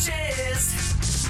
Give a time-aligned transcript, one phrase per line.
[0.00, 1.28] flashes.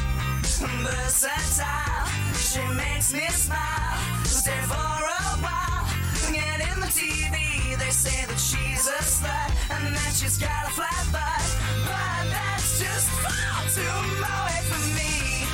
[0.83, 3.99] Versatile, she makes me smile.
[4.25, 5.87] Stay for a while,
[6.33, 7.77] get in the TV.
[7.79, 11.43] They say that she's a slut and that she's got a flat butt,
[11.85, 15.45] but that's just far too away from me.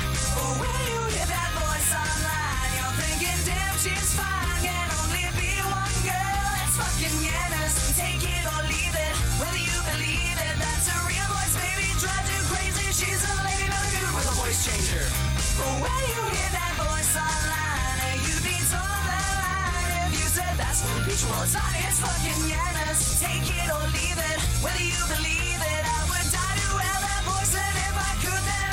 [0.59, 4.61] When you hear that voice online, you're thinking, damn, she's fine.
[4.61, 6.45] Can only be one girl.
[6.63, 7.56] It's fucking Yanis.
[14.97, 15.09] Changer.
[15.81, 21.55] When you hear that voice online, you'd be line if you said that's what was
[21.55, 21.73] on.
[21.85, 23.19] It's fucking Yanis.
[23.21, 25.83] Take it or leave it, whether you believe it.
[25.85, 28.66] I would die to have that voice, and if I could, then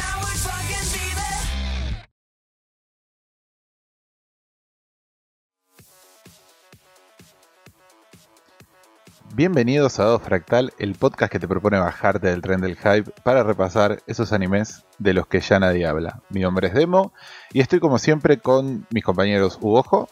[9.36, 13.42] Bienvenidos a Dado Fractal, el podcast que te propone bajarte del tren del hype para
[13.42, 16.20] repasar esos animes de los que ya nadie habla.
[16.30, 17.12] Mi nombre es Demo
[17.52, 20.08] y estoy como siempre con mis compañeros Uojo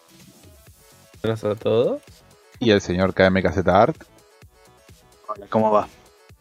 [1.22, 2.02] Buenas a todos.
[2.58, 4.02] y el señor KMKZ Art.
[5.28, 5.86] Hola, ¿cómo va?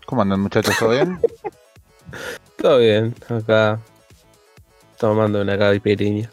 [0.08, 0.76] ¿Cómo andan muchachos?
[0.80, 1.20] ¿Todo bien?
[2.58, 3.80] Todo bien, acá
[4.98, 6.32] tomando una caipirinha.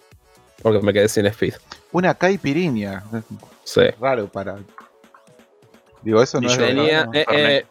[0.63, 1.57] Porque me quedé sin speed.
[1.93, 3.05] Una caipirinha.
[3.65, 3.83] Sí.
[4.01, 4.57] Raro para...
[6.03, 6.57] Digo, eso no Y es...
[6.57, 7.67] yo de- Tenía, no, eh, eh,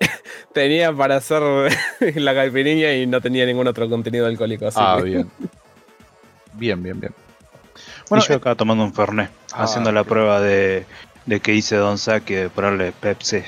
[0.52, 1.42] tenía para hacer
[2.16, 4.66] la caipirinha y no tenía ningún otro contenido alcohólico.
[4.66, 5.30] Así Ah, que- bien.
[6.54, 7.14] Bien, bien, bien.
[7.16, 10.84] y Bueno, yo acá tomando un Fernet, Ah, haciendo la prueba de,
[11.26, 13.42] de que hice Don Saki de ponerle Pepsi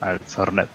[0.00, 0.68] al Fernet.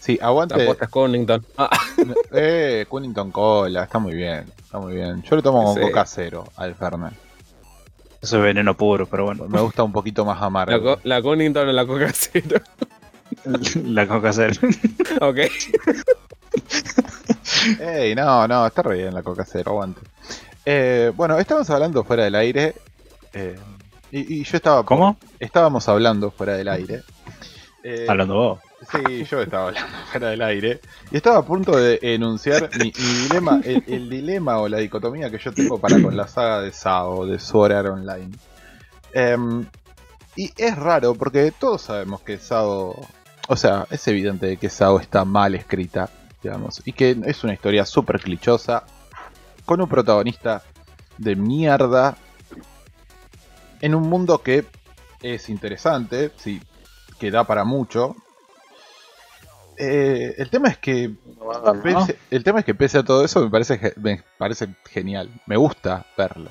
[0.00, 0.62] sí, aguante...
[0.62, 1.44] apuesta es Cunnington.
[1.56, 1.70] Ah,
[2.32, 5.22] Eh, Cunnington Cola, está muy bien, está muy bien.
[5.22, 5.80] Yo lo tomo con Sí.
[5.80, 7.14] coca cero al Fernet.
[8.20, 9.44] Eso es veneno puro, pero bueno.
[9.48, 10.96] Me gusta un poquito más la, amargo.
[10.96, 12.60] co- la Cunnington o la Coca Cero.
[13.84, 14.54] la coca cero.
[15.20, 15.36] ok.
[17.80, 20.00] Ey, no, no, está re bien la coca cero, aguante.
[20.64, 22.74] Eh, bueno, estábamos hablando fuera del aire.
[23.32, 23.58] eh,
[24.10, 24.84] y, y yo estaba.
[24.84, 25.18] ¿Cómo?
[25.38, 27.02] Estábamos hablando fuera del aire.
[27.82, 28.58] Eh, Hablando vos.
[28.80, 30.80] Sí, yo estaba hablando fuera del aire.
[31.10, 35.52] Y estaba a punto de enunciar mi, dilema, el, dilema o la dicotomía que yo
[35.52, 38.30] tengo para con la saga de SAO, de Sword Art Online.
[39.12, 39.66] Em,
[40.36, 42.94] y es raro porque todos sabemos que SAO.
[43.48, 46.08] O sea, es evidente de que SAO está mal escrita,
[46.42, 46.80] digamos.
[46.84, 48.84] Y que es una historia súper clichosa.
[49.64, 50.62] Con un protagonista
[51.18, 52.16] de mierda.
[53.80, 54.64] En un mundo que
[55.20, 56.60] es interesante, sí,
[57.18, 58.14] que da para mucho.
[59.78, 61.10] Eh, el tema es que
[61.82, 65.30] pese, el tema es que pese a todo eso me parece me parece genial.
[65.46, 66.50] Me gusta verlo.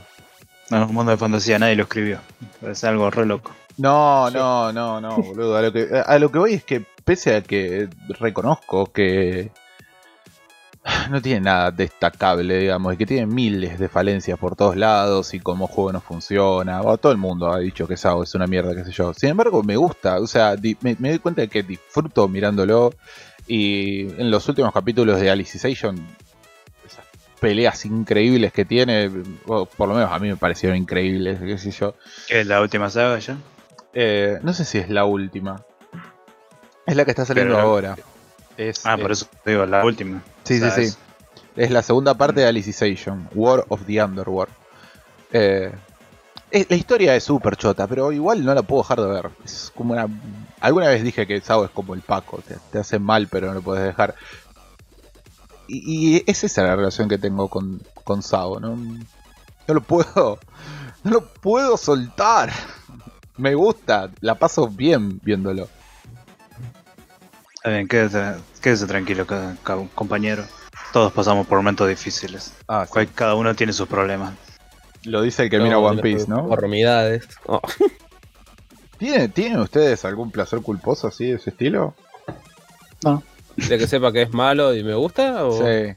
[0.69, 2.19] No, un mundo de fantasía, nadie lo escribió.
[2.61, 3.53] Es algo re loco.
[3.77, 5.55] No, no, no, no, boludo.
[5.55, 7.89] A lo, que, a lo que voy es que pese a que
[8.19, 9.51] reconozco que
[11.09, 15.39] no tiene nada destacable, digamos, y que tiene miles de falencias por todos lados y
[15.39, 18.73] como juego no funciona, o todo el mundo ha dicho que SAO es una mierda,
[18.75, 19.13] qué sé yo.
[19.13, 22.93] Sin embargo, me gusta, o sea, me, me doy cuenta de que disfruto mirándolo
[23.47, 25.95] y en los últimos capítulos de Alicization,
[26.85, 27.05] esas
[27.39, 29.09] peleas increíbles que tiene,
[29.45, 31.95] o por lo menos a mí me parecieron increíbles, qué sé yo.
[32.27, 33.37] ¿Qué es la última saga ya?
[33.93, 35.63] Eh, no sé si es la última.
[36.85, 37.97] Es la que está saliendo Pero- ahora.
[38.57, 40.21] Es, Ah, por eso te digo, la última.
[40.47, 40.81] Sí, sí, sí.
[40.81, 40.97] es-
[41.55, 44.53] Es la segunda parte de Alicization, War of the Underworld.
[45.31, 45.71] Eh,
[46.51, 49.29] es- la historia es súper chota, pero igual no la puedo dejar de ver.
[49.43, 50.07] Es como una.
[50.59, 53.55] Alguna vez dije que Sao es como el Paco, te, te hace mal, pero no
[53.55, 54.13] lo puedes dejar.
[55.67, 58.75] Y, y es esa la relación que tengo con, con Sao, ¿no?
[58.75, 60.39] No lo puedo.
[61.03, 62.51] No lo puedo soltar.
[63.37, 65.69] Me gusta, la paso bien viéndolo.
[67.67, 69.27] Está bien, quédese, quédese tranquilo,
[69.93, 70.45] compañero.
[70.93, 72.53] Todos pasamos por momentos difíciles.
[72.69, 73.05] Ah, sí.
[73.13, 74.35] Cada uno tiene sus problemas.
[75.03, 76.45] Lo dice el que mira One Piece, ¿no?
[76.45, 77.27] Hormidades.
[77.45, 77.59] Oh,
[78.99, 81.93] ¿Tiene- ¿Tienen ustedes algún placer culposo así de ese estilo?
[83.57, 85.45] de que sepa que es malo y me gusta.
[85.45, 85.51] O...
[85.51, 85.93] Sí.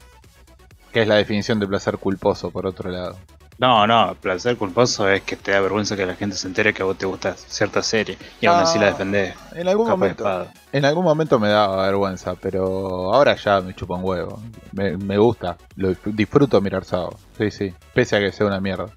[0.91, 3.17] Que es la definición de placer culposo, por otro lado.
[3.61, 6.81] No, no, placer culposo es que te da vergüenza que la gente se entere que
[6.81, 9.35] a vos te gusta cierta serie y aún así la Ah, defendés.
[9.53, 10.23] En algún momento.
[10.23, 10.51] espada.
[10.71, 14.41] En algún momento me daba vergüenza, pero ahora ya me chupa un huevo.
[14.71, 17.15] Me, me gusta, lo disfruto mirar Sao.
[17.37, 18.87] Sí, sí, pese a que sea una mierda.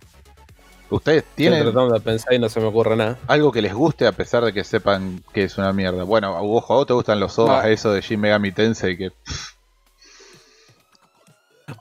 [0.88, 3.18] ¿Ustedes Estoy tienen tratando de pensar y no se me ocurre nada.
[3.26, 6.04] algo que les guste a pesar de que sepan que es una mierda?
[6.04, 7.70] Bueno, ojo, a vos te gustan los ovas, No.
[7.70, 9.10] eso de Shin Megami Tensei que...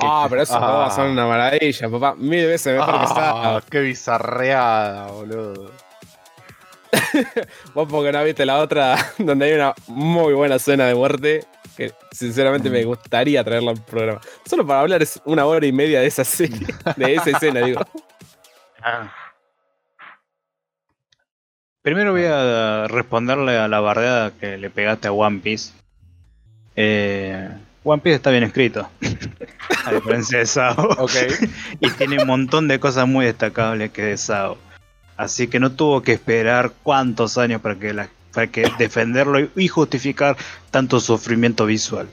[0.01, 0.89] Ah, pero esos Ah.
[0.95, 2.15] son una maravilla, papá.
[2.15, 3.69] Mil veces mejor que Ah, está.
[3.69, 5.71] ¡Qué bizarreada, boludo!
[7.73, 11.45] Vos porque no viste la otra donde hay una muy buena escena de muerte
[11.75, 14.21] que sinceramente me gustaría traerla al programa.
[14.45, 17.81] Solo para hablar es una hora y media de esa serie, de esa escena, digo.
[18.81, 19.11] Ah.
[21.81, 25.73] Primero voy a responderle a la bardeada que le pegaste a One Piece.
[26.75, 27.49] Eh,
[27.83, 28.89] One Piece está bien escrito.
[29.85, 30.75] a diferencia de Sao.
[30.97, 31.11] Ok.
[31.79, 34.57] y tiene un montón de cosas muy destacables que de Sao.
[35.17, 39.51] Así que no tuvo que esperar cuántos años para que, la- para que defenderlo y-
[39.55, 40.37] y justificar
[40.71, 42.07] tanto sufrimiento visual.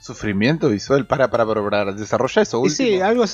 [0.00, 2.88] Sufrimiento visual, para, para, para, para, desarrolla eso Y último.
[2.88, 3.24] sí, algo,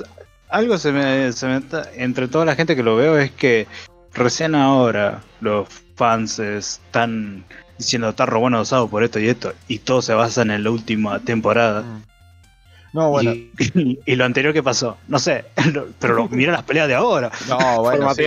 [0.48, 3.66] algo se me, se me está- entre toda la gente que lo veo es que
[4.12, 7.44] recién ahora los fans están
[7.78, 10.70] diciendo está re bueno usado por esto y esto y todo se basa en la
[10.70, 11.82] última temporada.
[11.82, 12.02] Mm.
[12.92, 13.50] No, bueno, Y,
[14.06, 15.46] y lo anterior que pasó, no sé,
[15.98, 17.30] pero lo- mira las peleas de ahora.
[17.48, 18.24] No, bueno, sí.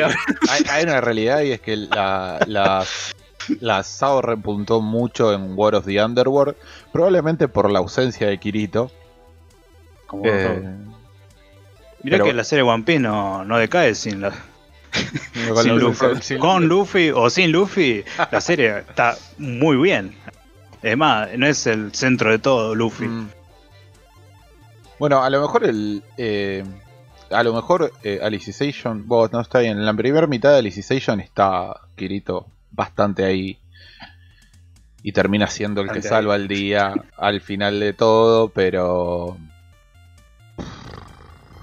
[0.49, 2.83] Hay, hay una realidad y es que la, la,
[3.61, 6.55] la SAO repuntó mucho en War of the Underworld,
[6.91, 8.91] probablemente por la ausencia de Kirito.
[10.05, 10.69] Como Eh, todo.
[12.03, 14.33] Mira pero- que la serie One Piece no, no decae sin la,
[15.33, 16.05] sin la Luffy.
[16.05, 20.13] ausencia- sin- Con Luffy o sin Luffy, la serie está muy bien.
[20.81, 23.05] Es más, no es el centro de todo Luffy.
[23.07, 23.29] Mm.
[24.99, 26.03] Bueno, a lo mejor el.
[26.17, 26.63] eh,
[27.29, 29.07] a lo mejor eh, Alicization.
[29.07, 29.77] Vos no está bien.
[29.77, 33.59] En la primera mitad de Alicization está Kirito bastante ahí.
[35.03, 39.37] Y termina siendo el que salva el día al final de todo, pero.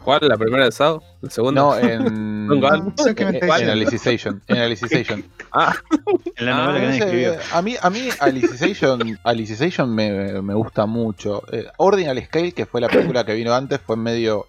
[0.04, 0.20] ¿Cuál?
[0.28, 1.02] ¿La primera de Sao?
[1.20, 1.60] ¿La segunda?
[1.62, 2.46] No, en.
[2.48, 3.68] Me en.
[3.70, 4.42] Alicization.
[4.48, 5.24] En Alicization.
[5.52, 5.74] Ah,
[6.36, 7.34] En la Ah, novela que No nadie escribió.
[7.52, 11.42] a mí, a mí Alicization, Alicization me, me gusta mucho.
[11.52, 14.46] Eh, Ordinal Scale, que fue la película que vino antes, fue medio.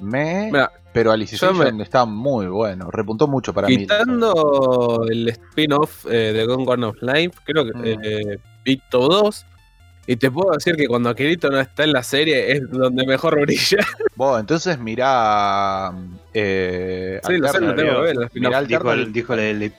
[0.00, 0.50] Me.
[0.52, 2.90] Mira, pero Alicization me- está muy bueno.
[2.90, 3.78] Repuntó mucho para mí.
[3.78, 8.00] quitando el spin-off eh, de Gone One of Life, creo que Mm.
[8.04, 9.46] eh, vi todos.
[10.06, 13.40] Y te puedo decir que cuando Kirito no está en la serie es donde mejor
[13.40, 13.78] brilla.
[14.16, 15.92] Bueno, entonces mirá.
[16.32, 18.34] Eh, Sí, lo sé, lo tengo que ver, el spin-off.
[18.34, 19.72] Mirá Dijo, el, dijo el,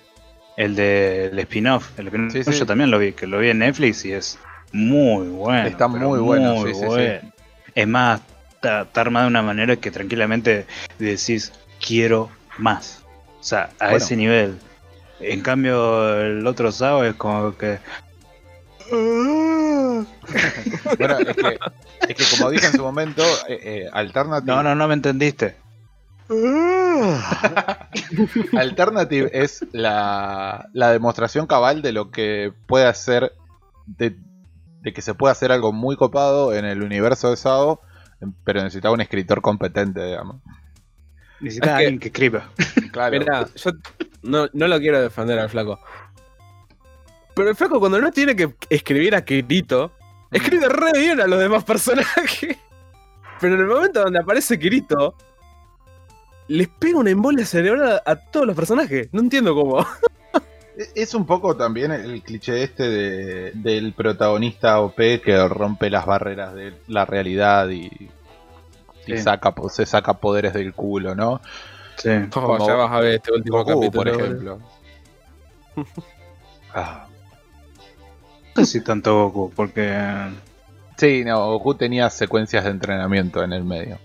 [0.57, 1.97] el de el spin-off.
[1.97, 2.51] El spin-off Sí, sí.
[2.51, 4.37] yo también lo vi, que lo vi en Netflix y es
[4.71, 5.67] muy bueno.
[5.67, 6.85] Está muy bueno, sí, sí, sí.
[6.85, 7.31] bueno.
[7.73, 8.21] Es más,
[8.53, 10.65] está, está armado de una manera que tranquilamente
[10.99, 11.51] decís,
[11.83, 12.29] quiero
[12.59, 13.03] más.
[13.39, 13.97] O sea, a Bueno.
[13.97, 14.57] ese nivel.
[15.19, 17.79] En cambio, el otro sábado es como que.
[20.97, 21.59] Bueno, es que,
[22.09, 24.45] es que como dije en su momento, eh, eh, Alternative.
[24.53, 25.55] No, no, no me entendiste.
[28.57, 33.33] Alternative es la, la demostración cabal de lo que puede hacer,
[33.85, 34.15] de,
[34.81, 37.81] de que se puede hacer algo muy copado en el universo de SAO,
[38.43, 40.37] pero necesitaba un escritor competente, digamos.
[41.39, 42.49] Necesitas Es que- alguien que escriba.
[42.91, 43.19] Claro.
[43.19, 43.71] Mira, yo
[44.23, 45.79] no, no lo quiero defender al flaco.
[47.37, 49.91] Pero el flaco cuando no tiene que escribir a Kirito,
[50.31, 52.57] escribe re bien a los demás personajes.
[53.39, 55.13] Pero en el momento donde aparece Kirito,
[56.47, 59.09] les pega una embolia cerebral a, todos los personajes.
[59.11, 59.85] No entiendo cómo.
[60.79, 66.05] E- Es un poco también el cliché este de- del protagonista OP que rompe las
[66.05, 68.09] barreras de la realidad y,
[69.17, 71.41] saca, se saca poderes del culo, ¿no?
[71.97, 72.09] Sí.
[72.31, 73.91] Como ya vas a ver este último Goku, capítulo.
[73.91, 74.25] por boludo.
[75.75, 76.03] ejemplo.
[76.73, 77.06] Ah.
[78.57, 79.95] Sé si tanto Goku, porque.
[80.97, 83.99] Sí, no, Goku tenía secuencias de entrenamiento en el medio.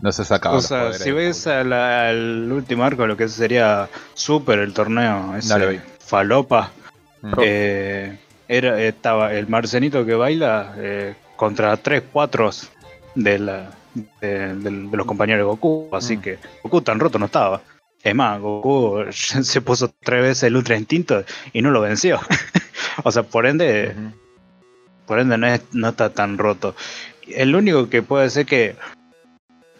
[0.00, 0.56] No se sacaba.
[0.56, 5.80] O sea, si ves al, al último arco, lo que sería Super, el torneo, ese.
[5.98, 6.70] Falopa,
[7.20, 7.32] Mm.
[7.42, 12.50] eh, era, estaba el marcenito que baila eh, contra tres, cuatro
[13.16, 13.70] de, la,
[14.20, 15.88] de, del- de los compañeros de Goku.
[15.92, 16.20] Así Mm.
[16.20, 17.60] que Goku tan roto no estaba.
[18.04, 22.20] Es más, Goku se puso tres veces el Ultra Instinto y no lo venció.
[23.04, 23.94] o sea, por ende,
[25.06, 26.74] por ende no, es- no está tan roto.
[27.26, 28.76] El único que puede ser que,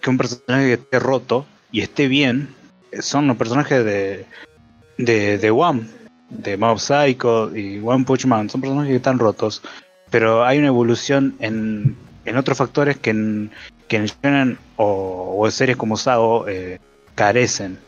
[0.00, 2.54] que un personaje que esté roto y esté bien
[3.00, 4.26] son los personajes de,
[4.98, 5.88] de, de One,
[6.30, 8.50] de Mob Psycho y One Punch Man.
[8.50, 9.62] Son personajes que están rotos,
[10.10, 13.50] pero hay una evolución en, en otros factores que, n-
[13.88, 16.78] que en shonen o, o en series como Sao eh,
[17.14, 17.78] carecen.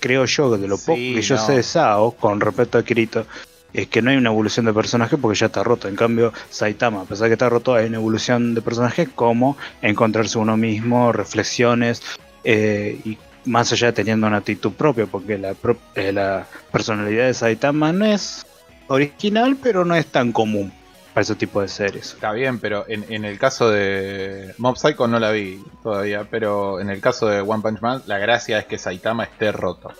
[0.00, 2.82] Creo yo que de lo Sí, poco que yo sé de Sao con respecto a
[2.84, 3.26] Kirito
[3.72, 5.86] es que no hay una evolución de personaje porque ya está roto.
[5.86, 9.56] En cambio, Saitama, a pesar de que está roto, hay una evolución de personaje como
[9.82, 12.02] encontrarse uno mismo, reflexiones
[12.42, 17.26] eh, y más allá de teniendo una actitud propia, porque la, pro- eh, la personalidad
[17.26, 18.44] de Saitama no es
[18.88, 20.72] original, pero no es tan común
[21.12, 22.14] para ese tipo de series.
[22.14, 26.80] Está bien, pero en, en el caso de Mob Psycho no la vi todavía, pero
[26.80, 29.92] en el caso de One Punch Man, la gracia es que Saitama esté roto.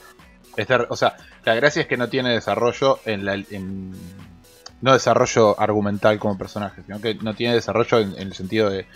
[0.56, 3.34] Esté- o sea, la gracia es que no tiene desarrollo en la...
[3.34, 3.94] en-
[4.82, 8.86] no desarrollo argumental como personaje, sino que no tiene desarrollo en, en el sentido de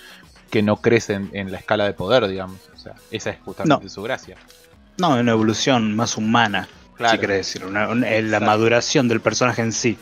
[0.50, 2.58] que no crece en, en la escala de poder, digamos.
[2.74, 3.90] O sea, esa es justamente No.
[3.90, 4.36] su gracia.
[4.96, 7.12] No, una evolución más humana, Claro.
[7.14, 9.98] si querés decir, una- una- la maduración del personaje en sí.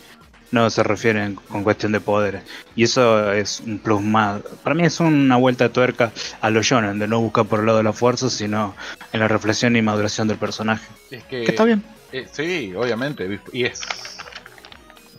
[0.53, 2.43] No se refiere en- con cuestión de poderes.
[2.77, 4.41] Y eso es un plus más.
[4.63, 7.67] Para mí es una vuelta de tuerca a los shonen, de no buscar por el
[7.67, 8.75] lado de la fuerza, sino
[9.13, 10.87] en la reflexión y maduración del personaje.
[11.11, 11.83] Es que, Que está bien.
[12.13, 13.41] Eh, sí, obviamente.
[13.53, 13.81] Y es.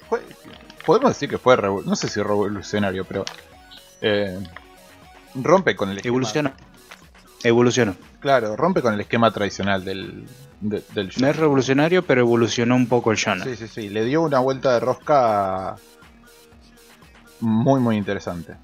[0.08, 0.22] fue-
[0.86, 1.58] podemos decir que fue.
[1.58, 3.26] No sé si revolucionario, pero.
[4.02, 4.38] eh,
[5.36, 6.12] rompe con el esquema.
[6.12, 6.54] Evoluciona.
[7.44, 7.96] Evolucionó.
[8.20, 10.26] Claro, rompe con el esquema tradicional del,
[10.64, 13.44] de- del No es revolucionario, pero evolucionó un poco el shonen.
[13.44, 13.90] Sí, sí, sí.
[13.90, 15.76] Le dio una vuelta de rosca
[17.40, 18.56] muy, muy interesante.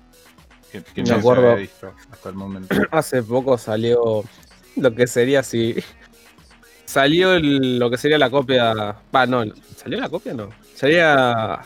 [0.72, 1.42] Que, que Me no acuerdo.
[1.44, 2.76] se había visto hasta el momento.
[2.92, 4.24] Hace poco salió
[4.76, 5.76] lo que sería si.
[6.86, 8.96] Salió el- lo que sería la copia.
[9.16, 9.44] Va, no.
[9.76, 10.34] ¿Salió la copia?
[10.34, 10.50] No.
[10.76, 11.60] Sería.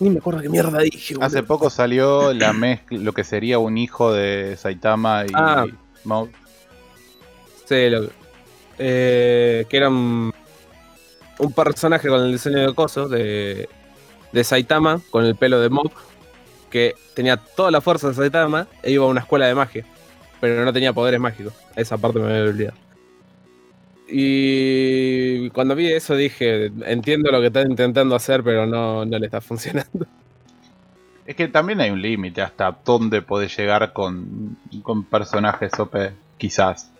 [0.00, 1.14] Ni me acuerdo qué mierda dije.
[1.14, 1.26] boludo.
[1.26, 5.66] Hace poco salió la mezcla, lo que sería un hijo de Saitama y Ah.
[7.68, 8.10] Sí, lo
[8.78, 10.32] eh, que era un,
[11.54, 13.68] personaje con el diseño de coso de,
[14.32, 15.90] de Saitama, con el pelo de Mob,
[16.70, 19.84] que tenía toda la fuerza de Saitama e iba a una escuela de magia,
[20.40, 21.52] pero no tenía poderes mágicos.
[21.76, 22.76] Esa parte me había olvidado.
[24.08, 29.26] Y cuando vi eso dije, entiendo lo que está intentando hacer, pero no, no le
[29.26, 30.06] está funcionando.
[31.24, 35.94] Es que también hay un límite hasta dónde podés llegar con, con personajes OP,
[36.36, 36.90] quizás.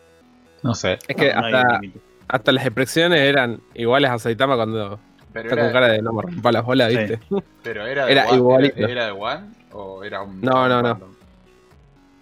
[0.62, 0.98] No sé.
[1.08, 1.80] Es que No, hasta,
[2.28, 4.98] hasta las expresiones eran iguales a Saitama cuando
[5.32, 6.98] Pero está con era, cara de no me rompa las bolas, Sí.
[6.98, 7.20] ¿viste?
[7.62, 8.76] pero era, de era One, igualito.
[8.78, 10.40] era, era de One o era un.
[10.40, 10.88] No, no, no.
[10.94, 11.14] random?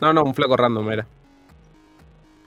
[0.01, 1.07] No, no, un flaco random era.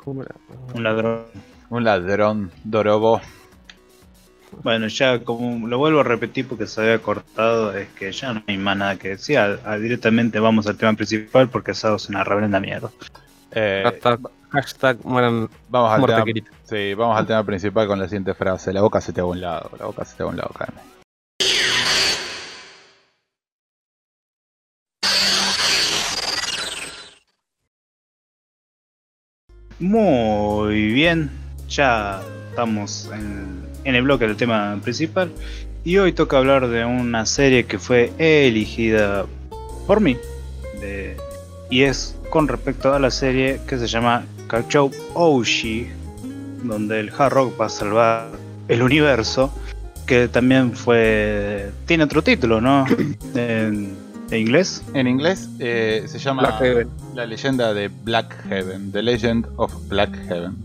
[0.04, 0.36] ¿Cómo era?
[0.74, 1.26] Un ladrón.
[1.70, 3.22] Un ladrón, Dorobo.
[4.62, 8.44] Bueno, ya como lo vuelvo a repetir porque se había cortado, es que ya no
[8.48, 9.38] hay más nada que decir.
[9.40, 12.92] Ah, ah, directamente vamos al tema principal porque Sao es una reverenda mierda.
[13.52, 14.20] Eh, Hashtag,
[14.54, 18.72] hashtag mueran vamos, al muerte tema, sí, vamos al tema principal con la siguiente frase.
[18.72, 20.38] La boca se te va a un lado, la boca se te va a un
[20.38, 20.84] lado, Carmen.
[29.80, 31.30] Muy bien,
[31.68, 35.32] ya estamos en, en el bloque del tema principal
[35.84, 39.26] y hoy toca hablar de una serie que fue elegida
[39.88, 40.18] por mí
[40.80, 41.18] de-
[41.70, 45.88] y es con respecto a la serie que se llama Kachou Oshi,
[46.62, 48.30] donde el hard rock va a salvar
[48.68, 49.52] el universo,
[50.06, 52.86] que también fue tiene otro título, ¿no?
[53.34, 53.96] En,
[54.30, 54.84] en inglés.
[54.94, 56.90] En inglés eh, se llama Black Heaven.
[57.16, 58.92] La leyenda de Black Heaven.
[58.92, 60.56] The Legend of Black Heaven.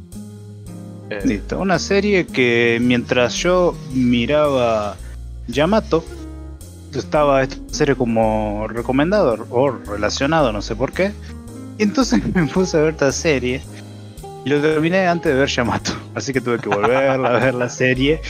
[1.09, 4.97] Eh, Listo, una serie que mientras yo miraba
[5.47, 6.04] Yamato,
[6.95, 11.11] estaba esta serie como recomendado o relacionado, no sé por qué.
[11.78, 13.62] Y entonces me puse a ver esta serie
[14.49, 15.93] y lo terminé antes de ver Yamato.
[16.14, 18.23] Así que tuve que volver a ver la serie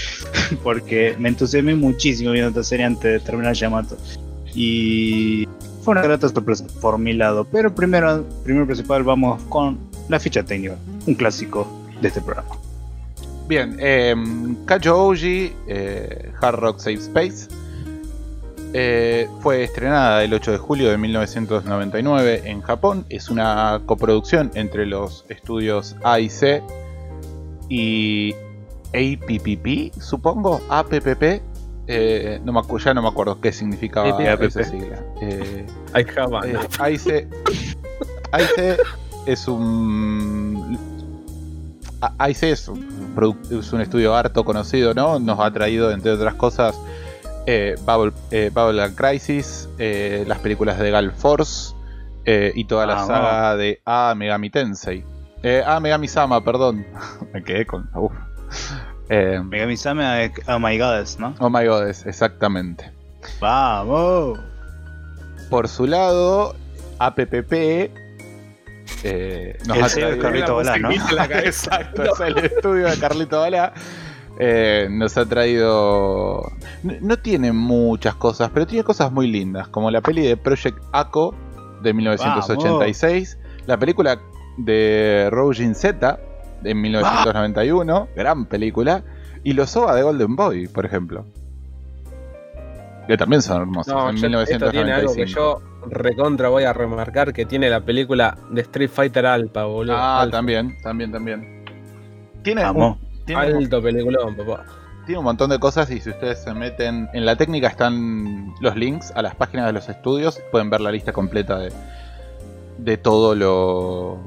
[0.65, 3.97] porque me entusiasmé muchísimo viendo esta serie antes de terminar Yamato.
[4.53, 5.47] Y
[5.83, 7.45] fue una grata sorpresa por mi lado.
[7.45, 12.49] Pero primero, primero principal, vamos con la ficha técnica, un clásico de este programa.
[13.47, 14.17] Bien, eh,
[14.67, 17.49] Kajo Oji, eh, Hard Rock Save Space,
[18.75, 23.05] eh, fue estrenada el 8 de julio de 1999 en Japón.
[23.09, 26.63] Es una coproducción entre los estudios AIC
[27.69, 28.35] y
[28.95, 31.43] APPP, supongo, APPP.
[31.91, 34.43] Eh, no me ya no me acuerdo qué significaba APPP.
[34.45, 35.03] esa sigla.
[35.23, 35.65] Eh,
[36.45, 37.27] eh, AIC,
[38.33, 38.79] AIC
[39.27, 40.79] es un.
[42.19, 45.19] AIC es un, produ- es un estudio harto conocido, ¿no?
[45.19, 46.79] Nos ha traído, entre otras cosas,
[47.51, 51.75] eh, Bubble, eh, Bubble and Crisis, eh, las películas de Gal Force
[52.27, 55.03] eh, y toda la Ah, saga de A Megami Tensei.
[55.43, 56.85] Eh, A Megami Sama, perdón.
[57.33, 57.89] Me quedé con.
[57.95, 58.13] uf.
[59.09, 61.35] Eh, Megami Sama es Oh My Goddess, ¿no?
[61.39, 62.93] oh my god, exactamente.
[63.41, 64.39] ¡Vamos!
[65.49, 66.55] Por su lado,
[66.99, 67.53] APPP
[69.05, 70.91] eh, nos El ha traído- Carlito Balá, ¿no?
[71.13, 71.77] la cabeza.
[71.77, 73.73] Exacto, es el estudio de Carlito Balá.
[74.41, 76.43] Eh, nos ha traído.
[76.85, 80.79] No, no tiene muchas cosas, pero tiene cosas muy lindas, como la peli de Project
[80.93, 81.35] Ako
[81.83, 84.19] de 1986, la película
[84.57, 86.21] de Roujin Z
[86.63, 89.03] de 1991, gran película,
[89.45, 91.25] y los OVA de Golden Boy, por ejemplo.
[93.07, 95.63] Que también son hermosos, No, en yo- esto tiene algo que 1995.
[95.83, 99.97] yo recontra voy a remarcar que tiene la película de Street Fighter Alpha, boludo.
[99.97, 100.37] Ah, Alpha.
[100.37, 101.65] también, también, también.
[102.43, 102.99] Tiene Vamos.
[103.01, 104.65] un, tiene, un, Alto peliculón, papá.
[105.07, 108.77] tiene un montón de cosas y si ustedes se meten en la técnica están los
[108.77, 111.73] links a las páginas de los estudios, pueden ver la lista completa de,
[112.79, 114.19] de todo lo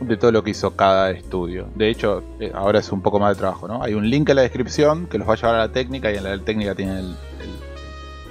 [0.00, 1.66] de todo lo que hizo cada estudio.
[1.74, 3.82] De hecho, eh, ahora es un poco más de trabajo, ¿no?
[3.82, 6.16] Hay un link en la descripción que los va a llevar a la técnica y
[6.16, 7.14] en la técnica tiene el, el-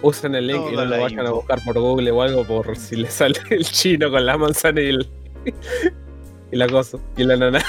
[0.02, 2.96] Usen el link y no lo vayan a buscar por Google o algo por si
[2.96, 5.10] le sale el chino con la manzana y el.
[6.52, 6.98] y la cosa.
[7.18, 7.64] Y la nana.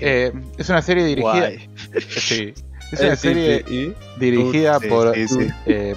[0.00, 1.50] Eh, es una serie dirigida.
[2.00, 2.54] Sí.
[2.90, 3.94] Es una serie Y.
[4.18, 5.94] dirigida Sí, por sí, eh,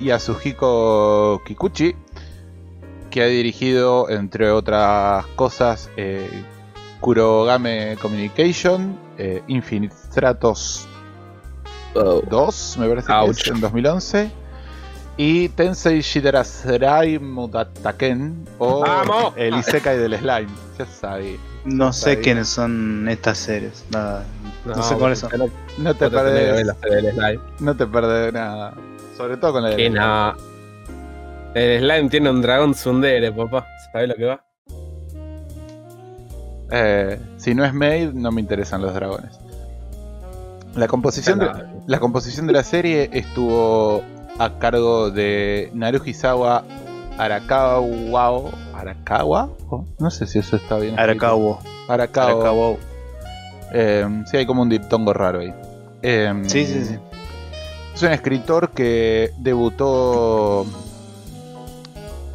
[0.00, 1.94] Yasuhiko Kikuchi,
[3.10, 6.26] que ha dirigido, entre otras cosas, eh,
[7.00, 8.98] Kurogame Communication,
[9.46, 10.88] Infinite Stratos
[11.94, 14.30] 2, me parece que es, en 2011,
[15.18, 19.34] y Tensei Shidaraserai Mudataken, o ¡Vamos!
[19.36, 20.48] el Isekai del Slime.
[20.78, 21.51] Ya sabía.
[21.64, 23.84] No sé quiénes son estas series.
[23.90, 24.24] Nada.
[24.64, 25.30] No, sé cuáles son.
[25.38, 25.46] No,
[25.78, 26.44] No te te perdés.
[26.44, 27.40] perdés, La serie del slime.
[27.60, 28.74] no te perdés nada.
[29.16, 30.36] Sobre todo con la Que de nada.
[31.54, 33.66] El slime tiene un dragón tsundere, papá.
[33.92, 34.44] ¿Sabes lo que va?
[36.70, 39.38] Eh, si no es Maid, no me interesan los dragones.
[40.74, 41.50] La composición, de,
[41.86, 44.02] la composición de la serie estuvo
[44.38, 46.64] a cargo de Naruhisawa
[47.18, 48.50] Arakawa.
[48.74, 49.48] ¿Arakawa?
[49.70, 50.98] Oh, No sé si eso está bien.
[50.98, 51.58] Arakawa.
[51.88, 52.76] Arakawa.
[53.74, 55.52] Eh, sí, hay como un diptongo raro ahí.
[56.02, 56.96] Eh, Sí, sí, sí.
[57.94, 60.66] Es un escritor que debutó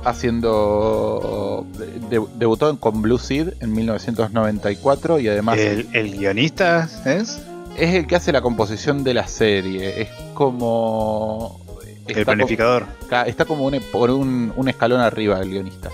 [0.03, 1.65] haciendo.
[2.09, 7.41] de- debutó con Blue Seed en 1994 y además ¿El, el guionista es?
[7.77, 10.01] es el que hace la composición de la serie.
[10.01, 11.59] Es como.
[12.07, 12.85] El planificador.
[13.25, 15.89] está como un- por un, un escalón arriba del guionista.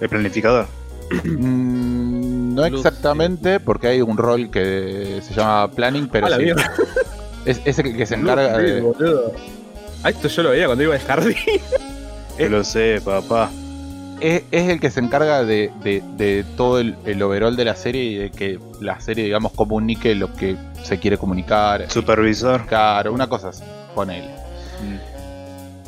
[0.00, 0.66] El planificador.
[1.24, 6.44] Mm, no exactamente, porque hay un rol que se llama planning, pero A la sí,
[7.44, 8.80] es, es el que se encarga Sí, de.
[8.80, 9.32] boludo.
[10.02, 11.36] Ah, esto yo lo veía cuando iba al jardín.
[12.38, 13.48] Yo lo sé, papá.
[14.20, 17.76] es, es el que se encarga de, de- de todo el, el overall de la
[17.76, 21.88] serie y de que la serie, digamos, comunique lo que se quiere comunicar.
[21.90, 22.66] Supervisor.
[22.66, 23.62] Claro, una cosa así,
[23.94, 24.28] ponele.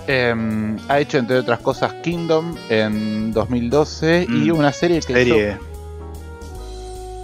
[0.08, 5.50] Em, ha hecho, entre otras cosas, Kingdom en 2012 y Mm, una serie que Serie.
[5.58, 5.58] hizo-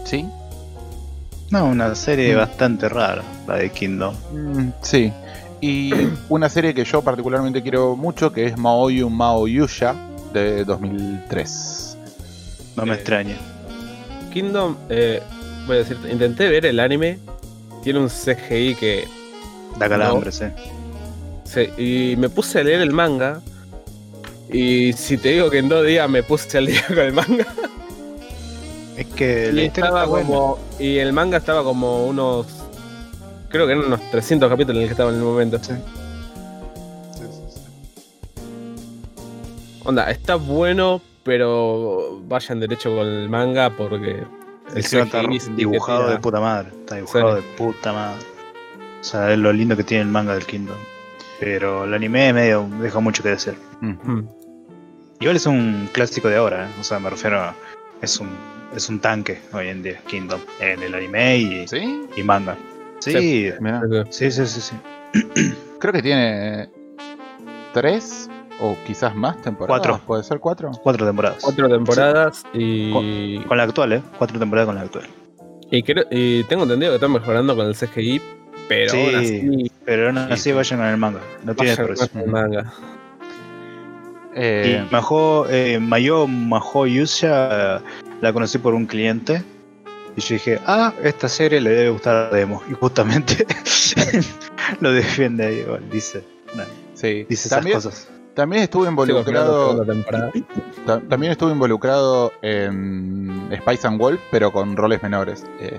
[0.05, 0.27] ¿Sí?
[1.51, 2.39] No, una serie Mm.
[2.39, 4.15] bastante rara, la de Kingdom.
[4.33, 5.13] Mm, sí.
[5.61, 5.93] Y
[6.29, 9.95] una serie que yo particularmente quiero mucho, que es Maoyu Mao Yusha,
[10.33, 11.97] de 2003.
[12.75, 13.37] No me Eh, extraña.
[14.33, 15.23] Kingdom, eh,
[15.67, 17.19] voy a decirte, intenté ver el anime.
[17.85, 19.05] Tiene un CGI que.
[19.79, 20.53] Da calambres, eh.
[21.57, 23.41] Y me puse a leer el manga.
[24.51, 27.47] Y si te digo que en dos días me puse al día con el manga.
[28.97, 32.47] Es que Y, estaba como, y el manga estaba como unos.
[33.49, 35.59] Creo que eran unos 300 capítulos en el que estaba en el momento.
[35.63, 35.73] Sí.
[39.85, 44.25] Onda, está bueno, pero vayan derecho con el manga porque.
[44.75, 45.05] El está
[45.39, 46.71] sí dibujado de puta madre.
[46.71, 47.43] Está dibujado Sí.
[47.43, 48.27] de puta madre.
[49.01, 50.77] O sea, es lo lindo que tiene el manga del Kingdom.
[51.45, 53.55] Pero el anime medio deja mucho que decir.
[55.19, 56.71] Igual es un clásico de ahora, ¿eh?
[56.81, 57.55] o sea, me refiero a.
[58.01, 58.29] Es un,
[58.77, 60.41] es un tanque hoy en día, Kingdom.
[60.61, 62.07] En el anime y, ¿Sí?
[62.17, 62.57] y manga.
[63.01, 63.51] Sí,
[64.11, 64.61] sí, sí, sí.
[64.61, 65.53] sí.
[65.81, 66.71] Creo que tiene
[67.73, 69.81] tres o quizás más temporadas.
[69.85, 70.07] Cuatro.
[70.07, 70.71] ¿Puede ser cuatro?
[70.81, 71.43] Cuatro temporadas.
[71.43, 73.41] Cuatro temporadas y.
[73.43, 74.03] Con la actual, ¿eh?
[74.17, 75.07] Cuatro temporadas con la actual.
[75.73, 78.21] Y, creo- y tengo entendido que están mejorando con el CGI,
[78.69, 79.71] pero Sí, aún así.
[79.85, 80.53] Pero aún Sí, así sí.
[80.53, 81.21] vayan con el manga.
[81.45, 82.09] No tiene precio.
[82.27, 82.73] manga.
[84.35, 87.83] Eh, Y Majo, eh, Mayo Majo Yusha
[88.21, 89.43] la conocí por un cliente.
[90.17, 92.63] Y yo dije, ah, esta serie le debe gustar a Demo.
[92.71, 93.47] Y justamente
[94.81, 95.65] lo defiende ahí.
[95.69, 96.23] bueno, dice,
[96.55, 97.25] no, sí.
[97.29, 98.09] dice esas También, cosas.
[98.35, 99.85] también esperando involucrado.
[101.09, 105.45] también estuvo involucrado en Spice and Wolf, pero con roles menores.
[105.61, 105.79] Eh,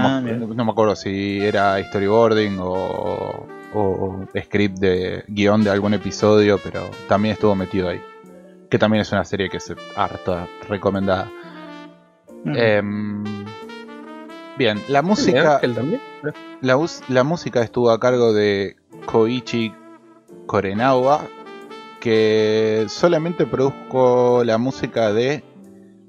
[0.00, 5.70] no, Ah, me, no me acuerdo si era storyboarding o, o, script de guion de
[5.70, 8.00] algún episodio, pero también estuvo metido ahí.
[8.70, 11.30] Que también es una serie que es harta recomendada.
[12.44, 13.22] Em,
[14.58, 16.00] bien, la música, también.
[16.60, 16.78] la,
[17.08, 18.76] la música estuvo a cargo de
[19.06, 19.72] Koichi
[20.46, 21.26] Korenawa,
[22.00, 25.44] que solamente produjo la música de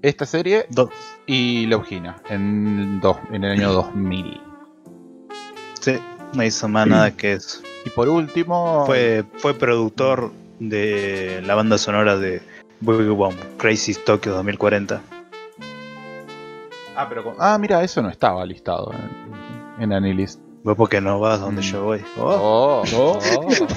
[0.03, 0.91] esta serie Do-
[1.25, 4.39] y Love Hina en, dos- en el año 2000.
[5.79, 5.97] sí,
[6.33, 7.61] no hizo más nada que eso.
[7.85, 12.41] Y por último, Fue, fue productor de la banda sonora de
[12.79, 15.01] Boogie Bomb, Crazy Tokyo 2040.
[16.95, 18.91] Ah, pero con- ah, mira, eso no estaba listado
[19.77, 20.39] en, en Anilist.
[20.63, 21.65] Vos porque no vas donde Mm.
[21.65, 22.01] yo voy.
[22.17, 22.83] Oh.
[22.83, 23.19] Oh, Oh.
[23.39, 23.67] oh.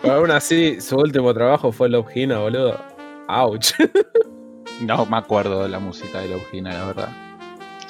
[0.00, 2.78] Pero aún así, su último trabajo fue Love Hina, boludo.
[3.28, 3.72] Ouch.
[4.80, 7.08] No me acuerdo de la música de Love Hina, la verdad.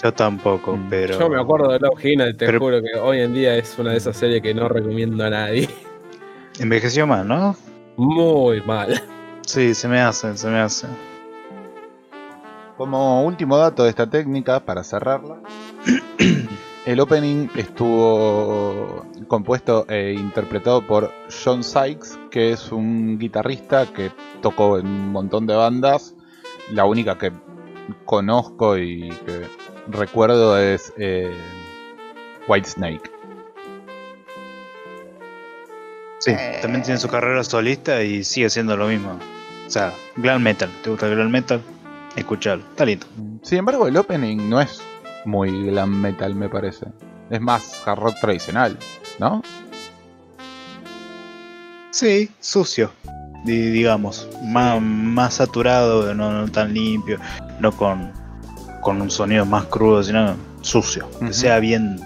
[0.02, 0.86] Yo tampoco, Mm.
[0.88, 1.18] pero.
[1.18, 3.78] Yo me acuerdo de Love Hina y te Pero- juro que hoy en día es
[3.78, 5.68] una de esas series que no recomiendo a nadie.
[6.58, 7.54] Envejeció más, ¿no?
[7.96, 9.00] Muy mal.
[9.46, 10.86] Sí, se me hace, se me hace.
[12.76, 15.36] Como último dato de esta técnica, para cerrarla,
[16.86, 21.12] el opening estuvo compuesto e interpretado por
[21.44, 26.14] John Sykes, que es un guitarrista que tocó en un montón de bandas.
[26.72, 27.32] La única que
[28.04, 29.46] conozco y que
[29.88, 31.30] recuerdo es eh,
[32.48, 33.10] Whitesnake.
[36.18, 39.18] Sí, también tiene su carrera solista y sigue siendo lo mismo.
[39.66, 40.68] O sea, glam metal.
[40.82, 41.62] ¿Te gusta el glam metal?
[42.14, 43.06] Escuchalo, está lindo.
[43.42, 44.82] Sin embargo, el opening no es
[45.24, 46.86] muy glam metal, me parece.
[47.30, 48.76] Es más hard rock tradicional,
[49.18, 49.42] ¿no?
[51.90, 52.92] Sí, sucio,
[53.44, 54.28] digamos.
[54.44, 57.18] Más, más saturado, no, no tan limpio,
[57.60, 58.10] no con,
[58.82, 61.08] con un sonido más crudo, sino sucio.
[61.20, 62.00] Que sea bien,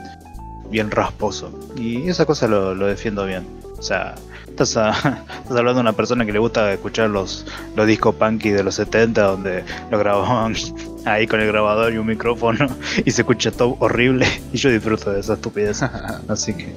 [0.70, 1.50] bien rasposo.
[1.76, 3.46] Y esa cosa lo, lo defiendo bien.
[3.78, 4.14] O sea,
[4.48, 4.90] estás, a-
[5.42, 8.76] estás hablando de una persona que le gusta escuchar los, los discos punky de los
[8.76, 10.54] 70, donde lo grababan
[11.04, 12.66] ahí con el grabador y un micrófono
[13.04, 14.26] y se escucha todo horrible.
[14.52, 15.82] Y yo disfruto de esa estupidez.
[16.28, 16.72] Así que,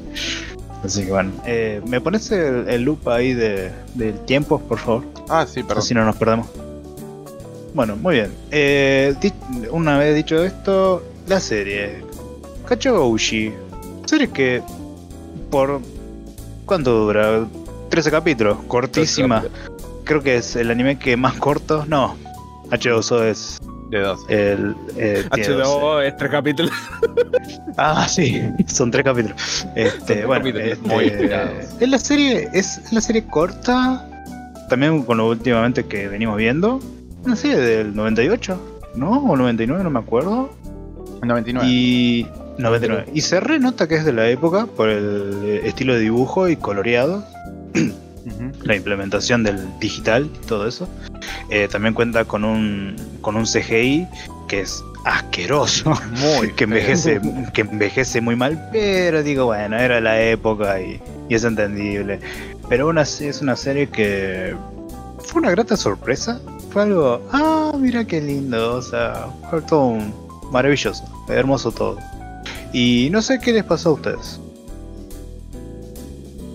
[0.88, 1.32] así que bueno.
[1.46, 5.04] Eh, ¿Me pones el, el loop ahí de, del tiempo, por favor?
[5.30, 5.78] ah, sí, perdón.
[5.80, 6.48] Así no nos perdemos.
[7.74, 8.34] Bueno, muy bien.
[8.52, 9.14] Eh,
[9.72, 12.04] una vez dicho esto, la serie
[12.68, 13.54] Kachogoushi.
[14.06, 14.64] Serie que
[15.52, 15.82] por...
[16.66, 17.46] ¿Cuánto dura?
[17.90, 19.44] 13 capítulos, cortísima.
[20.04, 21.86] Creo que es el anime que más corto.
[21.88, 22.16] No,
[22.72, 24.20] H2O es De dos.
[24.30, 24.76] el...
[24.98, 25.64] eh, tiene 12.
[25.64, 26.72] H2O es tres capítulos.
[27.80, 29.68] Ah, sí, son tres capítulos.
[29.76, 31.06] Este, tres bueno, capítulos, este, muy
[31.80, 34.04] es la serie, es la serie corta,
[34.68, 36.80] también con lo últimamente que venimos viendo,
[37.24, 38.60] una serie del 98,
[38.96, 39.20] ¿no?
[39.20, 40.50] O 99, no me acuerdo.
[41.22, 41.68] 99.
[41.70, 42.26] Y
[42.58, 43.12] 99.
[43.14, 47.24] Y se renota que es de la época por el estilo de dibujo y coloreado,
[48.64, 50.88] La implementación del digital y todo eso.
[51.50, 54.08] Eh, también cuenta con un con un CGI
[54.48, 57.22] que es asqueroso Muy que envejece,
[57.54, 62.20] que envejece muy mal, pero digo, bueno, era la época y, y es entendible.
[62.70, 64.56] Pero así es una serie que
[65.20, 66.42] fue una grata sorpresa.
[66.72, 70.14] Fue algo, ah, mira qué lindo, o sea, fue todo un-
[70.52, 71.98] maravilloso, hermoso todo.
[72.74, 74.40] Y no sé qué les pasó a ustedes.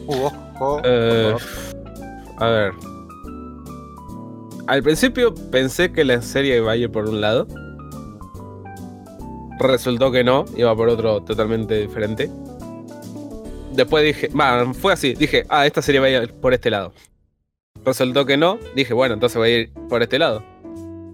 [0.06, 0.28] Uh,
[0.84, 1.34] Eh,
[2.38, 2.72] a ver.
[4.66, 7.46] Al principio pensé que la serie iba a ir por un lado.
[9.58, 12.30] Resultó que no, iba por otro totalmente diferente.
[13.72, 16.92] Después dije, va, fue así, dije, ah, esta serie va a ir por este lado.
[17.84, 20.42] Resultó que no, dije, bueno, entonces va a ir por este lado.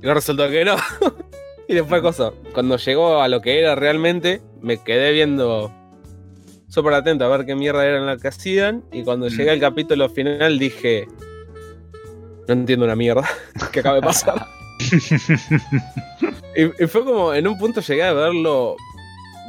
[0.02, 0.76] Y no resultó que no.
[1.68, 5.72] y después cosa, cuando llegó a lo que era realmente, me quedé viendo
[6.68, 8.84] súper atento a ver qué mierda era lo que hacían.
[8.92, 9.30] Y cuando Mm.
[9.30, 11.06] llegué al capítulo final dije,
[12.46, 13.28] no entiendo una mierda
[13.72, 14.46] que acaba de pasar.
[16.56, 18.76] y, y fue como, en un punto llegué a verlo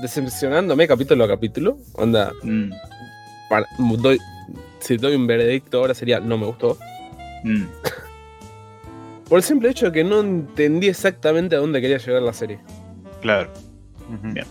[0.01, 1.77] decepcionándome capítulo a capítulo.
[1.93, 2.71] Onda, Mm,
[3.49, 4.17] para- doy,
[4.79, 6.77] si doy un veredicto ahora sería no me gustó.
[7.43, 7.63] mm.
[9.29, 12.59] Por el simple hecho de que no entendí exactamente a dónde quería llegar la serie.
[13.21, 13.51] Claro.
[14.23, 14.45] Bien.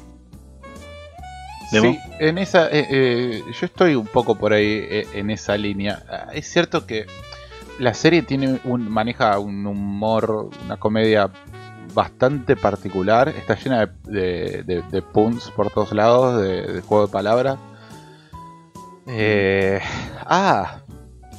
[1.70, 1.92] ¿Demo?
[1.92, 6.02] Sí, en esa, eh, eh, yo estoy un poco por ahí eh, en esa línea.
[6.08, 7.06] Ah, Es cierto que
[7.78, 11.30] la serie tiene un, maneja un humor, una comedia
[11.94, 13.28] bastante particular.
[13.28, 17.58] Está llena de, de, de- de puns por todos lados, de, de juego de palabras.
[20.26, 20.80] Ah,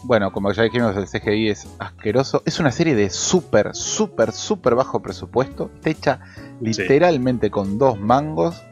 [0.03, 2.41] bueno, como ya dijimos, el CGI es asqueroso.
[2.45, 5.69] Es una serie de súper, súper, súper bajo presupuesto.
[5.75, 6.19] Está hecha
[6.61, 8.63] literalmente con dos mangos.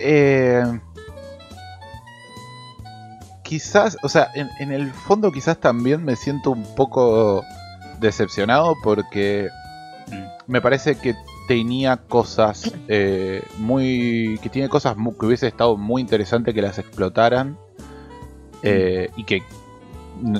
[0.00, 0.64] Eh,
[3.42, 7.44] quizás, o sea, en, el fondo quizás también me siento un poco
[7.98, 9.48] decepcionado porque
[10.46, 11.14] me parece que
[11.48, 14.38] tenía cosas eh, muy.
[14.42, 17.58] que tiene cosas que hubiese estado muy interesante que las explotaran
[18.62, 19.42] eh, y que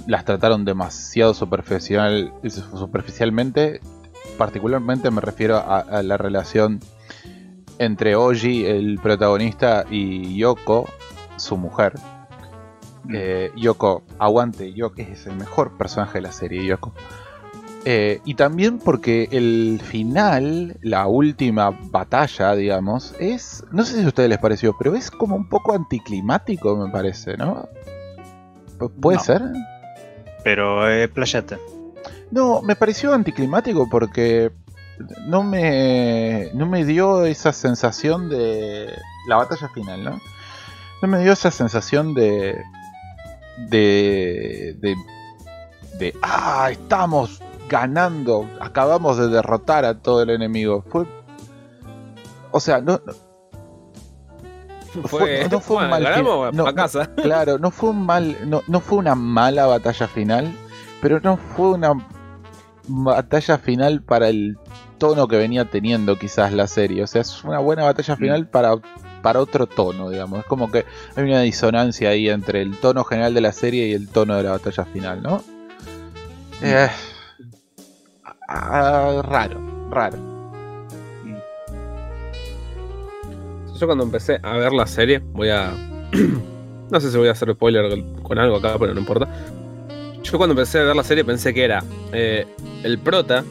[0.07, 3.81] las trataron demasiado superficial, superficialmente.
[4.39, 6.81] Particularmente me refiero a la relación
[7.81, 10.87] entre Oji, el protagonista, y Yoko,
[11.37, 11.95] su mujer.
[13.13, 16.93] Eh, Yoko, aguante, Yoko es el mejor personaje de la serie, Yoko.
[17.87, 23.65] Eh, y también porque el final, la última batalla, digamos, es.
[23.73, 27.39] No sé si a ustedes les pareció, pero es como un poco anticlimático, me parece,
[27.39, 27.67] ¿no?
[28.79, 29.25] Pu- ¿Puede No.
[29.25, 29.43] ser?
[30.45, 31.57] Pero eh, playate.
[32.31, 34.53] No, me pareció anticlimático porque
[35.27, 38.93] no me, no me dio esa sensación de
[39.29, 40.21] la batalla final, ¿no?
[41.03, 42.57] No me dio esa sensación de
[43.69, 44.97] de de,
[45.99, 50.85] de ah, estamos ganando, acabamos de derrotar a todo el enemigo.
[50.89, 51.07] Fue
[52.53, 53.13] o sea, no, no-
[55.09, 56.65] Fue, no fue un mal ganamos no, no.
[57.23, 60.53] Claro, no fue un mal, no, no fue una mala batalla final,
[61.01, 61.93] pero no fue una
[62.89, 64.59] batalla final para el
[65.01, 67.03] tono que venía teniendo quizás la serie.
[67.03, 68.77] O sea, es una buena batalla final para,
[69.23, 70.41] para otro tono, digamos.
[70.41, 70.85] Es como que
[71.17, 74.45] hay una disonancia ahí entre el tono general de la serie y el tono de
[74.45, 75.43] la batalla final, ¿no?
[76.63, 76.89] Eh,
[78.47, 79.59] ah, raro,
[79.91, 80.19] raro.
[83.77, 85.73] Yo cuando empecé a ver la serie, voy a.
[86.91, 89.27] no sé si voy a hacer spoiler con algo acá, pero no importa.
[90.23, 91.83] Yo cuando empecé a ver la serie pensé que era
[92.13, 92.47] eh,
[92.83, 93.43] el prota.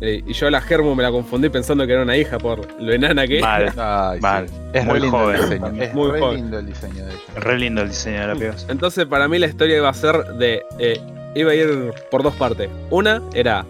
[0.00, 2.66] Eh, y yo a la Germo me la confundí pensando que era una hija por
[2.80, 3.46] lo enana que era.
[3.48, 3.72] Mal.
[3.76, 4.22] Ay, sí.
[4.22, 4.46] Mal.
[4.72, 5.36] Es Muy re joven.
[5.36, 5.82] el diseño.
[5.82, 6.36] Es Muy re joven.
[6.36, 7.20] lindo el diseño de ella.
[7.36, 8.54] Re lindo el diseño de la piba.
[8.68, 10.62] Entonces para mí la historia iba a ser de...
[10.78, 11.00] eh,
[11.34, 12.68] iba a ir por dos partes.
[12.90, 13.64] Una era...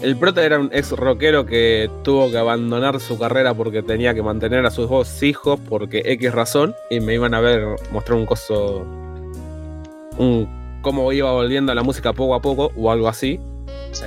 [0.00, 4.22] El prota era un ex rockero que tuvo que abandonar su carrera porque tenía que
[4.22, 6.74] mantener a sus dos hijos porque X razón.
[6.90, 8.84] Y me iban a ver mostrar un coso...
[10.18, 10.78] Un...
[10.82, 13.40] cómo iba volviendo a la música poco a poco o algo así.
[13.92, 14.04] Sí.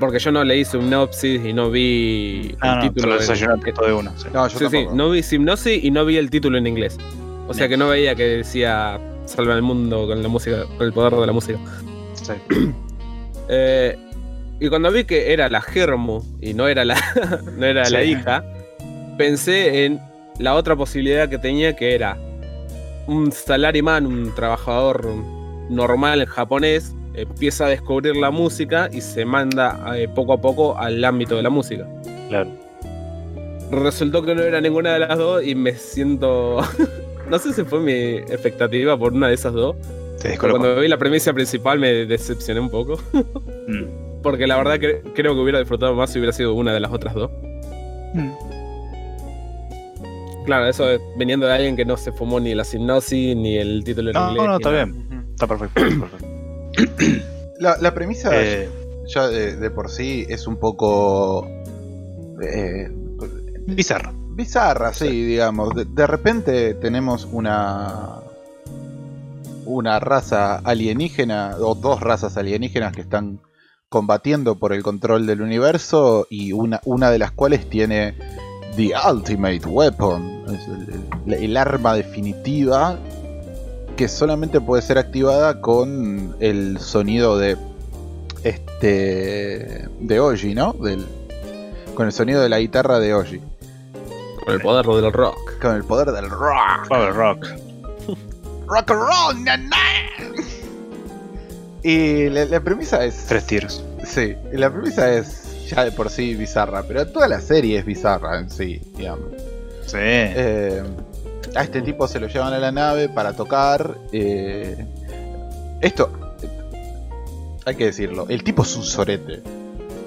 [0.00, 3.74] Porque yo no leí Synopsis y no vi Ah, el no, te título lo en-
[3.74, 4.12] todo de uno.
[4.16, 4.26] Sí.
[4.32, 6.98] No, yo Sí, sí, no vi Hipnosis y no vi el título en inglés.
[7.46, 10.92] O sea que no veía que decía salva el mundo con la música, con el
[10.92, 11.58] poder de la música.
[12.14, 12.32] Sí.
[13.48, 13.98] Eh,
[14.58, 16.96] y cuando vi que era la Germo y no era la,
[17.58, 18.42] no era la hija,
[19.18, 20.00] pensé en
[20.38, 22.16] la otra posibilidad que tenía que era
[23.06, 25.06] un salaryman, un trabajador
[25.68, 31.02] normal japonés, empieza a descubrir la música y se manda eh, poco a poco al
[31.04, 31.86] ámbito de la música.
[32.28, 32.50] Claro.
[33.70, 36.60] Resultó que no era ninguna de las dos y me siento.
[37.30, 39.76] no sé si fue mi expectativa por una de esas dos.
[40.20, 42.98] Te cuando vi la premisa principal me decepcioné un poco.
[43.68, 43.84] Mm.
[44.22, 46.92] Porque la verdad que creo que hubiera disfrutado más si hubiera sido una de las
[46.92, 47.30] otras dos.
[48.14, 48.30] Mm.
[50.46, 53.82] Claro, eso es veniendo de alguien que no se fumó ni la hipnosis ni el
[53.82, 54.46] título en No, inglés.
[54.46, 54.84] no, ni está nada.
[54.84, 55.26] bien.
[55.32, 55.80] Está perfecto.
[55.80, 56.33] está perfecto.
[57.60, 58.68] La, la premisa Eh,
[59.06, 61.46] ya de, de por sí es un poco
[62.42, 62.90] eh,
[63.66, 64.12] bizarro.
[64.34, 65.74] bizarra, sí, digamos.
[65.74, 68.20] De, de repente tenemos una
[69.66, 73.40] una raza alienígena o dos razas alienígenas que están
[73.88, 78.14] combatiendo por el control del universo y una, una de las cuales tiene
[78.76, 82.98] the ultimate weapon, es el, el- el arma definitiva
[83.96, 87.56] que solamente puede ser activada con el sonido de
[88.42, 90.72] este de Oji, ¿no?
[90.74, 91.04] Del,
[91.94, 93.40] con el sonido de la guitarra de Oji,
[94.44, 95.60] Con el poder del rock.
[95.60, 96.88] con el poder del rock.
[96.88, 97.46] Power Rock.
[98.66, 99.76] Rock and roll, nana.
[101.82, 103.84] Y la, la premisa es Tres tiros.
[104.04, 108.38] Sí, la premisa es ya de por sí bizarra, pero toda la serie es bizarra
[108.38, 109.28] en sí, digamos.
[109.86, 109.96] Sí.
[109.98, 110.82] Eh,
[111.54, 113.96] a este tipo se lo llevan a la nave para tocar.
[114.12, 114.86] eh,
[115.80, 116.10] esto,
[117.66, 119.42] hay que decirlo, el tipo es un sorete.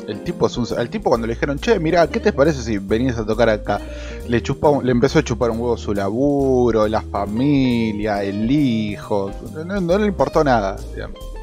[0.08, 2.78] El tipo es un, al tipo cuando le dijeron, che, mira, ¿qué te parece si
[2.78, 3.82] venís a tocar acá?
[4.30, 9.30] Le, chupa un- le empezó a chupar un huevo su laburo, la familia, el hijo.
[9.66, 10.78] No, no le importó nada.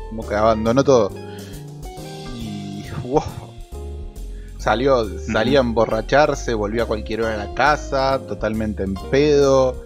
[0.08, 1.10] Como que abandonó todo.
[2.40, 2.84] Y.
[3.06, 3.22] wow.
[4.58, 9.83] Salió, salía a emborracharse, volvió a cualquier hora a la casa, totalmente en pedo.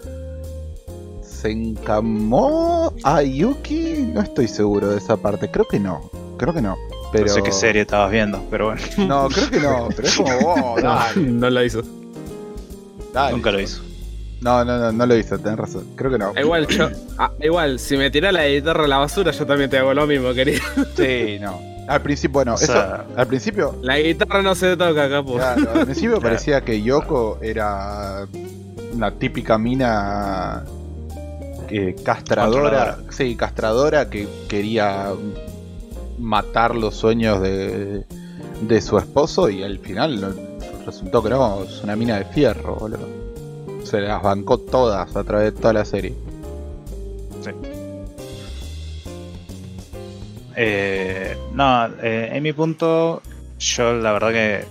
[1.41, 4.09] ¿Se encamó a Yuki?
[4.13, 5.49] No estoy seguro de esa parte.
[5.49, 6.09] Creo que no.
[6.37, 6.75] Creo que no.
[7.11, 7.27] Pero...
[7.27, 8.81] No sé qué serie estabas viendo, pero bueno.
[9.07, 9.87] No, creo que no.
[9.95, 11.81] Pero es como, oh, No, dale, no la hizo.
[13.13, 13.31] dale.
[13.33, 13.81] Nunca lo hizo.
[14.41, 15.85] No, no, no, no lo visto, tenés razón.
[15.95, 16.33] Creo que no.
[16.39, 16.89] Igual yo.
[17.17, 20.05] ah, igual, si me tirás la guitarra a la basura, yo también te hago lo
[20.07, 20.61] mismo, querido.
[20.95, 21.59] Sí, no.
[21.87, 23.19] Al principio, bueno, O sea- eso.
[23.19, 23.75] Al principio.
[23.81, 25.35] La guitarra no se toca, capo.
[25.35, 26.21] Claro, al principio Claro.
[26.21, 28.27] parecía que Yoko era
[28.93, 30.63] una típica mina
[31.71, 32.61] eh, castradora.
[32.61, 33.11] Controladora.
[33.11, 35.07] Sí, castradora que quería
[36.17, 38.03] matar los sueños de,
[38.61, 40.33] de su esposo y al final no-
[40.85, 43.07] resultó que no, es una mina de fierro, boludo.
[43.83, 46.13] Se las bancó todas a través de toda la serie.
[50.55, 53.21] Eh, no, eh, en mi punto,
[53.59, 54.65] yo la verdad que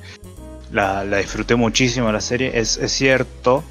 [0.72, 2.58] la, la disfruté muchísimo la serie.
[2.58, 3.62] Es, es cierto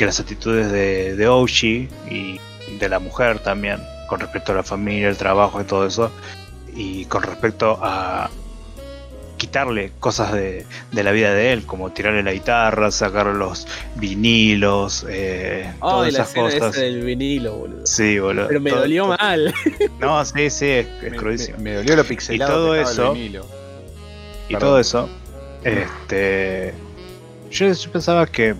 [0.00, 2.40] que las actitudes de, de Oshi y
[2.78, 6.10] de la mujer también, con respecto a la familia, el trabajo y todo eso,
[6.74, 8.30] y con respecto a
[9.36, 15.04] quitarle cosas de, de la vida de él, como tirarle la guitarra, sacar los vinilos,
[15.06, 16.76] eh, todas la esas escena esa cosas.
[16.80, 17.86] del vinilo, boludo.
[17.86, 18.48] Sí, boludo.
[18.48, 19.54] Pero me Todo- dolió todo- mal.
[20.00, 21.58] No, sí, sí, es, es Me, crudísimo.
[21.58, 23.46] me- me dolió lo pixelado Y todo eso- el vinilo.
[24.48, 24.60] y Perdón.
[24.70, 25.08] todo eso,
[25.62, 26.72] este,
[27.50, 28.54] yo, yo pensaba que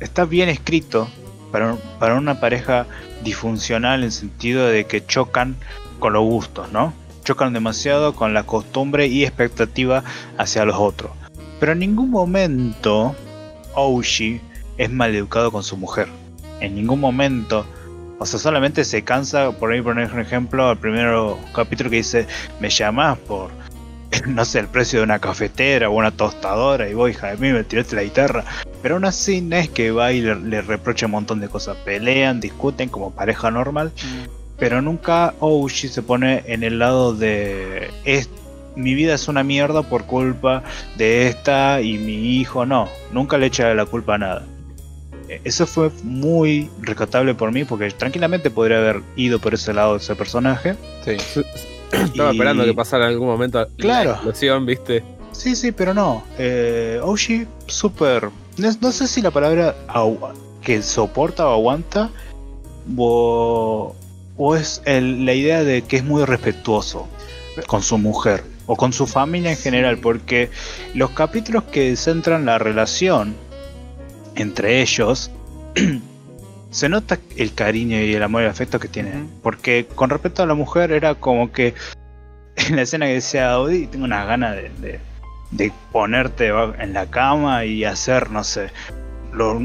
[0.00, 1.08] está bien escrito
[1.52, 2.86] para, para una pareja
[3.24, 5.56] disfuncional en sentido de que chocan
[5.98, 6.92] con los gustos, ¿no?
[7.24, 10.04] Chocan demasiado con la costumbre y expectativa
[10.38, 11.10] hacia los otros.
[11.58, 13.14] Pero en ningún momento
[13.74, 14.40] Oshi
[14.78, 16.08] es maleducado con su mujer.
[16.60, 17.66] En ningún momento.
[18.18, 21.14] O sea, solamente se cansa, por ahí poner un ejemplo, el primer
[21.54, 22.26] capítulo que dice,
[22.60, 23.50] me llamás por,
[24.26, 27.52] no sé, el precio de una cafetera o una tostadora y vos, hija de mí,
[27.52, 28.44] me tiraste la guitarra.
[28.82, 31.76] Pero aún así no es que va y le, le reprocha un montón de cosas.
[31.84, 33.92] Pelean, discuten como pareja normal,
[34.58, 38.30] pero nunca Oshi se pone en el lado de es
[38.76, 40.62] mi vida es una mierda por culpa
[40.96, 44.46] de esta y mi hijo no, nunca le echa la culpa a nada.
[45.28, 49.92] Eh, Eso fue muy rescatable por mí porque tranquilamente podría haber ido por ese lado
[49.92, 50.76] de ese personaje.
[51.04, 51.16] Sí.
[51.92, 54.10] Estaba Y- esperando que pasara en algún momento Claro.
[54.10, 55.04] la explosión, ¿viste?
[55.32, 56.24] Sí, sí, pero no.
[56.38, 58.30] Eh, Oshi, súper.
[58.56, 59.74] No, no sé si la palabra
[60.62, 62.10] que soporta o aguanta.
[62.96, 63.94] O,
[64.36, 67.06] o es el- la idea de que es muy respetuoso
[67.66, 68.44] con su mujer.
[68.66, 69.98] O con su familia en general.
[69.98, 70.50] Porque
[70.94, 73.34] los capítulos que centran la relación
[74.34, 75.30] entre ellos.
[76.76, 79.22] se nota el cariño y el amor y el afecto que tienen.
[79.22, 79.30] Ujú.
[79.42, 81.74] Porque con respecto a la mujer era como que.
[82.56, 85.00] En la escena que decía Audi, tengo unas ganas de, de-
[85.52, 88.68] de ponerte en la cama y hacer, no sé,
[89.32, 89.56] los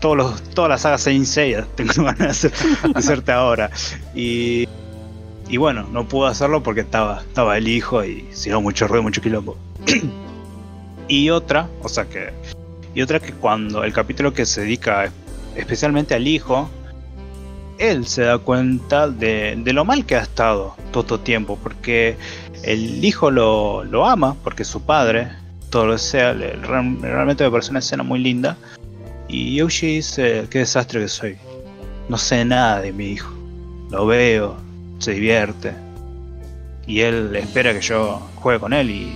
[0.00, 2.52] todos los, todas las sagas Saint Seiya tengo ganas de hacer-
[2.94, 3.70] hacerte ahora.
[4.14, 4.66] Y,
[5.48, 9.02] y bueno, no pude hacerlo porque estaba, estaba el hijo y si no, mucho ruido,
[9.02, 9.56] mucho quilombo.
[11.08, 12.30] y otra, o sea que.
[12.94, 15.10] Y otra que cuando el capítulo que se dedica
[15.58, 16.70] especialmente al hijo,
[17.78, 22.16] él se da cuenta de, lo mal que ha estado todo tiempo, porque
[22.62, 25.28] el hijo lo, ama, porque su padre,
[25.70, 28.56] todo lo sea, realmente me parece una escena muy linda.
[29.28, 31.36] Y Yoshi dice, qué desastre que soy.
[32.08, 33.30] No sé nada de mi hijo.
[33.90, 34.56] Lo veo,
[34.98, 35.74] se divierte.
[36.86, 39.12] Y él espera que yo juegue con él y,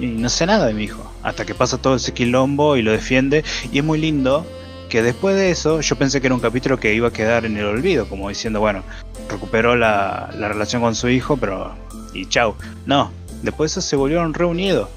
[0.00, 1.12] y no sé nada de mi hijo.
[1.22, 3.44] Hasta que pasa todo ese quilombo y lo defiende.
[3.70, 4.46] Y es muy lindo
[4.88, 7.56] que después de eso yo pensé que era un capítulo que iba a quedar en
[7.56, 8.82] el olvido, como diciendo, bueno,
[9.28, 11.74] recuperó la, la relación con su hijo, pero...
[12.14, 12.54] Y chau.
[12.86, 13.10] No,
[13.42, 14.88] después de eso se volvieron reunidos.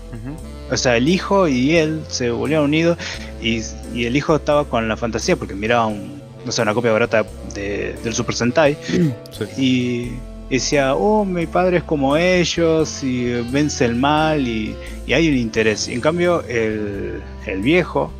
[0.71, 2.97] O sea, el hijo y él se volvieron unidos
[3.41, 3.61] y,
[3.93, 7.25] y el hijo estaba con la fantasía porque miraba un, no sé, una copia barata
[7.55, 8.77] de- del Super Sentai
[9.57, 10.11] y
[10.49, 14.75] decía, oh, mi padre es como ellos y vence el mal y,
[15.07, 15.87] y hay un interés.
[15.87, 18.11] Y en cambio, el, el viejo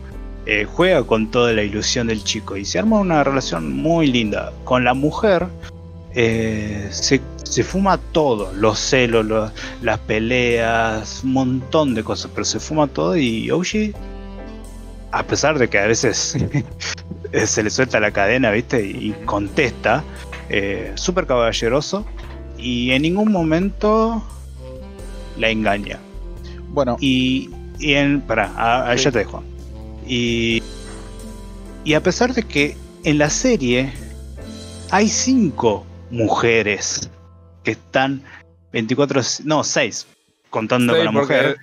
[0.51, 4.51] eh, juega con toda la ilusión del chico y se arma una relación muy linda.
[4.63, 5.45] Con la mujer
[6.15, 12.45] eh, se, se fuma todo, los celos, lo- las peleas, un montón de cosas, pero
[12.45, 13.93] se fuma todo y Oshi,
[15.11, 16.35] a pesar de que a veces
[17.45, 18.83] se le suelta la cadena, ¿viste?
[18.85, 20.03] Y contesta,
[20.49, 22.05] eh, súper caballeroso
[22.57, 24.23] y en ningún momento
[25.37, 25.99] la engaña.
[26.71, 28.21] Bueno, Y, y en.
[28.21, 29.05] Pará, a- ahí Sí.
[29.05, 29.43] ya te dejo.
[30.09, 30.61] Y.
[31.85, 33.93] Y a pesar de que en la serie
[34.91, 37.09] hay cinco mujeres
[37.63, 38.21] que están
[38.73, 39.21] 24.
[39.45, 40.05] No, seis,
[40.49, 41.57] contando con la mujer.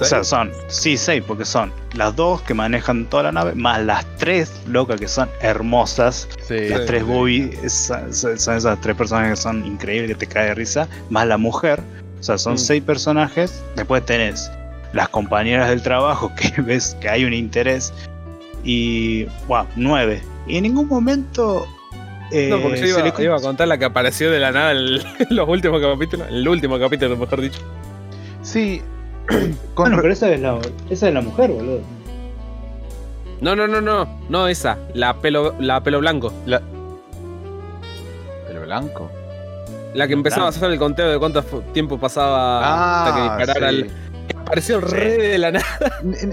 [0.00, 3.84] O sea, son, sí, seis, porque son las dos que manejan toda la nave, más
[3.84, 7.08] las tres locas que son hermosas, sí, las Sí, tres sí.
[7.08, 11.36] Bobby, son, esas tres personajes que son increíbles, que te cae de risa, más la
[11.36, 11.82] mujer.
[12.20, 12.58] O sea, son Mm.
[12.58, 13.62] seis personajes.
[13.74, 14.48] Después tenés
[14.92, 17.92] las compañeras del trabajo que ves que hay un interés.
[18.64, 19.24] y.
[19.48, 19.66] ¡Wow!
[19.76, 20.22] 9.
[20.46, 21.66] Y en ningún momento.
[22.32, 24.52] eh, No, porque yo se iba, le- iba a contar la que apareció de la
[24.52, 24.98] nada en
[25.30, 26.28] los últimos capítulos.
[26.28, 27.60] En el último capítulo, mejor dicho.
[28.42, 28.82] Sí.
[29.74, 31.80] con Bueno, pero esa es la, esa es la mujer, boludo.
[33.40, 34.06] No, no, no, no.
[34.28, 34.76] No esa.
[34.94, 36.32] La pelo, la pelo blanco.
[36.46, 36.60] la...
[38.46, 39.10] ¿Pelo blanco?
[39.94, 43.70] La que empezaba a hacer el conteo de cuánto tiempo pasaba hasta que disparara Ah,
[43.70, 43.76] sí.
[43.76, 43.90] el.
[44.36, 44.86] Apareció Sí.
[44.96, 45.66] re de la nada.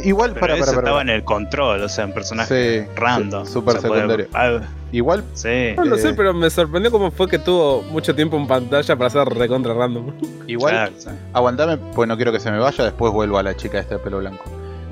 [0.03, 0.87] Igual, Pero para, eso para, para.
[0.87, 3.45] estaba en el control, o sea, un personaje Sí, random.
[3.45, 4.67] súper O sea, puede- secundario.
[4.91, 5.73] Igual, sí.
[5.75, 5.99] No lo Eh.
[5.99, 9.73] sé, pero me sorprendió cómo fue que tuvo mucho tiempo en pantalla para ser recontra
[9.73, 10.11] random.
[10.47, 11.09] igual, Claro, sí.
[11.33, 13.99] aguantame, pues no quiero que se me vaya, después vuelvo a la chica esta de
[13.99, 14.43] pelo blanco.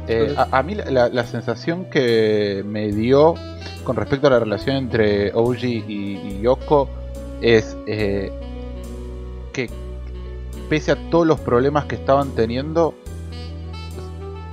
[0.07, 3.33] Eh, a, a mí la, la- la sensación que me dio
[3.85, 6.89] con respecto a la relación entre OG y, y Yoko
[7.41, 8.31] es eh,
[9.53, 9.69] que
[10.69, 12.93] pese a todos los problemas que estaban teniendo,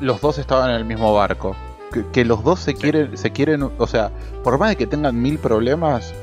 [0.01, 1.55] los dos estaban en el mismo barco.
[1.93, 4.11] Que, que los dos se quieren, se quieren, o sea,
[4.43, 6.15] por más de que tengan mil problemas,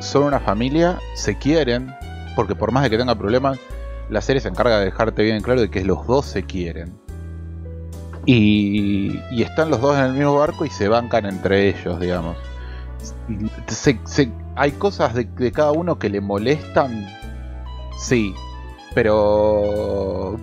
[0.00, 1.92] son una familia, se quieren,
[2.36, 3.58] porque por más de que tengan problemas,
[4.08, 6.94] la serie se encarga de dejarte bien claro de que los dos se quieren.
[8.24, 12.36] Y, y están los dos en el mismo barco y se bancan entre ellos, digamos.
[13.66, 17.06] Se- se- hay cosas de, de cada uno que le molestan,
[17.98, 18.34] sí,
[18.96, 20.40] pero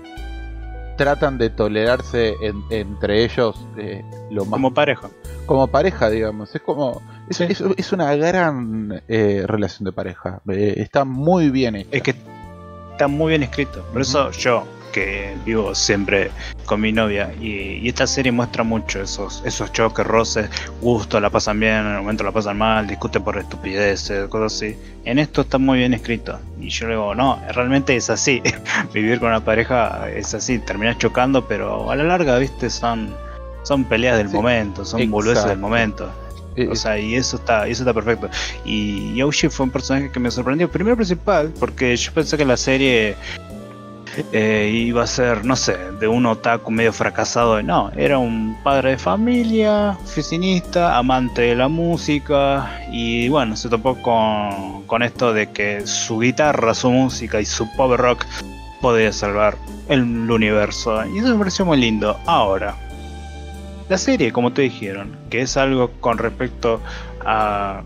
[0.95, 5.09] tratan de tolerarse en- entre ellos eh, lo más Como pareja.
[5.47, 6.53] como pareja, digamos.
[6.55, 7.01] Es como.
[7.29, 7.45] Es, Sí.
[7.49, 10.41] es- es una gran eh, relación de pareja.
[10.49, 11.89] Eh, está muy bien hecha.
[11.91, 12.15] Es que
[12.91, 13.83] está muy bien escrito.
[13.91, 14.63] Por eso yo,
[14.93, 16.31] que vivo siempre
[16.65, 21.29] con mi novia, y, y esta serie muestra mucho esos, esos choques, roces, gusto, la
[21.29, 24.77] pasan bien, en el momento la pasan mal, discuten por estupideces, cosas así.
[25.03, 26.39] En esto está muy bien escrito.
[26.61, 28.41] Y yo le digo, no, realmente es así.
[28.93, 33.13] Vivir con una pareja es así, terminas chocando, pero a la larga, viste, son,
[33.63, 36.09] son peleas del Sí, momento, son boludeces del momento.
[36.69, 38.29] O sea, y eso está, y eso está perfecto.
[38.63, 40.69] Y Yoshi fue un personaje que me sorprendió.
[40.69, 43.15] Primero principal, porque yo pensé que la serie
[44.31, 47.61] eh, iba a ser, no sé, de un otaku medio fracasado.
[47.61, 52.81] No, era un padre de familia, oficinista, amante de la música.
[52.91, 57.69] Y bueno, se topó con, con esto de que su guitarra, su música y su
[57.75, 58.25] pop rock
[58.81, 59.57] podía salvar
[59.87, 61.05] el universo.
[61.05, 62.19] Y eso me pareció muy lindo.
[62.25, 62.75] Ahora,
[63.89, 66.81] la serie, como te dijeron, que es algo con respecto
[67.25, 67.81] a.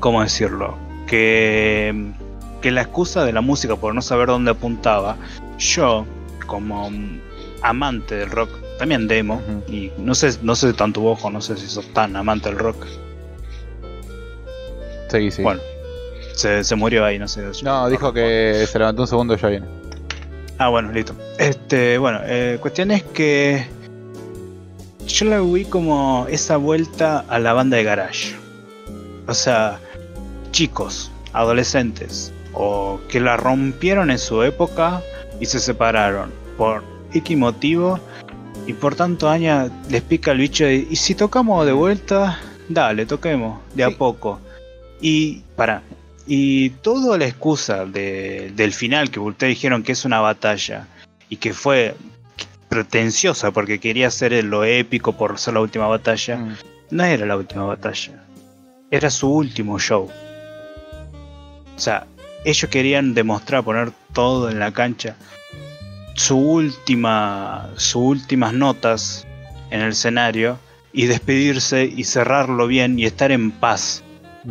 [0.00, 0.76] ¿Cómo decirlo?
[1.06, 2.12] Que,
[2.60, 5.16] que la excusa de la música por no saber dónde apuntaba,
[5.58, 6.06] yo,
[6.46, 6.90] como
[7.62, 11.56] amante del rock, también demo, y no sé, no sé tanto vos, o no sé
[11.56, 12.86] si sos tan amante del rock.
[15.08, 15.42] sí, sí.
[15.42, 15.60] Bueno,
[16.34, 17.42] se, se murió ahí, no sé.
[17.62, 19.66] no, dijo que se levantó un segundo y ya viene.
[20.58, 21.14] Ah, bueno, listo.
[21.38, 23.66] Este, bueno, eh, cuestión es que
[25.06, 28.34] yo la vi como esa vuelta a la banda de garage.
[29.26, 29.78] O sea,
[30.50, 35.02] chicos, adolescentes, o que la rompieron en su época
[35.40, 36.82] y se separaron por
[37.12, 38.00] X motivo
[38.66, 43.60] y por tanto años les pica el bicho y si tocamos de vuelta, dale, toquemos,
[43.74, 43.92] de Sí.
[43.92, 44.40] a poco.
[45.00, 45.82] Y para,
[46.26, 50.88] y toda la excusa de- del final que ustedes dijeron que es una batalla
[51.28, 51.94] y que fue
[52.70, 56.56] pretenciosa porque quería ser lo épico por ser la última batalla, Mm.
[56.90, 58.24] no era la última batalla.
[58.90, 60.08] Era su último show.
[61.76, 62.06] O sea,
[62.46, 65.16] ellos querían demostrar, poner todo en la cancha.
[66.14, 69.26] Su última, sus últimas notas
[69.70, 70.58] en el escenario
[70.92, 74.02] y despedirse y cerrarlo bien y estar en paz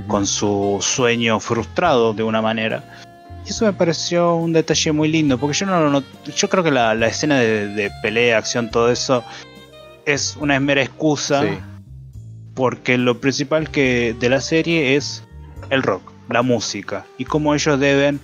[0.07, 2.83] con su sueño frustrado de una manera.
[3.45, 6.63] Y eso me pareció un detalle muy lindo, porque yo no lo not- yo creo
[6.63, 9.23] que la, la escena de, de pelea, acción, todo eso
[10.05, 11.57] es una mera excusa, Sí.
[12.55, 15.23] porque lo principal que de la serie es
[15.69, 18.19] el rock, la música, y cómo ellos deben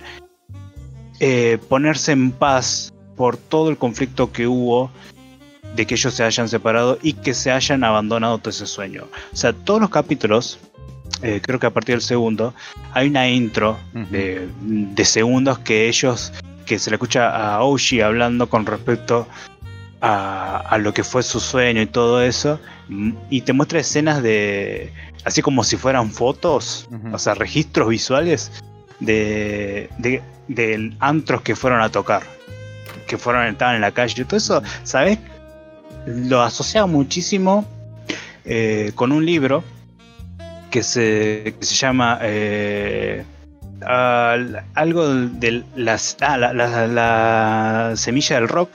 [1.20, 4.90] eh, ponerse en paz por todo el conflicto que hubo
[5.76, 9.04] de que ellos se hayan separado y que se hayan abandonado todo ese sueño.
[9.32, 10.58] O sea, todos los capítulos,
[11.22, 12.54] eh, creo que a partir del segundo,
[12.92, 13.78] hay una intro
[14.10, 16.32] de, de segundos que ellos,
[16.66, 19.26] que se le escucha a Oshi hablando con respecto
[20.00, 24.22] a, a lo que fue su sueño y todo eso, mm, y te muestra escenas
[24.22, 24.92] de,
[25.24, 28.50] así como si fueran fotos, o sea, registros visuales
[29.00, 32.22] de, de, de antros que fueron a tocar,
[33.06, 35.18] que fueron, estaban en la calle, y todo eso, ¿sabes?
[36.06, 37.64] Lo asociaba muchísimo
[38.44, 39.62] eh, con un libro
[40.70, 43.24] que se, que se llama eh,
[43.86, 48.70] al- algo de las, ah, la, la- la semilla del rock,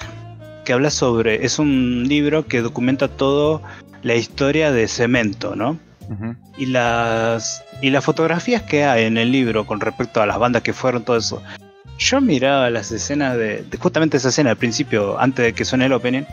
[0.64, 1.46] que habla sobre.
[1.46, 3.62] Es un libro que documenta todo
[4.04, 5.80] la historia de Cemento, ¿no?
[6.58, 10.64] Y las, y las fotografías que hay en el libro con respecto a las bandas
[10.64, 11.44] que fueron, todo eso.
[12.00, 15.94] Yo miraba las escenas de, justamente esa escena al principio, antes de que suene el
[15.94, 16.24] opening,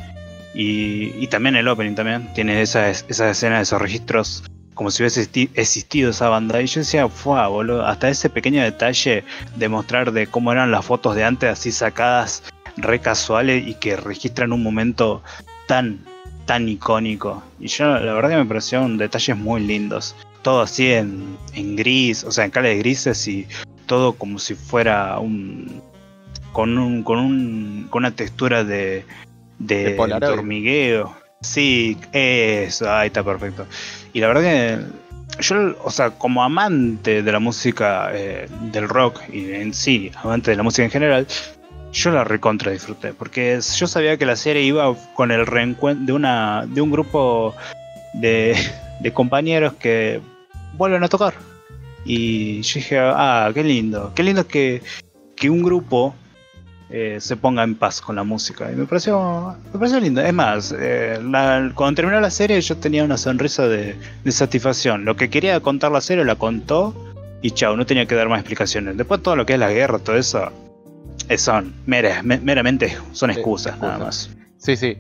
[0.55, 4.45] y, y también el opening también, tiene esas esa escenas, esos registros,
[4.75, 6.61] como si hubiese existi- existido esa banda.
[6.61, 9.25] Y yo decía, fue boludo, hasta ese pequeño detalle
[9.57, 12.45] de mostrar de cómo eran las fotos de antes, así sacadas,
[12.77, 15.23] re casuales, y que registran un momento
[15.67, 16.05] tan,
[16.47, 17.43] tan icónico.
[17.61, 20.15] Y yo, la verdad que me parecieron detalles muy lindos.
[20.43, 23.47] Todo así en, en gris, o sea, en cales grises y
[23.87, 25.83] todo como si fuera un.
[26.53, 27.03] con un.
[27.03, 27.87] con un.
[27.91, 29.05] con una textura de.
[29.59, 31.15] de, hormigueo.
[31.41, 33.67] Sí, eso, ahí está perfecto.
[34.13, 35.05] Y la verdad que.
[35.41, 40.53] Yo, o sea, como amante de la música eh, del rock y en sí, amante
[40.53, 41.27] de la música en general,
[41.95, 43.15] yo la recontra disfruté.
[43.15, 46.67] Porque yo sabía que la serie iba con el reencuentro de una.
[46.67, 47.55] de un grupo
[48.13, 48.57] de,
[49.01, 50.21] de compañeros que
[50.75, 51.35] vuelven a tocar.
[52.05, 54.13] Y yo dije, ah, qué lindo.
[54.15, 54.83] Qué lindo que,
[55.37, 56.15] que un grupo
[56.91, 58.71] eh, se ponga en paz con la música.
[58.71, 60.21] Y me pareció, me pareció lindo.
[60.21, 61.19] Es más, eh,
[61.75, 65.05] cuando terminó la serie yo tenía una sonrisa de, de satisfacción.
[65.05, 66.95] Lo que quería contar la serie la contó
[67.41, 68.97] y chao, no tenía que dar más explicaciones.
[68.97, 70.51] Después todo lo que es la guerra, todo eso,
[71.37, 74.31] son mera- me- meramente son excusas, nada más.
[74.59, 74.97] Sí, sí.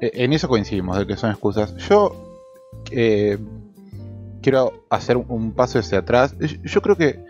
[0.00, 1.74] Eh, En eso coincidimos, de que son excusas.
[1.88, 2.40] Yo
[2.90, 3.38] eh,
[4.42, 6.34] quiero hacer un paso hacia atrás.
[6.40, 7.24] Yo- Yo creo que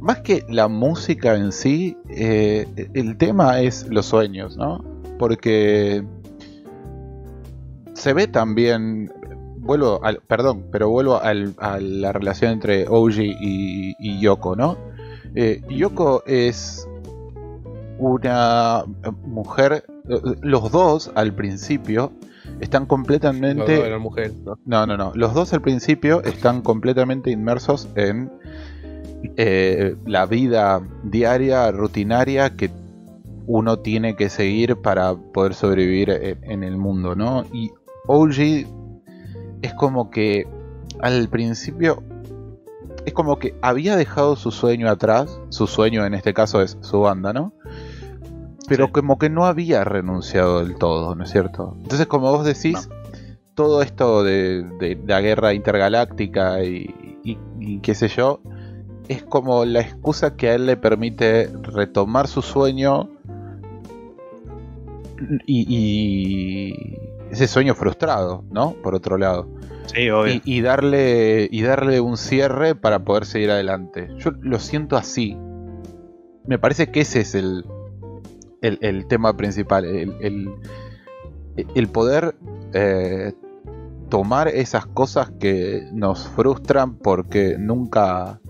[0.00, 4.84] más que la música en sí, eh, el tema es los sueños, ¿no?
[5.18, 6.04] Porque
[7.94, 9.10] se ve también,
[9.58, 14.76] vuelvo al, perdón, pero vuelvo al- a la relación entre Oji y, y Yoko, ¿no?
[15.34, 16.86] Eh, Yoko es
[18.04, 18.84] una
[19.24, 22.12] mujer, eh, los dos al principio
[22.60, 23.78] están No, completamente...
[23.78, 24.58] no, era mujer, ¿no?
[24.66, 25.12] No, no, no.
[25.14, 28.30] Los dos al principio están completamente inmersos en
[29.36, 32.70] eh, la vida diaria, rutinaria que
[33.46, 37.44] uno tiene que seguir para poder sobrevivir en, en el mundo, ¿no?
[37.52, 37.72] Y
[38.06, 38.66] OG
[39.62, 40.46] es como que
[41.00, 42.02] al principio
[43.06, 47.00] es como que había dejado su sueño atrás, su sueño en este caso es su
[47.00, 47.52] banda, ¿no?
[48.68, 48.92] Pero Sí.
[48.92, 51.76] como que no había renunciado del todo, ¿no es cierto?
[51.82, 52.88] Entonces, como vos decís,
[53.54, 58.40] todo esto de, de la guerra intergaláctica y, y- y qué sé yo,
[59.08, 63.10] es como la excusa que a él le permite retomar su sueño
[65.46, 66.98] y, y
[67.30, 68.72] ese sueño frustrado, ¿no?
[68.82, 69.46] Por otro lado.
[69.86, 70.34] Sí, obvio.
[70.34, 74.08] Y, y darle, y darle un cierre para poder seguir adelante.
[74.18, 75.36] Yo lo siento así.
[76.46, 77.64] Me parece que ese es el,
[78.66, 79.84] el, el tema principal.
[79.84, 80.54] El, el-
[81.56, 82.34] el poder
[82.72, 83.32] eh,
[84.08, 88.40] tomar esas cosas que nos frustran porque nunca.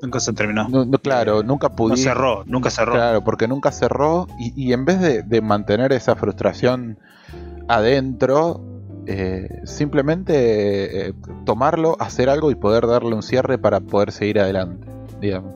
[0.00, 0.68] Nunca se terminó.
[0.68, 2.00] no- no, claro, nunca No pudimos.
[2.00, 2.92] cerró, nunca cerró.
[2.92, 7.00] Claro, porque nunca cerró y, y en vez de, de mantener esa frustración
[7.66, 8.60] adentro,
[9.06, 14.86] eh, simplemente eh, tomarlo, hacer algo y poder darle un cierre para poder seguir adelante,
[15.20, 15.52] digamos.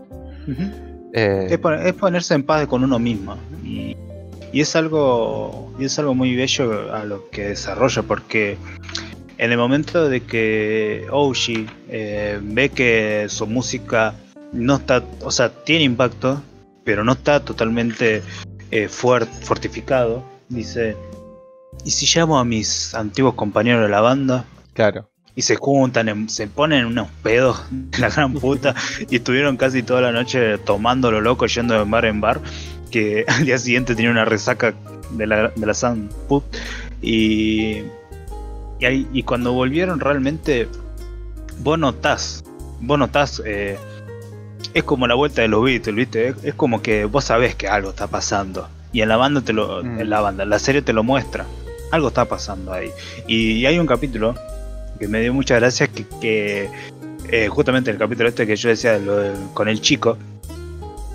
[0.48, 0.91] Ujú.
[1.12, 3.36] Eh, Es, pon- es ponerse en paz con uno mismo.
[3.64, 3.96] Y,
[4.52, 5.72] y es algo.
[5.78, 8.02] Y es algo muy bello a lo que desarrolla.
[8.02, 8.56] Porque
[9.38, 14.14] en el momento de que Oshi eh, ve que su música
[14.52, 15.02] no está.
[15.22, 16.42] O sea, tiene impacto.
[16.84, 18.22] Pero no está totalmente
[18.70, 20.24] eh, fuert- fortificado.
[20.48, 20.96] Dice.
[21.84, 24.44] ¿Y si llamo a mis antiguos compañeros de la banda?
[24.74, 27.62] claro, y se juntan, en- se ponen unos pedos,
[27.98, 28.74] la gran puta,
[29.08, 32.40] y estuvieron casi toda la noche tomando lo loco, yendo de bar en bar,
[32.90, 34.74] que al día siguiente tenía una resaca
[35.12, 36.44] de la, de la San Put,
[37.00, 37.82] y,
[38.78, 40.68] y, ahí- y cuando volvieron realmente,
[41.60, 42.44] vos notás,
[42.80, 43.78] vos notás, eh,
[44.74, 46.28] es como la vuelta de los Beatles, ¿viste?
[46.28, 49.52] Es, es como que vos sabés que algo está pasando, y en la banda te
[49.52, 50.00] lo, Mm.
[50.00, 51.46] en la banda, la serie te lo muestra,
[51.90, 52.90] algo está pasando ahí,
[53.26, 54.34] y, y hay un capítulo
[55.02, 56.68] que me dio muchas gracias que, que,
[57.28, 60.16] eh, justamente el capítulo este que yo decía lo de- con el chico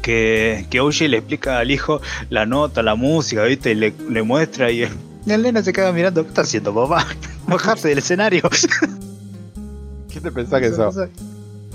[0.02, 3.72] que, que Oye le explica al hijo la nota, la música, ¿viste?
[3.72, 4.92] Y le, le muestra y el,
[5.26, 7.08] el nene se queda mirando, ¿qué está haciendo papá?
[7.48, 8.42] Bajarse del escenario.
[10.12, 11.10] ¿qué te pensás que Son cosas-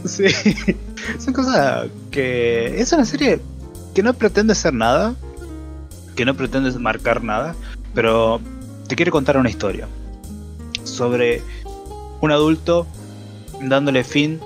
[0.04, 0.24] Sí,
[1.18, 3.40] son cosas que es una serie
[3.94, 5.14] que no pretende ser nada,
[6.14, 7.54] que no pretende marcar nada,
[7.94, 8.38] pero
[8.88, 9.86] te quiere contar una historia
[10.84, 11.40] sobre
[12.22, 12.86] un adulto
[13.60, 14.40] dándole fin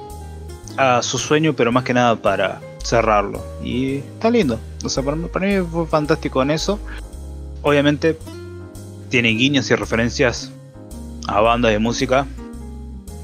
[0.76, 3.44] a su sueño, pero más que nada para cerrarlo.
[3.62, 4.58] Y está lindo.
[4.82, 6.80] O sea, para mí, para mí fue fantástico en eso.
[7.62, 8.18] Obviamente
[9.10, 10.50] tiene guiños y referencias
[11.28, 12.26] a bandas de música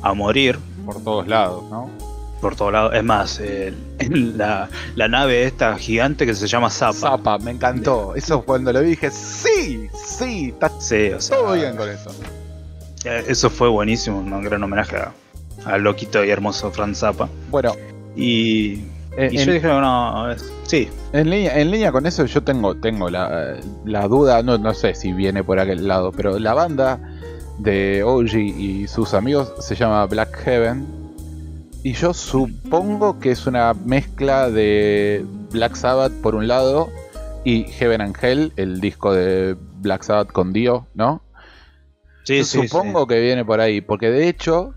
[0.02, 1.90] a morir Por todos lados, ¿no?
[2.40, 2.92] por todos lados.
[2.94, 3.72] Es más, eh,
[4.10, 6.92] la, la nave esta gigante que se llama Zappa.
[6.92, 8.14] Zapa, me encantó.
[8.16, 12.10] Eso cuando lo dije, sí, sí, está Sí, o sea, todo bien con eso.
[13.04, 15.12] Eh, eso fue buenísimo, un gran homenaje a-
[15.64, 17.28] al loquito y hermoso Franz Zappa.
[17.50, 17.72] Bueno,
[18.16, 18.84] Y,
[19.16, 22.74] en, y yo dije, no, es- sí, en línea, en línea con eso yo tengo,
[22.76, 26.98] tengo la, la duda, no, no sé si viene por aquel lado, pero la banda
[27.58, 30.86] de OG y sus amigos se llama Black Heaven.
[31.84, 36.90] Y yo supongo que es una mezcla de Black Sabbath por un lado
[37.44, 41.21] y Heaven and Hell, el disco de Black Sabbath con Dio, ¿no?
[42.24, 44.74] Sí, supongo que viene por ahí, porque de hecho,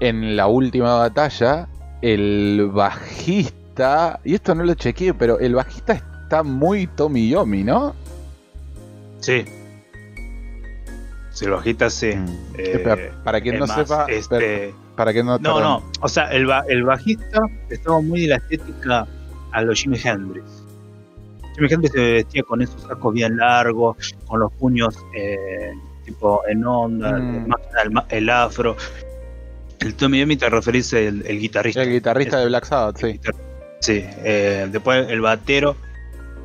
[0.00, 1.68] en la última batalla,
[2.00, 7.94] el bajista, y esto no lo chequeé, pero el bajista está muy Tommy Yomi, ¿no?
[9.20, 9.44] sí.
[11.30, 12.14] Si lo agitas, sí.
[12.14, 12.26] Mm.
[12.58, 16.44] Eh, para quien no más, sepa, este, para quien no, No, no, o sea, el,
[16.44, 19.06] ba- el bajista estaba muy de la estética
[19.52, 20.44] a los Jimi Hendrix.
[21.54, 25.72] Jimi Hendrix se vestía con esos sacos bien largos, con los puños eh,
[26.14, 27.50] tipo en onda, Mm.
[28.10, 28.76] el, afro.
[29.80, 31.82] El Tommy Yomi te referís el, el guitarrista.
[31.82, 33.20] el guitarrista de Black Sabbath, sí.
[33.80, 35.76] Sí, eh, después el batero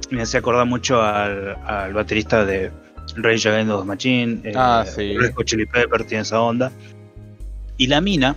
[0.09, 2.72] me hacía acordar mucho al, al baterista de
[3.15, 4.41] Rage Against the Machine.
[4.43, 5.15] eh, Ah, sí.
[5.45, 6.72] Chili Pepper tiene esa onda.
[7.78, 8.36] Y la mina,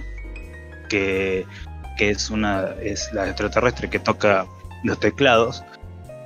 [0.91, 1.47] que,
[1.97, 4.45] que es una es la extraterrestre que toca
[4.85, 5.63] los teclados,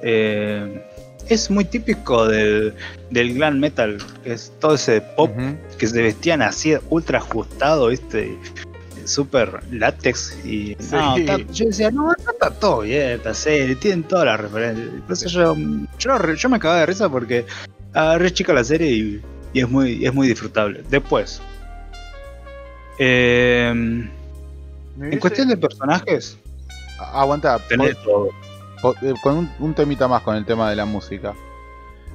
[0.03, 0.85] eh,
[1.29, 2.75] es muy típico del,
[3.11, 5.31] del glam metal, que es todo ese pop
[5.79, 8.37] que se vestían así ultra ajustado, ¿viste?
[9.05, 10.89] Súper látex y Sí.
[10.93, 14.89] no, está- yo decía, no, no está todo bien esta serie, tienen todas las referencias.
[14.95, 15.55] Entonces yo,
[15.99, 17.45] yo, re- yo me cagaba de risa porque
[17.93, 19.23] agarré chica la serie y,
[19.53, 20.83] y es muy es muy disfrutable.
[20.89, 21.41] Después,
[22.99, 26.39] eh, en cuestión de personajes,
[27.13, 28.29] Aguanta, tenés todo.
[29.03, 31.35] Eh, con un, un temita más con el tema de la música.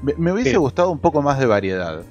[0.01, 0.55] Me, me hubiese Sí.
[0.57, 1.99] gustado un poco más de variedad.
[2.01, 2.05] en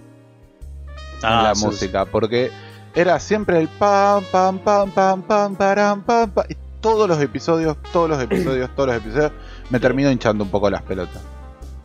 [1.23, 2.51] Ah, la sí, música, porque
[2.95, 6.45] era siempre el pam, pam, pam, pam, pam, param, pam, pam.
[6.49, 9.33] Y todos los episodios, todos los episodios, todos los episodios,
[9.71, 11.21] me termino hinchando un poco las pelotas.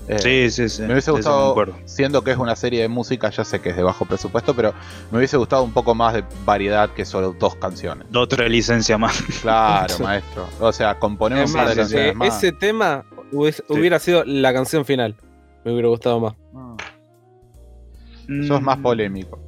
[0.08, 0.82] Eh, Sí, sí, sí.
[0.82, 3.84] me hubiese gustado, siendo que es una serie de música, ya sé que es de
[3.84, 4.74] bajo presupuesto, pero
[5.12, 8.08] me hubiese gustado un poco más de variedad que solo dos canciones.
[8.14, 9.22] Otra licencia más.
[9.42, 10.46] Claro, maestro.
[10.60, 12.38] O sea, componemos Es más, de canciones eh, más.
[12.38, 15.16] ese tema hubiera sido la canción final.
[15.64, 16.34] Me hubiera gustado más.
[16.52, 16.76] No,
[18.48, 19.40] sos más Mm, polémico.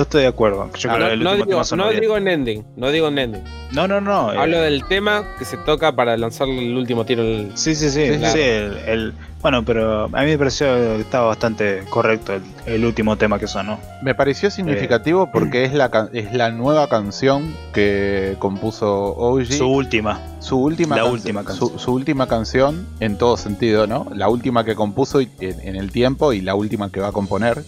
[0.00, 0.70] No estoy de acuerdo.
[0.78, 3.42] Yo Ah, creo No, el digo, no digo en ending, no digo en ending.
[3.72, 4.32] No, no, no.
[4.32, 7.22] eh, Hablo del tema que se toca para lanzarle el último tiro.
[7.54, 8.06] Sí, sí, sí.
[8.32, 12.84] Sí, el, el- bueno, pero a mí me pareció que estaba bastante correcto el, el
[12.84, 13.78] último tema que sonó.
[14.02, 19.46] Me pareció significativo porque es la, es la nueva canción que compuso OG.
[19.52, 20.18] Su última.
[20.40, 21.70] Su última, La última canción.
[21.72, 24.06] Su, su última canción en todo sentido, ¿no?
[24.14, 27.12] La última que compuso y- en, en el tiempo y la última que va a
[27.12, 27.62] componer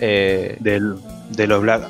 [0.00, 0.96] eh, Del,
[1.30, 1.82] de los Black.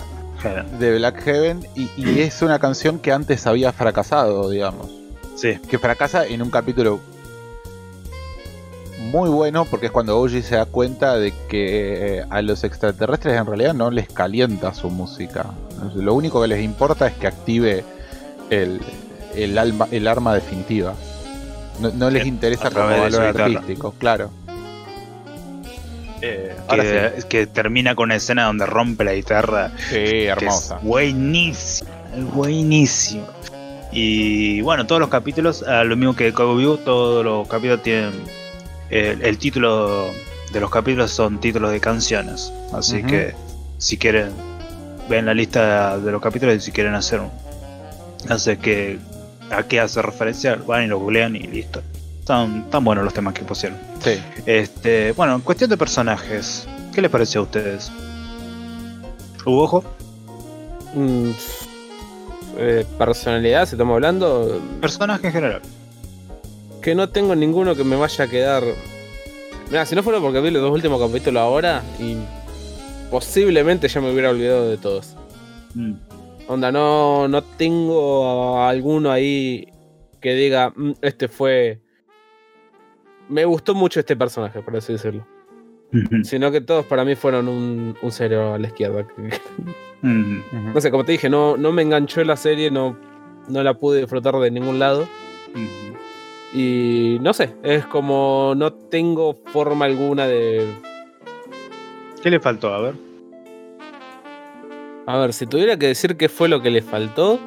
[0.79, 4.89] de Black Heaven y, y es una canción que antes había fracasado, digamos.
[5.37, 5.59] Sí.
[5.69, 7.01] Que fracasa en un capítulo
[8.99, 13.39] muy bueno porque es cuando OG se da cuenta de que eh, a los extraterrestres
[13.39, 15.47] en realidad no les calienta su música.
[15.95, 17.85] Lo único que les importa es que active
[18.51, 18.81] el,
[19.35, 20.95] el, alma, el arma definitiva.
[21.81, 24.31] No, no les interesa como valor artístico, claro.
[26.69, 29.71] Ahora Que, que termina con una escena donde rompe la guitarra.
[29.89, 30.77] Sí, que hermosa.
[30.77, 31.91] Es buenísimo.
[32.35, 33.27] Buenísimo.
[33.93, 38.13] Y bueno, todos los capítulos, a lo mismo que Cowboy Vivo, todos los capítulos tienen.
[38.91, 40.11] El, el título
[40.53, 42.53] de los capítulos son títulos de canciones.
[42.73, 43.35] Así que
[43.79, 44.31] si quieren,
[45.09, 47.31] ven la lista de los capítulos y si quieren hacer un.
[48.29, 48.99] No sé qué.
[49.51, 51.83] a qué hace referencia, van y lo googlean y listo.
[52.27, 53.79] Están tan buenos los temas que pusieron.
[54.01, 54.21] Sí.
[54.47, 57.93] Este, bueno, en cuestión de personajes, ¿qué les pareció a ustedes?
[59.45, 59.85] ¿Hubo ojo?
[60.93, 61.31] Mm,
[62.59, 65.63] eh, personalidad, si estamos hablando, Personaje en general.
[66.83, 68.65] que no tengo ninguno que me vaya a quedar.
[69.71, 72.17] Mira, si no fuera porque vi los dos últimos capítulos ahora, y
[73.09, 75.15] posiblemente ya me hubiera olvidado de todos.
[75.75, 75.93] Mm,
[76.49, 79.69] Onda, no, no tengo a alguno ahí
[80.21, 81.86] que diga, "Mm, este fue.
[83.29, 85.27] Me gustó mucho este personaje, por así decirlo.
[86.25, 89.07] Sino que todos para mí fueron un, un cero a la izquierda.
[90.03, 92.97] No sé, como te dije, no, no me enganchó la serie, no,
[93.49, 95.09] no la pude disfrutar de ningún lado.
[96.55, 100.65] Y no sé, es como no tengo forma alguna de,
[102.23, 102.73] ¿Qué le faltó?
[102.73, 102.95] A ver.
[105.07, 107.41] A ver, si tuviera que decir qué fue lo que le faltó,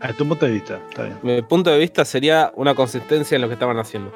[0.00, 1.18] A tu punto de vista, está bien.
[1.22, 4.12] mi punto de vista sería una consistencia en lo que estaban haciendo.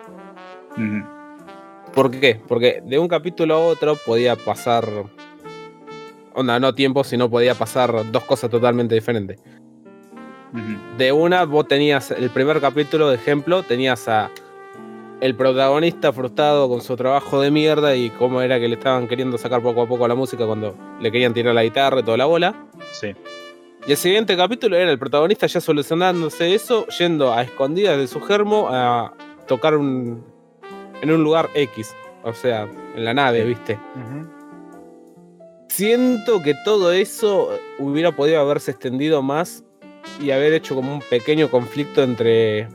[1.95, 2.41] ¿Por qué?
[2.47, 4.87] Porque de un capítulo a otro podía pasar.
[6.35, 9.41] Onda, no tiempo, sino podía pasar dos cosas totalmente diferentes.
[10.99, 14.31] De una, vos tenías el primer capítulo, de ejemplo, tenías a
[15.21, 19.37] el protagonista frustrado con su trabajo de mierda y cómo era que le estaban queriendo
[19.37, 22.25] sacar poco a poco la música cuando le querían tirar la guitarra y toda la
[22.25, 22.67] bola.
[22.93, 23.15] Sí.
[23.87, 28.21] Y el siguiente capítulo era el protagonista ya solucionándose eso, yendo a escondidas de su
[28.21, 29.13] germo a
[29.47, 30.25] tocar un,
[31.03, 31.95] en un lugar X.
[32.23, 33.79] O sea, en la nave, ¿viste?
[35.69, 39.65] Siento que todo eso hubiera podido haberse extendido más
[40.21, 42.69] y haber hecho como un pequeño conflicto entre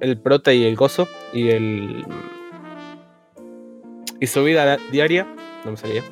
[0.00, 2.04] el prota y el gozo y el.
[4.20, 5.26] y su vida diaria.
[5.64, 6.02] No me salía.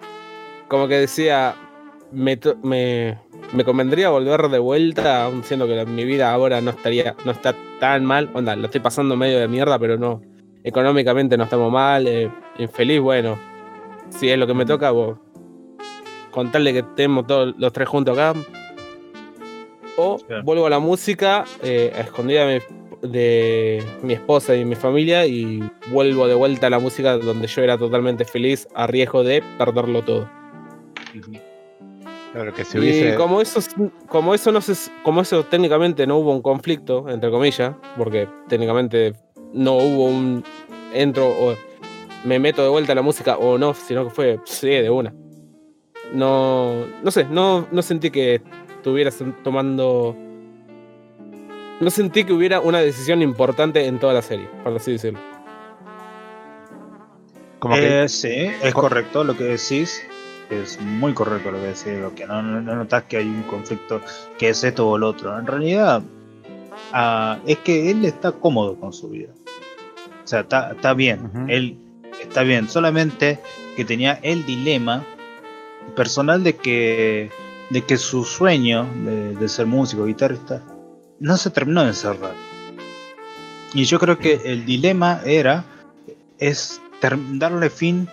[0.68, 1.54] Como que decía.
[2.12, 3.18] Me, me,
[3.52, 7.54] me convendría volver de vuelta, aun siendo que mi vida ahora no estaría, no está
[7.80, 8.30] tan mal.
[8.32, 10.22] Onda, lo estoy pasando medio de mierda, pero no.
[10.66, 12.06] Económicamente no estamos mal.
[12.08, 13.38] eh, infeliz, bueno.
[14.10, 15.16] Si es lo que me toca, vos.
[16.32, 18.38] Con tal de que estemos todos los tres juntos acá.
[19.96, 20.42] O Claro.
[20.44, 22.62] vuelvo a la música, eh, a escondida de
[23.02, 27.46] mi, de mi esposa y mi familia, y vuelvo de vuelta a la música donde
[27.46, 30.28] yo era totalmente feliz, a riesgo de perderlo todo.
[32.32, 33.10] Claro que si hubiese.
[33.10, 33.74] Y como eso, es-
[34.08, 39.14] como eso no se, como eso técnicamente no hubo un conflicto, entre comillas, porque técnicamente
[39.56, 40.44] no hubo un
[40.92, 41.56] entro o
[42.24, 45.12] me meto de vuelta a la música o no, sino que fue sí, de una.
[46.12, 48.42] No, no sé, no, no sentí que
[48.76, 50.16] estuvieras tomando.
[51.80, 55.20] No sentí que hubiera una decisión importante en toda la serie, por así decirlo.
[57.58, 60.02] Como que Eh, sí, es correcto lo que decís.
[60.50, 61.98] Es muy correcto lo que decís.
[62.00, 64.00] Lo que no, no, no notas que hay un conflicto
[64.38, 65.36] que es esto o lo otro.
[65.38, 66.02] En realidad,
[66.92, 69.32] ah, es que él está cómodo con su vida.
[70.26, 71.46] O sea, está, bien.
[71.46, 71.78] Él
[72.20, 72.68] está bien.
[72.68, 73.38] Solamente
[73.76, 75.06] que tenía el dilema
[75.94, 77.30] personal de que,
[77.70, 80.64] de que su sueño de, de ser músico, guitarrista,
[81.20, 82.34] no se terminó de cerrar.
[83.72, 85.64] Y yo creo que el dilema era
[86.40, 86.80] es
[87.34, 88.08] darle fin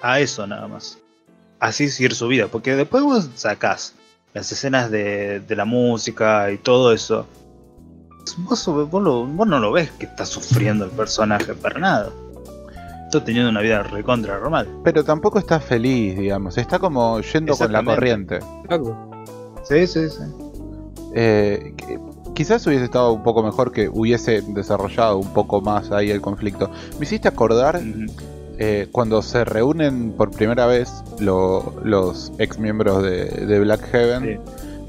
[0.00, 0.98] a eso nada más.
[1.58, 2.46] Así seguir su vida.
[2.46, 3.96] Porque después vos sacás
[4.34, 7.26] las escenas de, de la música y todo eso.
[8.38, 12.10] Vos, vos lo- vos no lo ves que está sufriendo el personaje para nada.
[13.06, 14.68] Está teniendo una vida recontra normal.
[14.84, 16.56] Pero tampoco está feliz, digamos.
[16.58, 18.38] Está como yendo con la corriente.
[19.64, 20.22] Sí, sí, sí.
[21.14, 21.74] Eh,
[22.34, 26.70] quizás hubiese estado un poco mejor que hubiese desarrollado un poco más ahí el conflicto.
[26.98, 27.80] Me hiciste acordar
[28.58, 34.40] eh, cuando se reúnen por primera vez lo- los ex miembros de, de Black Heaven,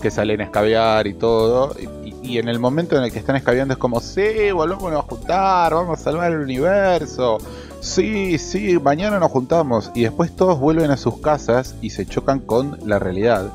[0.02, 1.74] que salen a escabear y todo.
[1.80, 5.02] Y, y en el momento en el que están escabeando es como, sí, volvamos a
[5.02, 7.38] juntar, vamos a salvar el universo.
[7.80, 9.92] Sí, sí, mañana nos juntamos.
[9.96, 13.50] Y después todos vuelven a sus casas y se chocan con la realidad.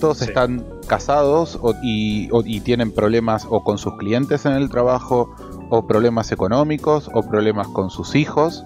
[0.00, 0.24] Todos Sí.
[0.26, 5.34] están casados o- y, o- y tienen problemas o con sus clientes en el trabajo,
[5.70, 8.64] o problemas económicos, o problemas con sus hijos.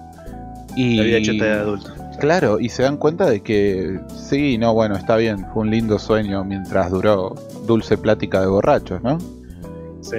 [0.75, 1.89] Y, La vida chota de adulto.
[2.19, 5.99] Claro, y se dan cuenta de que sí, no, bueno, está bien, fue un lindo
[5.99, 7.35] sueño mientras duró
[7.65, 9.17] dulce plática de borrachos, ¿no?
[10.01, 10.17] Sí.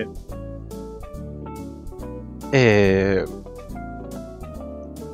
[2.53, 3.25] Eh,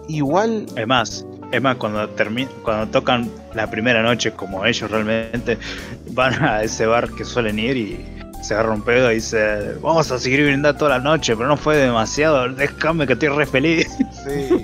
[0.08, 2.08] igual, Es más, es más, cuando
[2.62, 5.58] cuando tocan la primera noche, como ellos realmente
[6.10, 8.06] van a ese bar que suelen ir y
[8.42, 11.56] se agarra un pedo y dice, vamos a seguir brindando toda la noche, pero no
[11.56, 13.88] fue demasiado, déjame que estoy re feliz.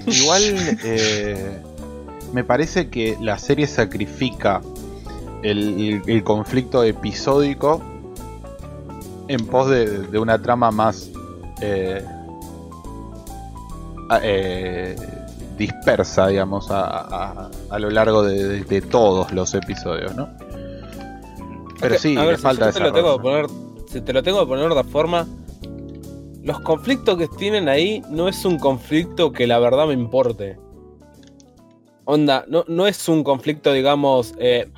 [0.07, 0.43] igual
[0.85, 1.63] eh,
[2.33, 4.61] me parece que la serie sacrifica
[5.43, 7.81] el, conflicto episódico
[9.29, 11.11] en pos de, de una trama más
[11.61, 12.05] eh,
[14.23, 14.97] eh,
[15.59, 20.29] dispersa, digamos, a, a- a lo largo de, de- de todos los episodios, ¿no?
[21.81, 23.49] Pero sí, a le ver, si falta te lo tengo que desarrollo.
[23.49, 25.27] poner, si te lo tengo que poner de otra forma,
[26.43, 30.57] los conflictos que tienen ahí no es un conflicto que la verdad me importe.
[32.07, 34.69] Onda, no, no es un conflicto, digamos, eh,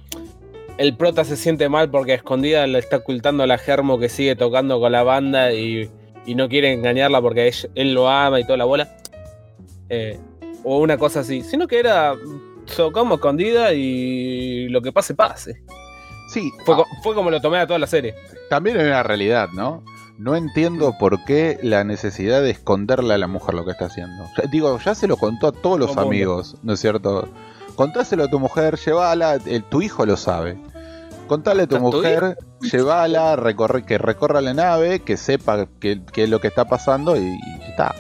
[0.79, 4.09] el prota se siente mal porque a escondida le está ocultando a la Germo que
[4.09, 5.91] sigue tocando con la banda y,
[6.25, 8.97] y no quiere engañarla porque él lo ama y toda la bola.
[9.91, 10.19] Eh,
[10.65, 12.15] o una cosa así, sino que era
[12.77, 15.63] tocamos escondida y lo que pase, pase.
[16.33, 18.15] Sí, Fue, ah, fue como lo tomé a toda la serie.
[18.51, 19.83] también es una realidad, ¿no?
[20.19, 24.25] No entiendo por qué la necesidad de esconderle a la mujer lo que está haciendo.
[24.37, 27.29] Ya- digo, ya se lo contó a todos los amigos, ¿no es cierto?
[27.77, 30.59] contáselo a tu mujer, llévala, el- tu hijo lo sabe.
[31.29, 36.01] Contale a tu ¿A tu mujer, llévala, recorre, que recorra la nave, que sepa qué
[36.17, 37.95] es lo que está pasando y, y está.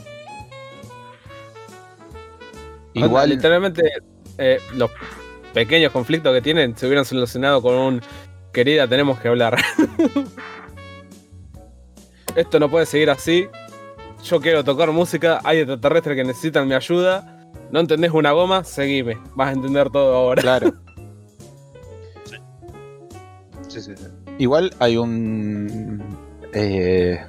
[2.94, 3.92] Igual, Literalmente,
[4.38, 4.90] eh, los
[5.54, 8.02] pequeños conflictos que tienen se hubieran solucionado con un.
[8.52, 9.56] Querida, tenemos que hablar.
[12.38, 13.48] Esto no puede seguir así.
[14.22, 15.40] Yo quiero tocar música.
[15.42, 17.36] Hay extraterrestres que necesitan mi ayuda.
[17.72, 19.18] No entendés una goma, seguime.
[19.34, 20.40] Vas a entender todo ahora.
[20.42, 20.72] claro.
[23.68, 24.04] Sí, sí, sí.
[24.38, 26.02] Igual hay un.
[26.54, 27.20] eh,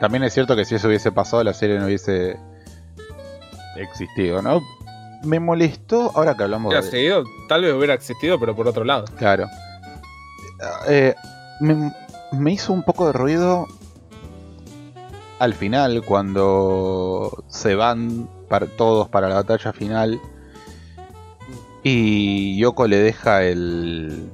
[0.00, 2.38] también es cierto que si eso hubiese pasado, la serie no hubiese
[3.76, 4.62] existido, ¿no?
[5.24, 6.90] Me molestó, ahora que hablamos Hubiera de.
[6.90, 9.04] seguido, tal vez hubiera existido, pero por otro lado.
[9.18, 9.46] Claro.
[10.88, 11.14] Eh,
[11.60, 11.92] me,
[12.32, 13.66] me hizo un poco de ruido
[15.42, 20.20] al final, cuando se van para, todos para la batalla final.
[21.82, 24.30] Y Yoko le deja el.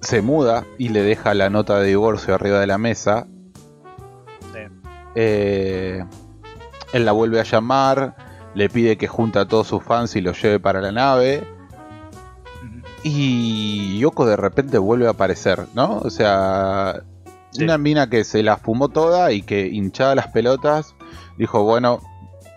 [0.00, 3.26] Se muda y le deja la nota de divorcio arriba de la mesa.
[4.54, 4.60] Sí.
[5.14, 6.02] Eh,
[6.94, 8.16] él la vuelve a llamar,
[8.54, 11.46] le pide que junte a todos sus fans y los lleve para la nave.
[13.02, 15.98] Y Yoko de repente vuelve a aparecer, ¿no?
[15.98, 17.02] O sea,
[17.58, 17.64] Sí.
[17.64, 20.94] una mina que se la fumó toda y que hinchada las pelotas
[21.36, 22.00] dijo, bueno,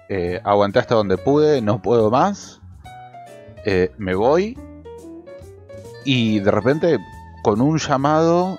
[0.09, 2.61] eh, aguanté hasta donde pude, no puedo más,
[3.65, 4.57] eh, me voy.
[6.03, 6.99] Y de repente,
[7.43, 8.57] con un llamado,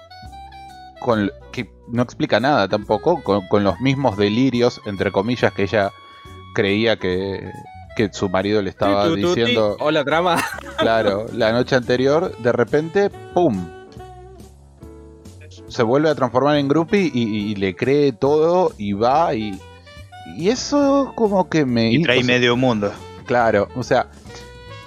[1.01, 5.91] con, que no explica nada tampoco, con, con los mismos delirios, entre comillas, que ella
[6.55, 7.51] creía que,
[7.97, 9.41] que su marido le estaba Tu, tu, tu, ti.
[9.41, 9.77] diciendo...
[9.81, 10.37] Hola, trama.
[10.79, 13.82] Claro, la noche anterior, de repente, ¡pum!
[15.73, 19.59] Se vuelve a transformar en groupie y, y- y le cree todo y va y...
[20.37, 21.91] Y eso como que me...
[21.91, 22.93] Y hizo- trae medio mundo.
[23.27, 24.09] Claro, o sea,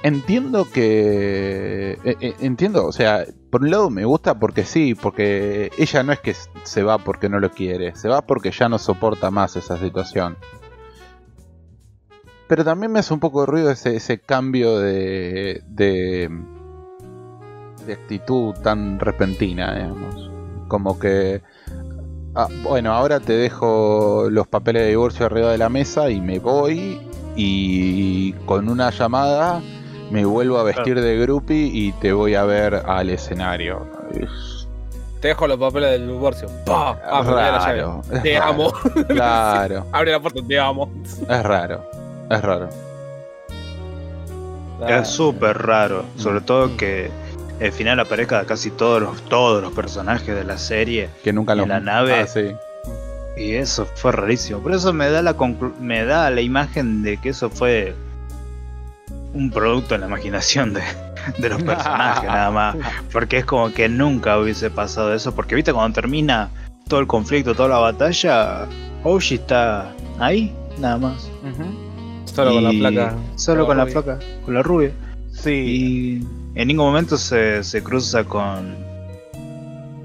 [0.03, 1.97] entiendo que...
[2.03, 6.13] eh, eh, entiendo, o sea, por un lado me gusta porque sí, porque ella no
[6.13, 9.55] es que se va porque no lo quiere, se va porque ya no soporta más
[9.55, 10.37] esa situación.
[12.47, 16.29] Pero también me hace un poco de ruido ese, ese cambio de, de,
[17.87, 20.29] de actitud tan repentina, digamos.
[20.67, 21.41] Como que,
[22.35, 26.39] ah, bueno, ahora te dejo los papeles de divorcio arriba de la mesa y me
[26.39, 26.99] voy
[27.35, 29.61] y con una llamada
[30.11, 33.85] me vuelvo a vestir de groupie y te voy a ver al escenario.
[34.13, 34.67] Es
[35.21, 36.47] Te dejo los papeles del divorcio.
[36.65, 36.97] ¡Pah!
[37.05, 38.51] Ah, la raro, Te raro.
[38.51, 38.73] amo.
[39.07, 40.89] Claro, Abre la puerta, te amo.
[41.29, 41.83] es raro,
[42.29, 42.69] es raro.
[44.87, 46.03] Es súper raro.
[46.17, 47.09] Sobre todo que
[47.61, 51.09] al final aparezca casi todos los, todos los personajes de la serie.
[51.23, 51.65] Que nunca ¿Y lo...
[51.65, 52.13] la nave?
[52.21, 52.51] Ah, sí.
[53.37, 54.59] Y eso fue rarísimo.
[54.59, 57.93] Por eso me da la conclu- me da la imagen de que eso fue
[59.33, 60.81] un producto en la imaginación de,
[61.37, 62.75] de los personajes, nada más.
[63.11, 65.35] Porque es como que nunca hubiese pasado eso.
[65.35, 66.49] Porque viste cuando termina
[66.87, 68.67] todo el conflicto, toda la batalla,
[69.03, 71.29] Oshi está ahí, nada más.
[72.25, 73.15] Solo con la placa.
[73.35, 74.91] Solo con la placa, con la rubia.
[75.31, 75.51] Sí.
[75.51, 78.75] Y en ningún momento se, se cruza con,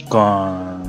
[0.08, 0.80] con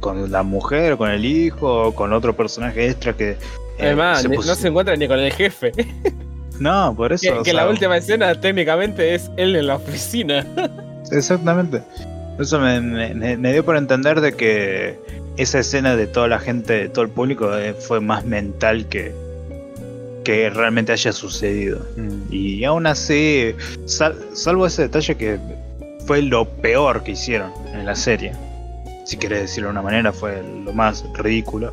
[0.00, 3.36] con la mujer, o con el hijo, o con otro personaje extra que eh,
[3.80, 5.72] Además, se puso- no se encuentra ni con el jefe.
[6.58, 7.36] No, por eso.
[7.38, 10.46] Que, que la última escena técnicamente es él en la oficina.
[11.12, 11.82] Exactamente.
[12.38, 14.98] Eso me, me- me- me dio por entender de que
[15.36, 19.14] esa escena de toda la gente, todo el público, eh, fue más mental que,
[20.26, 21.86] que realmente haya sucedido.
[21.96, 22.32] Mm.
[22.32, 23.54] Y aún así,
[23.84, 25.38] sal- salvo ese detalle que
[26.04, 28.32] fue lo peor que hicieron en la serie,
[29.04, 31.72] si querés decirlo de una manera, fue lo más ridículo.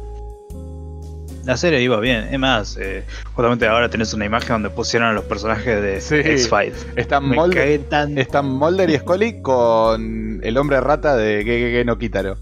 [1.46, 5.14] La serie iba bien, es más, eh, justamente ahora tenés una imagen donde pusieron a
[5.14, 6.16] los personajes de Sí.
[6.16, 6.86] X-Files.
[6.96, 8.18] Están, Mulder, tan...
[8.20, 12.38] están Mulder y Scully con el hombre rata de que no Kitaro.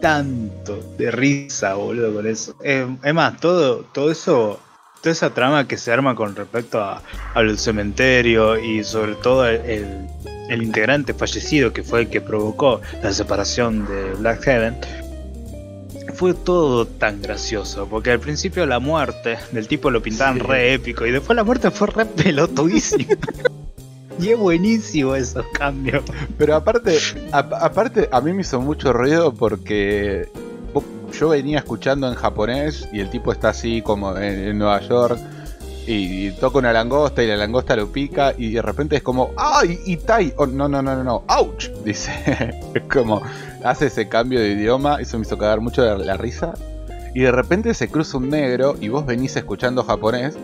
[0.00, 2.54] Tanto de risa, boludo, con eso.
[2.62, 4.60] Es más, todo, todo eso,
[5.00, 7.02] toda esa trama que se arma con respecto a,
[7.34, 10.06] al cementerio y sobre todo el, el-
[10.50, 14.76] el integrante fallecido que fue el que provocó la separación de Black Heaven,
[16.16, 20.40] fue todo tan gracioso, porque al principio la muerte del tipo lo pintaban Sí.
[20.42, 23.06] re épico y después la muerte fue re pelotudísima.
[24.18, 26.04] y es buenísimo esos cambios.
[26.38, 26.98] Pero aparte,
[27.32, 30.28] a- aparte, a mí me hizo mucho ruido porque
[30.72, 35.18] po- yo venía escuchando en japonés y el tipo está así como en, Nueva York
[35.86, 39.78] y, toca una langosta y la langosta lo pica y de repente es como ¡ay!
[39.84, 40.32] ¡Itai!
[40.36, 41.68] Oh, no, no, no, no, no, ¡ouch!
[41.84, 42.10] Dice.
[42.74, 43.20] es como
[43.62, 46.54] hace ese cambio de idioma, eso me hizo cagar mucho la risa.
[47.14, 50.36] Y de repente se cruza un negro y vos venís escuchando japonés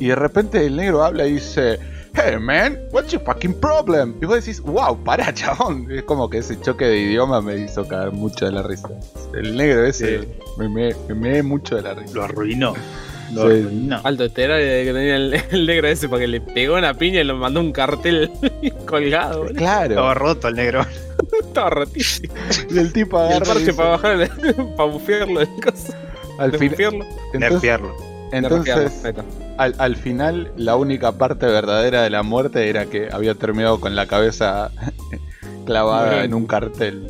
[0.00, 1.78] Y de repente el negro habla y dice,
[2.16, 4.14] Hey man, what's your fucking problem?
[4.22, 5.86] Y vos decís, wow, pará, chabón.
[5.90, 8.88] Es como que ese choque de idioma me hizo caer mucho de la risa.
[9.34, 10.28] El negro ese Sí.
[10.56, 12.14] me, me, me mucho de la risa.
[12.14, 12.74] Lo arruinó.
[13.34, 13.60] Lo Sí.
[13.60, 14.00] arruinó.
[14.02, 17.34] Alto esteroide que tenía el, el negro ese porque le pegó una piña y le
[17.34, 18.30] mandó un cartel
[18.86, 19.40] colgado.
[19.44, 19.52] boludo.
[19.58, 20.14] Estaba Claro.
[20.14, 20.86] roto el negro.
[21.42, 22.32] Estaba rotísimo.
[22.70, 25.92] Y el tipo Y el agarra y parche dice, para bajar, el- para bufearlo coso.
[26.38, 26.72] al, fin-
[27.34, 28.15] Nerfearlo.
[28.32, 29.02] Entonces
[29.58, 33.94] al, al final la única parte verdadera de la muerte era que había terminado con
[33.96, 34.70] la cabeza
[35.64, 37.08] clavada en un cartel.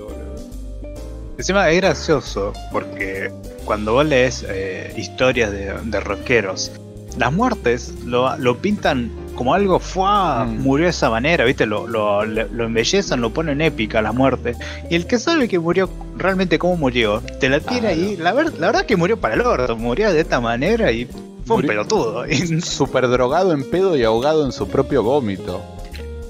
[1.38, 3.30] Encima es gracioso porque
[3.64, 6.72] cuando vos lees eh, historias de, de rockeros,
[7.18, 10.44] las muertes lo, lo pintan como algo ¡fua!
[10.44, 10.62] Mm.
[10.62, 11.66] murió de esa manera, ¿viste?
[11.66, 14.56] Lo, lo, lo embellecen, lo ponen épica la muerte.
[14.90, 17.88] Y el que sabe que murió realmente cómo murió, te la tira Claro.
[17.94, 18.16] ahí.
[18.16, 21.56] La, ver- la verdad que murió para el orto, murió de esta manera y fue
[21.56, 22.24] un Murió- pelotudo.
[22.64, 25.62] Súper drogado en pedo y ahogado en su propio vómito.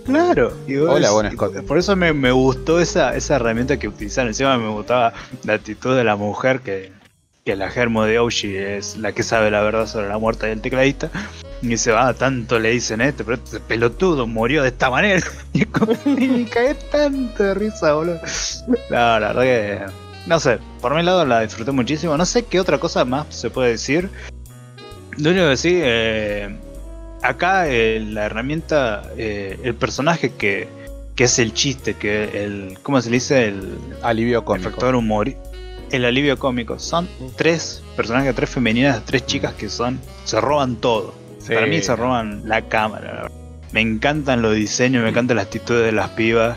[0.04, 0.52] Claro.
[0.68, 1.62] y vos- Hola, buenas Scott.
[1.66, 4.28] Por eso me, me gustó esa, esa herramienta que utilizaron.
[4.28, 5.12] Encima me gustaba
[5.44, 6.92] la actitud de la mujer que,
[7.44, 10.61] que la germo de Oshi es la que sabe la verdad sobre la muerte del
[10.61, 11.11] tecladista.
[11.62, 15.26] Y dice, ah, tanto le dicen este, pero este pelotudo murió de esta manera.
[16.04, 18.20] Y, me cagué tanto de risa, boludo.
[18.90, 19.80] No, la verdad que.
[20.26, 22.16] No sé, por mi lado la disfruté muchísimo.
[22.16, 24.11] No sé qué otra cosa más se puede decir.
[25.16, 26.54] Lo único que sí, eh,
[27.22, 30.68] acá eh, la herramienta, eh, el personaje que,
[31.14, 33.48] que es el chiste, que el, ¿cómo se le dice?
[33.48, 34.70] El, Alivio el cómico.
[34.70, 35.32] factor humor,
[35.90, 36.78] el alivio cómico.
[36.78, 41.14] Son tres personajes, tres femeninas, tres chicas que son, se roban todo.
[41.47, 41.55] Sí.
[41.55, 43.07] Para mí se roban la cámara.
[43.07, 43.30] la verdad.
[43.72, 46.57] Me encantan los diseños, me encantan las actitudes de las pibas.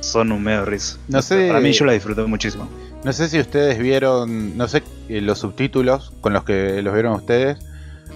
[0.00, 0.98] Son un medio risa.
[1.08, 2.68] No sé- Para mí yo la disfruté muchísimo.
[3.04, 7.14] No sé si ustedes vieron, no sé, eh, los subtítulos con los que los vieron
[7.14, 7.58] ustedes.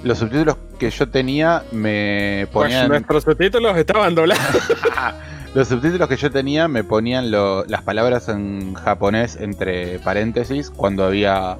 [0.05, 2.89] Los subtítulos que yo tenía me Pues ponían.
[2.89, 4.45] nuestros subtítulos estaban doblados.
[5.55, 11.05] Los subtítulos que yo tenía me ponían lo- las palabras en japonés entre paréntesis cuando
[11.05, 11.59] había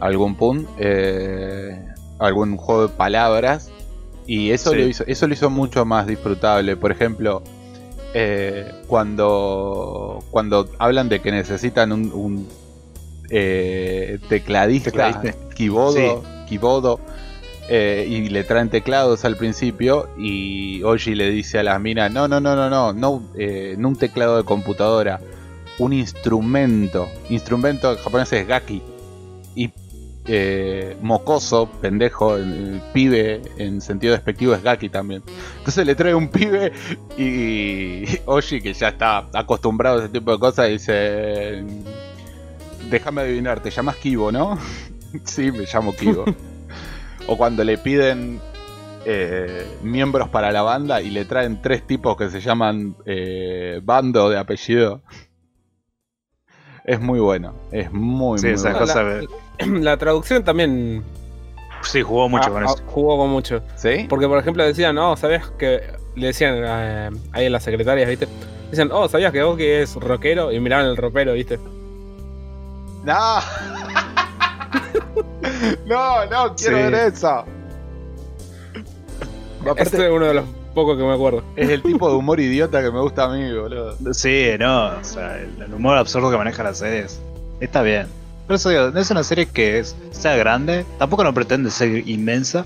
[0.00, 1.80] algún pun, eh,
[2.18, 3.70] algún juego de palabras.
[4.28, 4.76] Y eso, Sí.
[4.76, 6.76] lo hizo, eso lo hizo mucho más disfrutable.
[6.76, 7.42] Por ejemplo,
[8.14, 12.48] eh, cuando, cuando hablan de que necesitan un, un,
[13.30, 15.34] eh, tecladista, Tecladista.
[15.56, 17.00] keyboardo,
[17.70, 22.28] eh, y le traen teclados al principio y Oji le dice a las minas, no,
[22.28, 25.20] no, no, no, no, no, eh, no un teclado de computadora,
[25.78, 27.08] un instrumento.
[27.30, 28.82] Instrumento en japonés es gaki.
[30.30, 35.22] Eh, mocoso, pendejo, el pibe en sentido despectivo es gaki también.
[35.56, 36.70] Entonces le trae un pibe
[37.16, 41.64] y Oji, que ya está acostumbrado a ese tipo de cosas, dice,
[42.90, 44.58] déjame adivinar, te llamas Kibo, ¿no?
[45.24, 46.24] sí, me llamo Kibo.
[47.26, 48.38] o cuando le piden
[49.06, 54.28] eh, miembros para la banda y le traen tres tipos que se llaman eh, Bando
[54.28, 55.02] de apellido.
[56.84, 58.78] Es muy bueno, es muy, Sí, muy esa bueno.
[58.78, 59.02] cosa.
[59.02, 59.20] La
[59.98, 61.02] traducción también
[61.82, 62.82] Sí, jugó mucho ah, con ah, eso.
[62.86, 63.62] jugó con mucho.
[63.76, 64.06] ¿Sí?
[64.08, 65.80] Porque, por ejemplo, decían, no, ¿sabías que.?
[66.16, 68.26] Le decían eh, ahí en las secretarias, ¿viste?
[68.70, 70.50] Dicen, oh, ¿sabías que vos que es rockero?
[70.52, 71.58] Y miraban el ropero, ¿viste?
[73.04, 73.14] ¡No!
[75.86, 76.82] no, no, quiero Sí.
[76.82, 77.44] ver eso.
[79.60, 80.44] Aparte, Este es uno de los
[80.74, 81.42] pocos que me acuerdo.
[81.56, 83.96] es el tipo de humor idiota que me gusta a mí, boludo.
[84.12, 87.20] Sí, no, o sea, el, el humor absurdo que maneja la serie es-
[87.60, 88.06] está bien.
[88.48, 92.64] Pero eso digo, es una serie que es, sea grande, tampoco no pretende ser inmensa.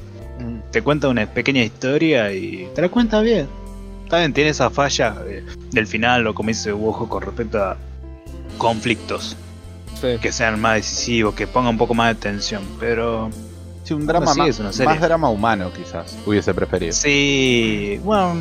[0.71, 3.47] Te cuenta una pequeña historia y te la cuenta bien.
[4.11, 5.15] Bien, tiene esa falla
[5.73, 7.77] del final, o como dice Wojo, con respecto a
[8.59, 9.37] conflictos
[10.01, 10.19] Sí.
[10.21, 12.63] que sean más decisivos, que pongan un poco más de tensión.
[12.81, 13.31] Pero
[13.85, 14.93] Sí, un drama más, es una serie.
[14.93, 16.93] más drama humano, quizás, hubiese preferido.
[16.93, 18.35] sí, bueno,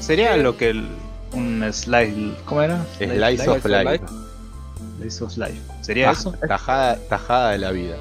[0.00, 0.88] sería lo que el-
[1.32, 2.84] un slide, ¿cómo era?
[2.98, 3.84] Slice of Slice of Life.
[3.90, 4.04] Life.
[4.98, 5.60] Slice of Life.
[5.82, 6.32] ¿Sería Taj- eso?
[6.48, 7.96] Tajada, tajada de la vida.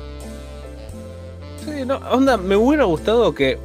[1.65, 3.59] Sí, no, onda, me hubiera gustado que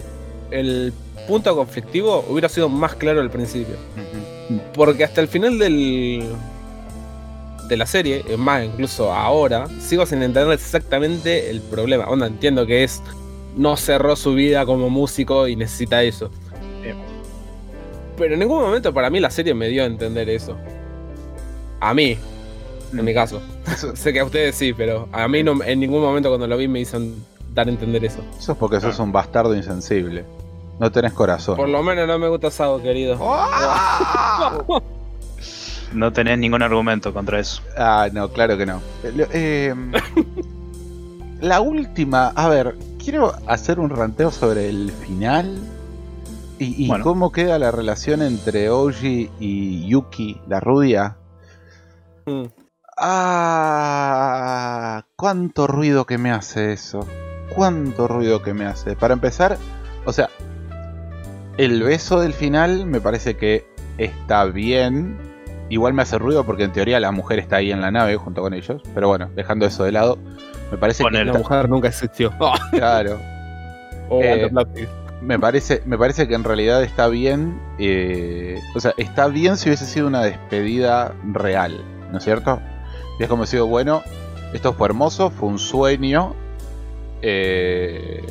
[0.51, 0.93] el
[1.29, 3.77] punto conflictivo hubiera sido más claro al principio.
[4.75, 6.25] Porque hasta el final del
[7.69, 12.05] de la serie, es más, incluso ahora, sigo sin entender exactamente el problema.
[12.05, 13.03] Onda, entiendo que es
[13.57, 16.31] no cerró su vida como músico y necesita eso.
[16.85, 16.95] Eh,
[18.17, 20.57] Pero en ningún momento para mí la serie me dio a entender eso.
[21.81, 22.17] A mí,
[22.99, 23.41] en mi caso.
[23.95, 26.69] sé que a ustedes sí, pero a mí no, en ningún momento cuando lo vi
[26.69, 26.99] me hizo
[27.55, 28.21] dar a entender eso.
[28.39, 30.25] Eso es porque sos un bastardo insensible.
[30.79, 31.57] No tenés corazón.
[31.57, 33.19] Por lo menos no me gusta Sao, querido.
[33.21, 34.59] ¡Ah!
[35.95, 37.63] No tenés ningún argumento contra eso.
[37.79, 38.83] Ah, no, claro que no.
[39.15, 39.73] Lo- eh,
[41.41, 45.57] la última, a ver, quiero hacer un ranteo sobre el final.
[46.59, 47.05] ¿Y, y Bueno.
[47.05, 51.17] cómo queda la relación entre Oji y Yuki, la rubia?
[52.27, 52.45] Mm.
[52.99, 57.07] Ah, cuánto ruido que me hace eso.
[57.55, 58.97] Cuánto ruido que me hace.
[58.97, 59.57] Para empezar,
[60.05, 60.29] o sea,
[61.59, 63.67] el beso del final me parece que
[63.99, 65.19] está bien.
[65.69, 68.43] Igual me hace ruido porque en teoría la mujer está ahí en la nave junto
[68.43, 68.83] con ellos.
[68.95, 70.19] Pero bueno, dejando eso de lado,
[70.71, 71.25] me parece que.
[71.25, 72.33] La mujer nunca existió.
[72.71, 73.19] Claro.
[74.09, 74.51] oh, Eh.
[75.23, 77.61] Me parece, me parece que en realidad está bien.
[77.79, 81.83] eh, o sea, está bien si hubiese sido una despedida real,
[82.13, 82.61] ¿no es cierto?
[83.19, 84.03] Y es como sido, bueno,
[84.53, 86.35] esto fue hermoso, fue un sueño.
[87.23, 88.25] eh,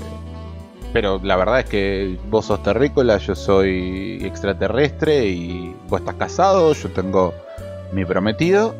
[0.95, 6.71] pero la verdad es que vos sos terrícola, yo soy extraterrestre y vos estás casado,
[6.71, 7.33] yo tengo
[7.91, 8.73] mi prometido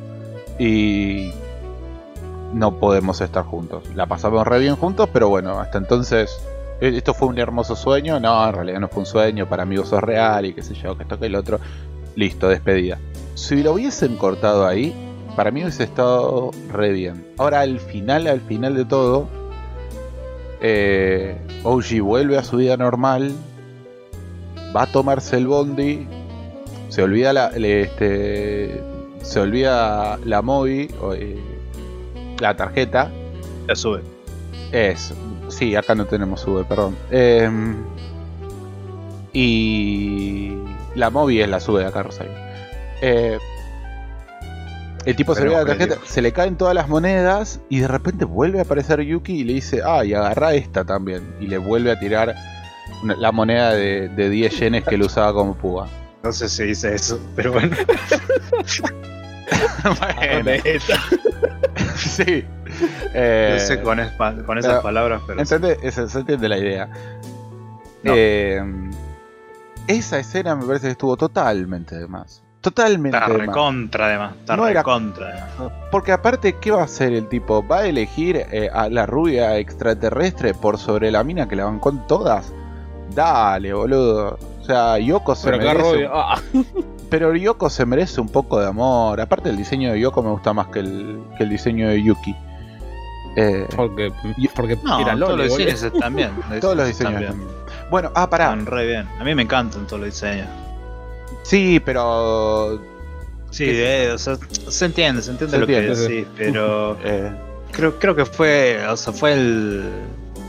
[0.58, 1.32] y
[2.54, 3.84] no podemos estar juntos.
[3.96, 6.40] La pasamos re bien juntos, pero bueno, hasta entonces
[6.80, 8.18] eh, esto fue un hermoso sueño.
[8.22, 10.74] No, en realidad no fue un sueño, para mí vos sos real y qué sé
[10.74, 11.60] yo, que esto que el otro.
[12.16, 12.98] Listo, despedida.
[13.34, 14.96] Si lo hubiesen cortado ahí,
[15.36, 17.26] para mí hubiese estado re bien.
[17.38, 19.28] Ahora al final, al final de todo,
[20.62, 23.34] eh, Oji vuelve a su vida normal,
[24.76, 26.08] va a tomarse el bondi,
[26.90, 28.82] se olvida la, este,
[29.22, 31.40] se olvida la Mobi, eh,
[32.40, 33.12] la tarjeta,
[33.68, 34.02] Ya sube.
[34.72, 35.14] es,
[35.50, 36.96] sí, acá no tenemos sube, perdón.
[37.12, 37.76] Em,
[39.34, 40.54] y
[40.96, 42.32] la Mobi es la sube de acá, Rosario.
[43.02, 43.38] Eh,
[45.06, 48.26] el tipo se olvida la tarjeta, se le caen todas las monedas y de repente
[48.26, 51.36] vuelve a aparecer Yuki y le dice, ah, y agarra esta también.
[51.40, 52.36] Y le vuelve a tirar
[53.04, 55.88] una- la moneda de, de 10 yenes que él usaba como púa.
[56.24, 57.76] No sé si dice eso, pero bueno.
[59.84, 60.52] Bueno,
[61.96, 62.44] sí.
[63.14, 64.14] Eh, Yo sé con, esas
[64.64, 65.40] pero- palabras, pero.
[65.40, 66.90] Entiende- se, se entiende la idea.
[68.02, 68.14] No.
[68.16, 68.62] Eh,
[69.88, 72.42] esa escena me parece que estuvo totalmente de más.
[72.66, 74.34] Totalmente Está recontra además.
[74.40, 75.72] Está No era- recontra además.
[75.92, 77.66] Porque aparte, ¿qué va a hacer el tipo?
[77.68, 81.78] ¿Va a elegir eh, a la rubia extraterrestre por sobre la mina que la van
[81.80, 82.52] con todas?
[83.14, 84.40] Dale, boludo.
[84.62, 86.10] O sea, Yoko se Pero qué merece.
[86.12, 86.40] Ah,
[87.12, 89.22] Pero Yoko se merece un poco de amor.
[89.22, 92.36] Aparte, el diseño de Yoko me gusta más que el, que el diseño de Yuki.
[93.38, 94.12] Eh, porque
[94.56, 96.32] porque No, todos los diseños bien.
[96.62, 97.14] todos los diseños.
[97.14, 97.48] también.
[97.92, 98.46] Bueno, ah, pará.
[98.46, 99.08] Están re bien.
[99.20, 100.48] A mí me encantan todos los diseños.
[101.46, 102.82] Sí, pero.
[103.52, 104.38] Sí, ¿Qué eh, o sea,
[104.68, 107.32] se entiende, se entiende Se lo entiende, que decís, pero eh,
[107.72, 109.84] creo, creo que fue, o sea, fue el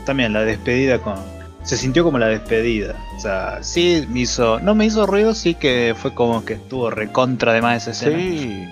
[0.05, 1.15] también la despedida con
[1.63, 2.95] se sintió como la despedida.
[3.17, 6.89] O sea, sí me hizo, no me hizo ruido, sí que fue como que estuvo
[6.89, 8.17] recontra de más esa escena.
[8.17, 8.65] sí.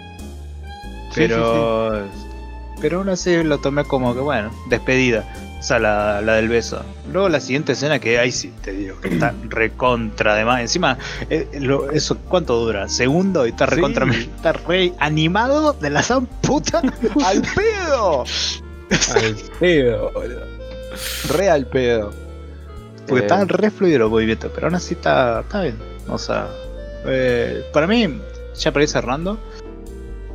[1.14, 2.08] pero
[2.82, 5.26] pero aún así lo tomé como que bueno, despedida.
[5.66, 6.84] O sea, la, la del beso.
[7.12, 10.62] Luego la siguiente escena que ahí sí te digo que está recontra de más.
[10.62, 12.88] Encima, eh, lo- eso ¿cuánto dura?
[12.88, 13.74] Segundo y está Sí.
[13.74, 16.84] recontra está re animado de la san puta.
[17.26, 18.26] ¡Al pedo!
[19.16, 20.42] Al pedo, boludo.
[21.30, 22.14] Re al pedo.
[23.08, 25.80] Porque Eh, re fluido los movimientos, pero aún así está, está bien.
[26.08, 26.48] O sea,
[27.08, 28.22] eh, para mí,
[28.56, 29.40] ya para ir cerrando,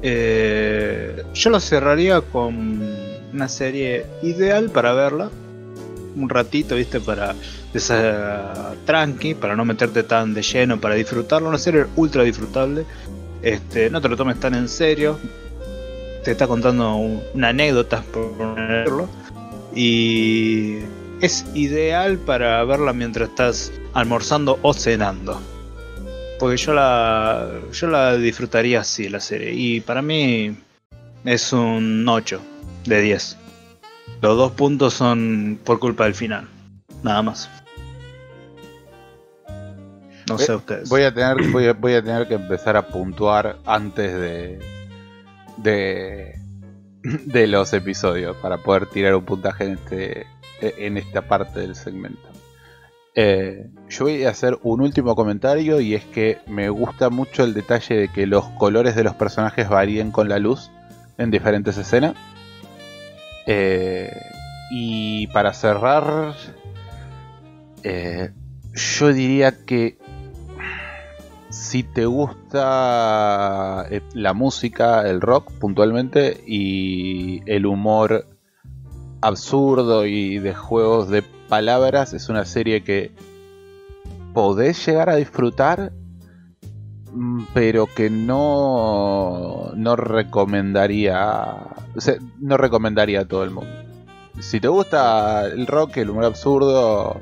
[0.02, 2.80] eh, yo lo cerraría con
[3.32, 5.30] una serie ideal para verla.
[6.16, 7.34] Un ratito, viste, para
[7.72, 11.48] esa tranqui, para no meterte tan de lleno, para disfrutarlo.
[11.48, 12.84] Una serie ultra disfrutable.
[13.42, 15.18] Este, no te lo tomes tan en serio.
[16.24, 19.08] Te está contando un- una anécdota por ponerlo.
[19.74, 20.78] Y
[21.20, 25.40] es ideal para verla mientras estás almorzando o cenando.
[26.38, 29.52] Porque yo la, yo la disfrutaría así, la serie.
[29.54, 30.56] Y para mí
[31.24, 32.40] es un 8
[32.84, 33.36] de 10.
[34.22, 36.48] Los dos puntos son por culpa del final.
[37.02, 37.48] Nada más.
[40.28, 40.88] No sé Eh, ustedes.
[40.88, 44.58] Voy a tener, voy a, voy a tener que empezar a puntuar antes de,
[45.56, 46.34] de
[47.02, 50.26] de los episodios para poder tirar un puntaje en este
[50.60, 52.28] en esta parte del segmento.
[53.14, 57.54] Eh, yo voy a hacer un último comentario y es que me gusta mucho el
[57.54, 60.70] detalle de que los colores de los personajes varíen con la luz
[61.16, 62.14] en diferentes escenas.
[63.46, 64.12] Eh,
[64.70, 66.34] y para cerrar,
[67.82, 68.30] eh,
[68.74, 69.98] yo diría que
[71.50, 78.26] si te gusta eh, la música, el rock puntualmente y el humor
[79.20, 83.10] absurdo y de juegos de palabras, es una serie que
[84.32, 85.92] podés llegar a disfrutar,
[87.54, 91.56] pero que no, no recomendaría,
[91.96, 93.70] o sea, no recomendaría a todo el mundo.
[94.40, 97.20] Si te gusta el rock, el humor absurdo,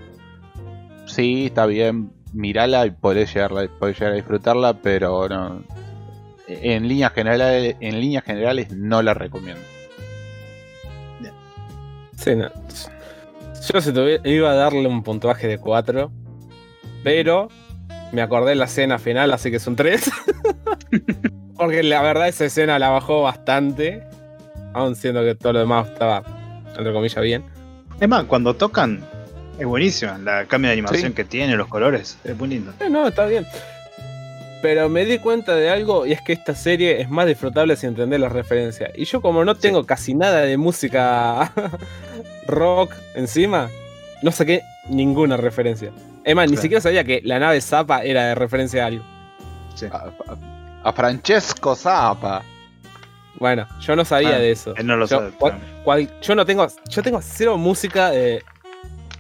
[1.07, 5.65] sí, está bien, mirala y podés llegar, podés llegar a disfrutarla, pero no.
[6.47, 9.61] En líneas generales, en líneas generales no la recomiendo.
[12.17, 12.51] Sí, no.
[13.71, 16.11] Yo si tuviera, iba a darle un puntuaje de 4,
[17.05, 17.49] pero
[18.13, 20.11] me acordé de la escena final, así que es un 3.
[21.57, 24.05] Porque la verdad esa escena la bajó bastante,
[24.75, 26.23] aún siendo que todo lo demás estaba,
[26.77, 27.45] entre comillas, bien.
[28.01, 29.01] Es más, cuando tocan,
[29.59, 30.19] es buenísima.
[30.19, 31.15] La cambio de animación Sí.
[31.17, 32.73] que tiene, los colores, es muy lindo.
[32.81, 33.45] Eh, no, está bien.
[34.63, 37.91] Pero me di cuenta de algo y es que esta serie es más disfrutable sin
[37.91, 38.91] entender las referencias.
[38.97, 41.53] Y yo como no tengo casi nada de música
[42.47, 43.69] rock encima,
[44.23, 45.93] no saqué ninguna referencia.
[46.25, 46.63] Es más, ni Claro.
[46.63, 49.05] siquiera sabía que la nave Zappa era de referencia a algo.
[49.93, 52.43] A, a- a Francesco Zappa.
[53.39, 54.75] Bueno, yo no sabía Ah, de eso.
[54.77, 55.31] Él no lo Yo, sabe.
[55.39, 58.43] cual- cual- yo no tengo, yo tengo cero música eh,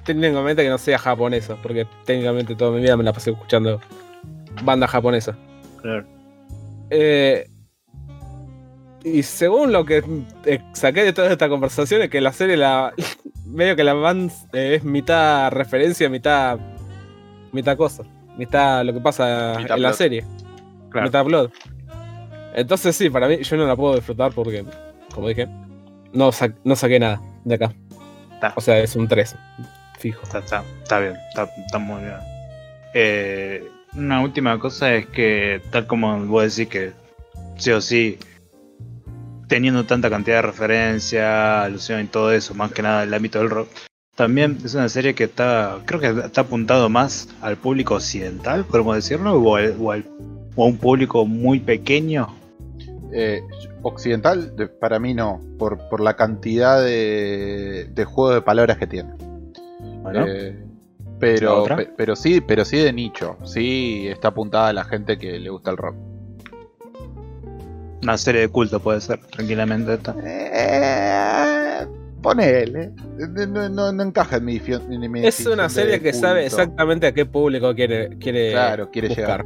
[0.04, 3.80] técnicamente que no sea japonesa, porque técnicamente toda mi vida me la pasé escuchando
[4.64, 5.36] banda japonesa.
[5.80, 6.04] Claro.
[6.90, 7.48] Eh,
[9.04, 10.02] y según lo que
[10.72, 12.92] saqué de toda esta conversación es que la serie la
[13.46, 16.58] medio que la van eh, es mitad referencia, mitad
[17.52, 18.02] mitad cosa,
[18.36, 20.24] mitad lo que pasa Mitad en la serie,
[20.90, 21.06] Claro.
[21.06, 21.52] mitad plot.
[22.54, 24.64] Entonces sí, para mí yo no la puedo disfrutar porque,
[25.14, 25.46] como dije,
[26.12, 27.72] no, sa- no saqué nada de acá.
[28.40, 28.52] Ta.
[28.56, 29.36] O sea, es un 3,
[29.98, 30.22] fijo.
[30.22, 32.14] Está, está, está bien, está, está muy bien.
[32.94, 36.92] Eh, una última cosa es que, tal como vos decís que
[37.56, 38.18] sí o sí,
[39.48, 43.50] teniendo tanta cantidad de referencia, alusión y todo eso, más que nada el ámbito del
[43.50, 43.68] rock,
[44.18, 48.96] también es una serie que está, creo que está apuntado más al público occidental, podemos
[48.96, 50.04] decirlo, o, al- o al-
[50.56, 52.26] o a un público muy pequeño.
[53.12, 53.40] Eh,
[53.82, 58.86] occidental, de- para mí no, por, por la cantidad de, de juego de palabras que
[58.86, 59.10] tiene.
[60.02, 60.54] Bueno, Eh,
[60.98, 63.36] ¿La pero, pe- pero sí, pero sí de nicho.
[63.44, 65.94] Sí está apuntada a la gente que le gusta el rock.
[68.02, 70.14] una serie de culto puede ser, tranquilamente esta.
[70.22, 71.57] Eh,
[72.22, 72.90] ponele.
[73.18, 76.46] No, no- no- no encaja en mi, definición- en mi Es una serie que sabe
[76.46, 79.44] exactamente a qué público quiere, quiere, Claro, quiere buscar.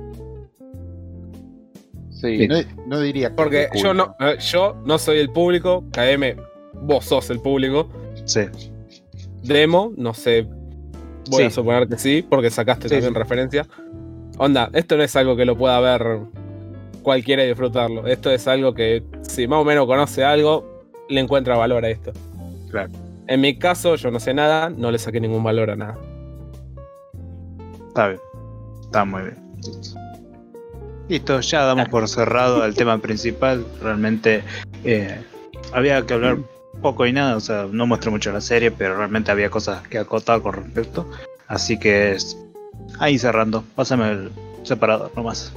[2.10, 3.84] Sí, no, no diría que Porque culto.
[3.88, 6.36] yo no, yo no soy el público, KM,
[6.74, 7.88] vos sos el público.
[8.24, 8.42] Sí,
[9.42, 10.42] Demo, no sé,
[11.30, 11.42] voy Sí.
[11.42, 13.18] a suponer que sí, porque sacaste Sí, también sí.
[13.18, 13.66] referencia.
[14.38, 16.20] Onda, esto no es algo que lo pueda ver
[17.02, 18.06] cualquiera y disfrutarlo.
[18.06, 22.12] Esto es algo que, si más o menos conoce algo, le encuentra valor a esto.
[22.72, 22.90] Claro.
[23.28, 25.98] En mi caso, yo no sé nada, no le saqué ningún valor a nada.
[27.88, 28.20] Está bien.
[28.82, 29.36] Está muy bien.
[31.08, 33.64] Listo, ya damos por cerrado el tema principal.
[33.80, 34.42] Realmente
[34.84, 35.22] eh,
[35.72, 36.38] había que hablar
[36.80, 39.98] poco y nada, o sea, no muestro mucho la serie, pero realmente había cosas que
[39.98, 41.08] acotar con respecto.
[41.48, 42.36] Así que es
[42.98, 43.62] ahí cerrando.
[43.76, 44.30] Pásame el
[44.62, 45.52] separador nomás.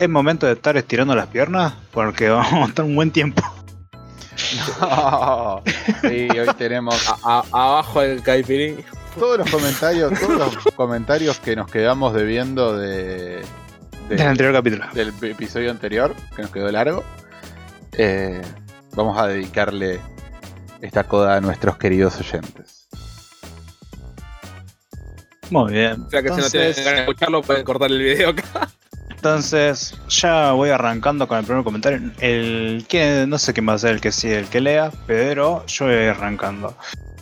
[0.00, 3.42] Es momento de estar estirando las piernas porque vamos a estar un buen tiempo.
[4.80, 5.62] No.
[6.00, 8.82] Sí, hoy tenemos A- abajo el caipirín.
[9.18, 13.42] todos los comentarios, todos los comentarios que nos quedamos debiendo de,
[14.08, 14.86] de- Del anterior capítulo.
[14.94, 17.04] del episodio anterior, que nos quedó largo.
[17.92, 18.40] Eh,
[18.94, 20.00] vamos a dedicarle
[20.80, 22.88] esta coda a nuestros queridos oyentes.
[25.50, 26.02] Muy bien.
[26.06, 28.70] O sea que si no tienen Entonces- ganas de escucharlo, pueden cortar el video acá.
[29.20, 32.00] Entonces, ya voy arrancando con el primer comentario.
[32.20, 35.62] El que no sé quién va a ser el que sigue, el que lea, pero
[35.66, 36.74] yo voy arrancando.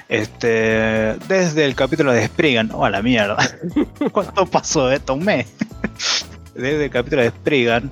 [0.09, 3.37] Este, desde el capítulo de Spriggan, oh a la mierda.
[4.12, 5.15] ¿Cuánto pasó esto?
[5.15, 5.53] Un mes.
[6.55, 7.91] Desde el capítulo de Spriggan,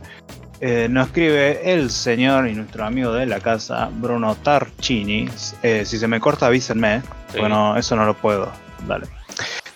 [0.61, 5.29] eh, nos escribe el señor y nuestro amigo de la casa, Bruno Tarchini.
[5.65, 7.03] Eh, si se me corta, avísenme.
[7.33, 7.41] Sí.
[7.41, 8.53] Bueno, eso no lo puedo.
[8.87, 9.09] Dale.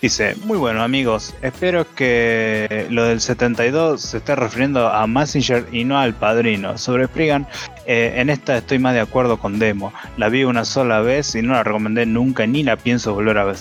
[0.01, 5.83] Dice, muy bueno amigos, espero que lo del 72 se esté refiriendo a Messenger y
[5.83, 6.75] no al padrino.
[6.79, 7.47] Sobre Spriggan,
[7.85, 9.93] eh, en esta estoy más de acuerdo con Demo.
[10.17, 13.43] La vi una sola vez y no la recomendé nunca ni la pienso volver a
[13.45, 13.57] ver.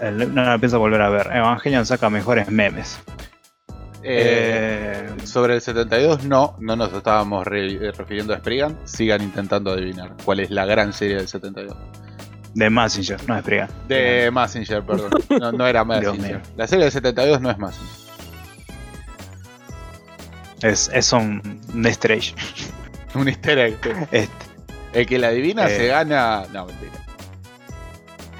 [0.00, 1.26] Eh, no la pienso volver a ver.
[1.34, 3.00] Evangelion saca mejores memes.
[4.04, 8.78] Eh, Eh, sobre el 72 no, no nos estábamos re- refiriendo a Spriggan.
[8.84, 11.76] Sigan intentando adivinar cuál es la gran serie del 72.
[12.56, 13.68] De Messenger, no de Spriggan.
[13.86, 15.10] De Messenger, perdón.
[15.40, 16.40] No, no era mío.
[16.56, 17.96] La serie del 72 no es Messenger.
[20.62, 22.34] Es, es un, un easter egg.
[23.14, 23.78] Un easter egg.
[24.10, 24.28] Este.
[24.92, 25.76] El que la adivina Eh.
[25.76, 26.44] se gana.
[26.52, 26.92] No, mentira.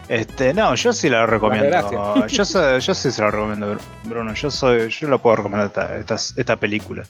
[0.09, 2.27] Este, no, yo sí la recomiendo.
[2.29, 4.33] Yo, soy- yo sí se la recomiendo, Bruno.
[4.35, 7.03] Yo soy, yo lo puedo recomendar esta, esta, esta película.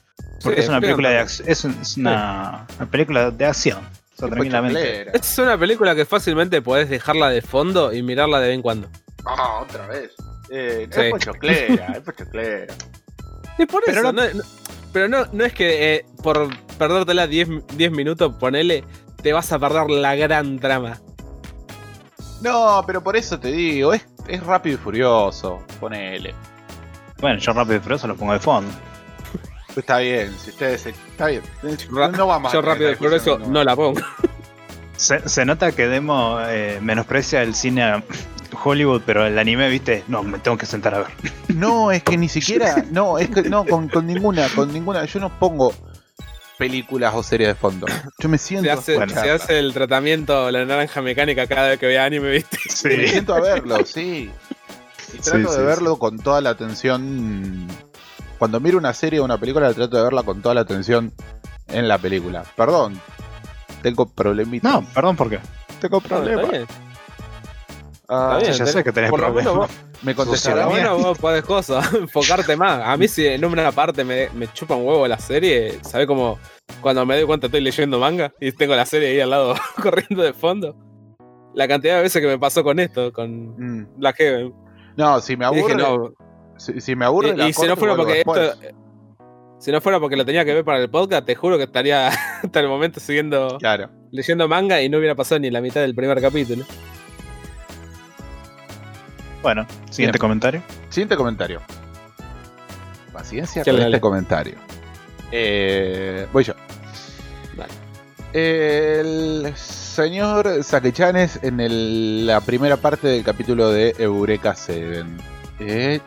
[0.42, 1.48] Porque Sí, es una película de acción.
[1.48, 3.80] Es, un- es una, una película de acción.
[4.16, 5.16] O sea, tranquilamente.
[5.16, 8.88] Es una película que fácilmente podés dejarla de fondo y mirarla de vez en cuando.
[9.24, 10.12] Ah, otra vez.
[10.51, 11.01] Eh, Sí.
[11.01, 12.74] Es pochoclera, es pochoclera.
[13.59, 14.43] Y por Pero eso, no- no, no-
[14.93, 16.48] pero no, no es que eh, por
[16.78, 18.84] perdértela 10, 10 minutos, ponele,
[19.22, 20.98] te vas a perder la gran trama.
[22.40, 25.62] No, pero por eso te digo, es, es rápido y furioso.
[25.80, 26.34] Ponele.
[27.20, 28.70] Bueno, yo rápido y furioso lo pongo de fondo.
[29.76, 30.86] Está bien, si ustedes.
[30.86, 31.42] Está bien.
[32.16, 34.00] No vamos a Yo tener rápido y esta por eso discusión, no la pongo.
[34.96, 38.02] Se, se nota que Demo eh, menosprecia el cine
[38.64, 41.08] Hollywood, pero el anime, viste, no, me tengo que sentar a ver.
[41.48, 42.84] No, es que ni siquiera.
[42.90, 45.04] No, es que no, con, con ninguna, con ninguna.
[45.04, 45.72] Yo no pongo
[46.58, 47.86] películas o series de fondo.
[48.18, 48.64] Yo me siento.
[48.64, 52.30] Se a hace, se hace el tratamiento, la naranja mecánica cada vez que vea anime,
[52.30, 52.58] ¿viste?
[52.84, 54.30] Me siento a verlo, sí.
[55.12, 57.68] Y Sí, trato sí, de verlo con toda la atención.
[58.38, 61.12] Cuando miro una serie o una película, trato de verla con toda la atención
[61.68, 62.44] en la película.
[62.56, 63.00] Perdón,
[63.82, 64.72] tengo problemitas.
[64.72, 65.38] No, perdón, ¿por qué?
[65.80, 66.66] tengo problemas.
[68.08, 69.54] Ah, ya tenés- sé que tenés problemas.
[69.54, 69.70] vos-
[70.02, 72.80] me Por contestará menos vos podés cosas, enfocarte más.
[72.84, 76.38] A mí si en una parte me, me chupa un huevo la serie, ¿sabés cómo?
[76.80, 80.22] Cuando me doy cuenta estoy leyendo manga y tengo la serie ahí al lado corriendo
[80.22, 80.76] de fondo.
[81.54, 83.98] La cantidad de veces que me pasó con esto, con Mm.
[83.98, 84.54] Black Heaven.
[84.96, 85.62] No, si me aburre.
[85.62, 86.12] dije, no,
[86.56, 87.30] si, si me aburre.
[87.30, 88.54] y, la y si no fuera porque esto.
[89.58, 92.08] Si no fuera porque lo tenía que ver para el podcast, te juro que estaría
[92.42, 93.88] hasta el momento siguiendo, Claro.
[94.12, 96.64] leyendo manga y no hubiera pasado ni la mitad del primer capítulo.
[99.42, 100.20] Bueno, siguiente Bien.
[100.20, 100.62] comentario.
[100.90, 101.60] Siguiente comentario.
[103.12, 104.54] Paciencia ¿Quién con este comentario.
[105.32, 106.54] Eh, voy yo.
[107.56, 107.72] Dale.
[108.32, 115.04] El señor Sakechanes en el- la primera parte del capítulo de Eureka 7.
[115.60, 116.00] Eh.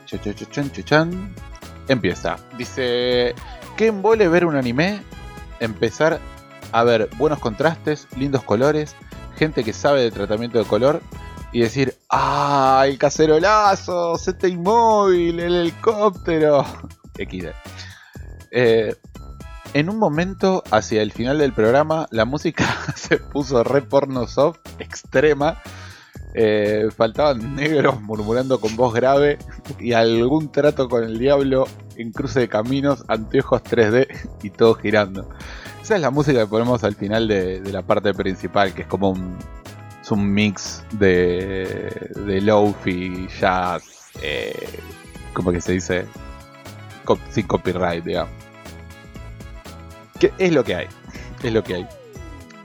[1.88, 2.38] Empieza.
[2.58, 3.36] Dice:
[3.78, 5.02] ¿Qué embole ver un anime?
[5.60, 6.20] Empezar
[6.72, 8.96] a ver buenos contrastes, lindos colores,
[9.38, 11.02] gente que sabe de tratamiento de color
[11.52, 14.18] y decir: ¡Ah, el cacerolazo!
[14.18, 15.40] ¡Zeta inmóvil!
[15.40, 16.64] ¡El helicóptero!
[17.18, 17.48] XD.
[18.52, 18.96] Eh,
[19.74, 22.66] en un momento, hacia el final del programa, la música
[22.96, 25.62] se puso re porno soft, extrema.
[26.34, 29.40] Eh, faltaban negros murmurando con voz grave
[29.80, 34.08] y algún trato con el diablo en cruce de caminos, anteojos 3D
[34.44, 35.28] y todo girando.
[35.82, 39.10] Esa es la música que ponemos al final de, la parte principal, que es como
[39.10, 39.38] un,
[40.02, 44.54] es un mix de, de lofi, jazz, eh,
[45.34, 46.06] como que se dice,
[47.32, 48.32] sin copyright, digamos.
[50.20, 50.88] ¿Qué es lo que hay?
[51.42, 51.88] Es lo que hay.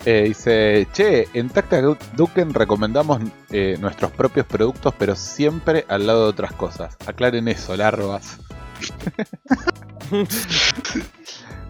[0.07, 6.07] Eh, dice, che, en Tacta Du- Duken recomendamos eh, nuestros propios productos, pero siempre al
[6.07, 6.97] lado de otras cosas.
[7.07, 8.39] Aclaren eso, larvas.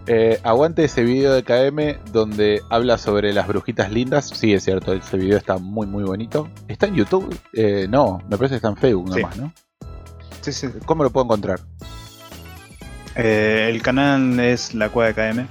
[0.07, 4.27] Eh, aguante ese video de KM donde habla sobre las brujitas lindas.
[4.35, 6.47] Sí, es cierto, ese video está muy muy bonito.
[6.67, 7.35] ¿Está en YouTube?
[7.53, 9.21] Eh, no, me parece que está en Facebook Sí.
[9.21, 9.51] nomás, ¿no?
[10.41, 10.67] Sí, sí.
[10.85, 11.59] ¿Cómo lo puedo encontrar?
[13.15, 15.47] Eh, el canal es la Cueva de KM.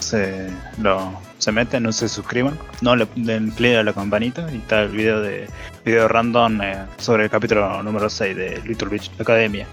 [0.00, 1.12] Se, lo,
[1.42, 2.56] se meten, no se suscriban.
[2.82, 5.48] No le den clic a la campanita y está el video de
[5.84, 9.66] video random eh, sobre el capítulo número 6 de Little Beach Academia.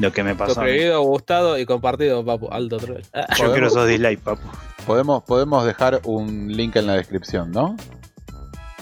[0.00, 0.54] Lo que me pasó.
[0.54, 2.48] Suscribido, gustado y compartido, papu.
[2.50, 3.02] Alto troll.
[3.38, 4.48] Yo quiero esos dislikes, papu.
[4.84, 7.76] Podemos, podemos dejar un link en la descripción, ¿no?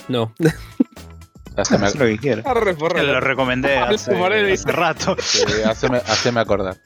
[0.08, 0.32] No.
[1.58, 2.46] Haceme, Haz lo que quieras.
[2.46, 3.02] Arre, porra.
[3.02, 5.14] Lo recomendé hace, hace rato.
[5.58, 6.78] eh, haceme, haceme acordar.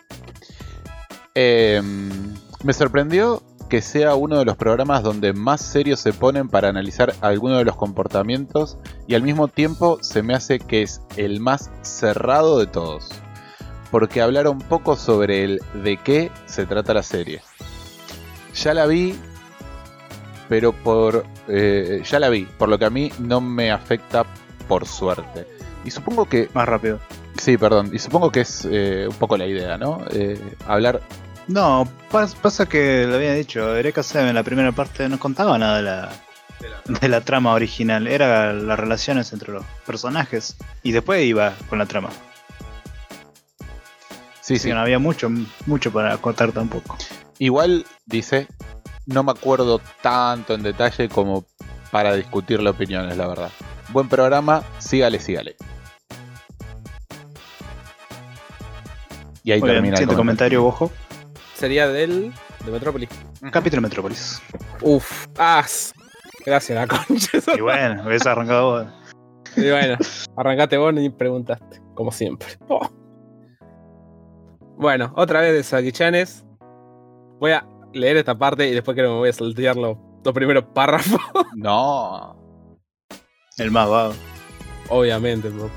[1.37, 1.81] Eh,
[2.65, 7.15] me sorprendió que sea uno de los programas donde más serios se ponen para analizar
[7.21, 11.71] alguno de los comportamientos y al mismo tiempo se me hace que es el más
[11.83, 13.09] cerrado de todos.
[13.91, 17.43] Porque hablaron poco sobre el de qué se trata la serie.
[18.55, 19.15] Ya la vi,
[20.49, 21.25] pero por...
[21.49, 24.25] eh, ya la vi, por lo que a mí no me afecta
[24.69, 25.47] por suerte.
[25.85, 26.99] Y supongo que Más rápido.
[27.39, 27.91] Sí, perdón.
[27.93, 30.01] Y supongo que es eh, un poco la idea, ¿no?
[30.11, 31.01] Eh, hablar.
[31.47, 35.59] No, pas- pasa que lo había dicho, Eureka 7 en la primera parte no contaba
[35.59, 36.13] nada de la,
[37.01, 41.87] de la trama original, era las relaciones entre los personajes y después iba con la
[41.87, 42.09] trama.
[44.41, 44.69] Sí, Así sí.
[44.69, 45.31] que no había mucho,
[45.67, 46.97] mucho para contar tampoco.
[47.39, 48.47] Igual dice,
[49.07, 51.45] no me acuerdo tanto en detalle como
[51.91, 53.51] para discutirle opiniones, la verdad.
[53.91, 55.57] Buen programa, sígale, sígale.
[59.43, 60.91] Y ahí Muy bien, termina el comentario, Bojo.
[61.65, 62.31] Sería del.
[62.63, 63.09] de Metrópolis.
[63.51, 64.39] Capítulo Metrópolis.
[64.83, 65.27] Uf.
[65.39, 65.65] Ah.
[66.45, 67.39] Gracias, la concha.
[67.57, 68.87] Y bueno, habéis arrancado vos.
[69.57, 69.97] Y bueno,
[70.37, 72.49] arrancate vos y preguntaste, como siempre.
[72.69, 72.87] Oh.
[74.77, 76.45] Bueno, otra vez de Saki-chanes.
[77.41, 80.35] Voy a leer esta parte y después creo que me voy a saltear los, los
[80.35, 81.19] primeros párrafos.
[81.57, 82.37] No.
[83.57, 84.13] El más vago.
[84.91, 85.71] Obviamente, bro.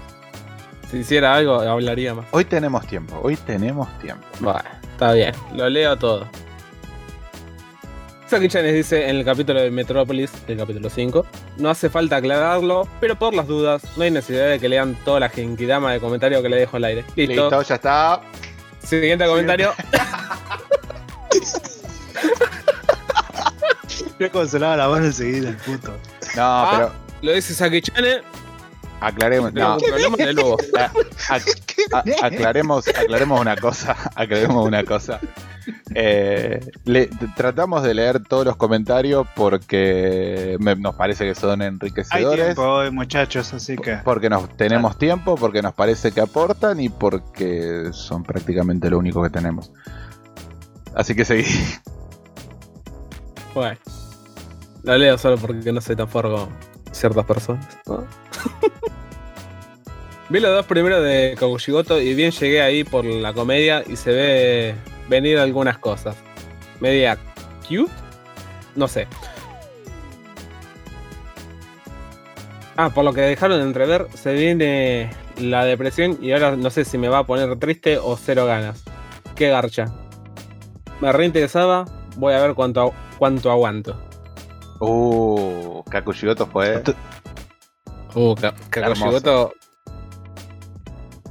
[0.92, 2.26] Si hiciera algo, hablaría más.
[2.32, 4.26] Hoy tenemos tiempo, hoy tenemos tiempo.
[4.42, 6.28] Bueno, está bien, lo leo todo.
[8.26, 11.26] Saki Chanes dice en el capítulo de Metrópolis, el capítulo 5,
[11.58, 15.20] no hace falta aclararlo, pero por las dudas, no hay necesidad de que lean toda
[15.20, 17.06] la genkidama de comentarios que le dejo al aire.
[17.16, 17.44] Listo.
[17.44, 18.22] Listo, ya está.
[18.80, 19.72] Siguiente comentario.
[24.20, 24.30] Yo
[24.60, 25.92] lava la mano enseguida, el puto.
[26.36, 26.92] No, Ah, pero
[27.22, 28.22] Lo dice Saki Chanes,
[29.02, 29.54] aclaremos.
[29.54, 29.86] No, de
[32.22, 33.96] aclaremos, aclaremos una cosa.
[34.16, 35.20] Aclaremos una cosa.
[35.94, 41.68] Eh, le- tratamos de leer todos los comentarios porque me- nos parece que son Hay
[41.68, 42.46] enriquecedores.
[42.46, 43.98] tiempo hoy, muchachos, así que.
[43.98, 49.22] Porque nos tenemos tiempo, porque nos parece que aportan y porque son prácticamente lo único
[49.24, 49.72] que tenemos.
[50.96, 51.46] Así que seguí.
[53.54, 53.78] Bueno,
[54.84, 56.50] lo leo solo porque no soy tan como
[56.92, 57.78] ciertas personas.
[60.30, 64.12] Vi los dos primeros de Kakushigoto y bien llegué ahí por la comedia y se
[64.12, 64.76] ve
[65.08, 66.18] venir algunas cosas.
[66.82, 67.18] Media
[67.62, 67.92] cute,
[68.76, 69.08] no sé.
[72.76, 75.10] Ah, por lo que dejaron de entrever, se viene
[75.40, 78.84] la depresión y ahora no sé si me va a poner triste o cero ganas.
[79.36, 79.86] Qué garcha.
[81.00, 81.86] Me reinteresaba,
[82.18, 84.07] voy a ver cuánto, cuánto aguanto.
[84.80, 86.84] Uh, Kakushigoto fue.
[88.14, 89.54] Uh, Ka- Kakushigoto.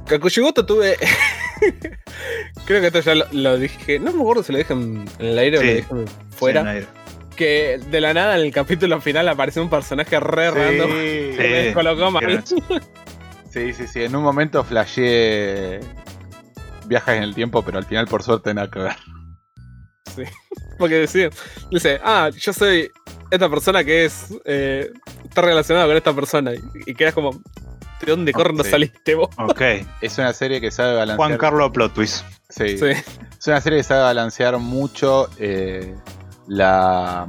[0.05, 0.97] Kakushigoto tuve.
[2.65, 3.99] Creo que esto ya lo, lo dije.
[3.99, 5.67] No me acuerdo si lo dije en, en el aire o Sí.
[5.67, 6.79] lo dije fuera.
[6.81, 6.87] Sí,
[7.35, 10.89] que de la nada en el capítulo final apareció un personaje re random.
[10.89, 12.43] que Sí, me descolocó mal.
[13.49, 14.03] sí, sí, sí.
[14.03, 15.79] En un momento flasheé
[16.85, 18.95] viajes en el tiempo, pero al final, por suerte, nada que ver.
[20.79, 21.29] Porque decía,
[21.71, 22.91] dice, ah, yo soy
[23.31, 24.33] esta persona que es.
[24.45, 24.91] eh,
[25.23, 26.53] está relacionada con esta persona.
[26.53, 27.31] Y, y quedas como.
[27.31, 29.29] ¿De dónde corno saliste vos?
[29.37, 29.61] Ok.
[30.01, 31.17] Es una serie que sabe balancear.
[31.17, 32.23] Juan Carlos Plot Twist.
[32.49, 32.77] Sí.
[32.77, 32.85] Sí.
[33.39, 35.95] Es una serie que sabe balancear mucho eh,
[36.47, 37.27] la,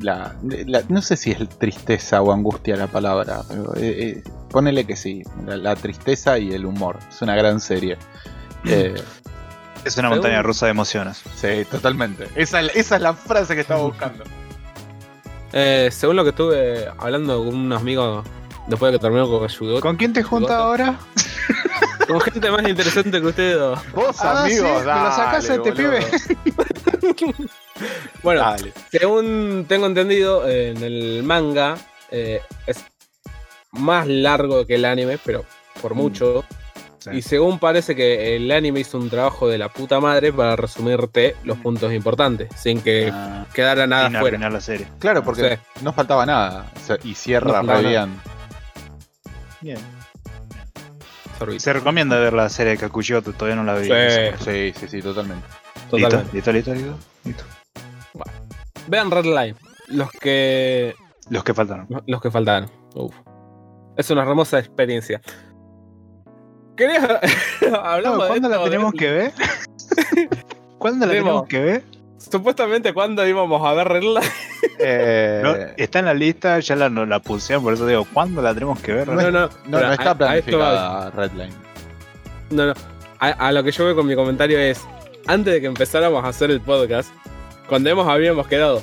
[0.00, 3.80] la, la- No sé si es tristeza o angustia la palabra, pero eh,
[4.16, 5.22] eh, ponele que sí.
[5.46, 6.98] La, la tristeza y el humor.
[7.08, 7.96] Es una gran serie.
[9.86, 11.22] Es una montaña rusa de emociones.
[11.36, 12.28] sí, totalmente.
[12.34, 14.24] Esa, esa es la frase que estaba buscando.
[15.52, 18.26] Eh, según lo que estuve hablando con unos amigos
[18.66, 19.80] después de que terminó con Kakushigoto.
[19.80, 20.62] ¿Con quién te juntas Bigote.
[20.82, 20.98] ahora?
[22.08, 23.60] Con gente más interesante que usted.
[23.60, 27.36] o- Vos, Ah, sí, amigos, me lo sacás a dale, este boludo.
[28.22, 28.72] Bueno, Dale.
[28.90, 31.76] según tengo entendido, eh, en el manga
[32.10, 32.84] eh, es
[33.72, 35.44] más largo que el anime, pero
[35.82, 35.96] por Mm.
[35.98, 36.44] mucho.
[37.12, 37.18] Sí.
[37.18, 41.36] Y según parece que el anime hizo un trabajo de la puta madre para resumirte
[41.44, 44.50] los puntos importantes, sin que Ah, quedara nada sin fuera.
[44.50, 44.86] la serie.
[44.98, 45.82] Claro, porque Sí.
[45.84, 46.70] no faltaba nada.
[46.76, 48.10] O sea, y cierra No re bien.
[51.58, 53.86] Se recomienda ver la serie de Kakushigoto, todavía no la vi.
[53.86, 54.44] Sí.
[54.44, 55.46] Sí, sí, sí, totalmente.
[55.92, 56.08] ¿Listo?
[56.08, 56.34] Totalmente.
[56.36, 56.98] ¿Listo, listo, listo?
[57.24, 57.44] Listo.
[58.88, 59.54] Vean Red Line,
[59.88, 60.94] los que
[61.28, 61.86] Los que faltaron.
[62.06, 62.70] los que faltaban.
[62.94, 63.14] Uf.
[63.96, 65.20] Es una hermosa experiencia.
[66.76, 67.04] ¿Querías
[67.82, 69.32] hablamos de ¿Cuándo la esto, tenemos de- que ver?
[70.78, 71.26] ¿Cuándo la Demo.
[71.26, 71.82] tenemos que ver?
[72.18, 74.20] Supuestamente cuando íbamos a ver Red Line.
[74.78, 78.42] Eh, No, está en la lista, ya la, no la pusieron, por eso digo, ¿cuándo
[78.42, 79.08] la tenemos que ver?
[79.08, 81.52] No, no, no, no a- está planificada Redline.
[82.50, 82.74] No, no.
[83.20, 84.84] A, a lo que yo veo con mi comentario es,
[85.26, 87.10] antes de que empezáramos a hacer el podcast,
[87.68, 88.82] cuando hemos habíamos quedado,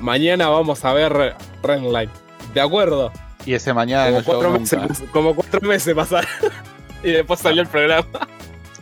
[0.00, 2.10] mañana vamos a ver Re- Red Line.
[2.54, 3.12] ¿De acuerdo?
[3.46, 6.28] Y ese mañana Como no cuatro, meses, como cuatro meses pasaron.
[7.04, 8.06] y después salió el programa.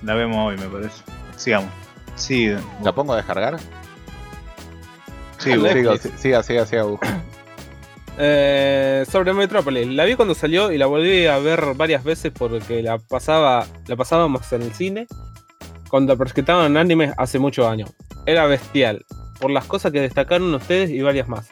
[0.02, 1.02] La vemos hoy, me parece.
[1.36, 1.70] Sigamos.
[2.16, 2.50] Sí,
[2.82, 3.58] ¿La pongo a descargar?
[5.38, 5.52] sí,
[6.16, 6.82] siga, siga, siga.
[6.84, 7.22] busca.
[8.20, 9.86] Eh, sobre Metrópolis.
[9.86, 13.94] La vi cuando salió y la volví a ver varias veces porque la pasaba, la
[13.94, 15.06] pasábamos en el cine
[15.88, 17.92] cuando presentaban animes hace muchos años.
[18.26, 19.06] Era bestial.
[19.38, 21.50] Por las cosas que destacaron ustedes y varias más.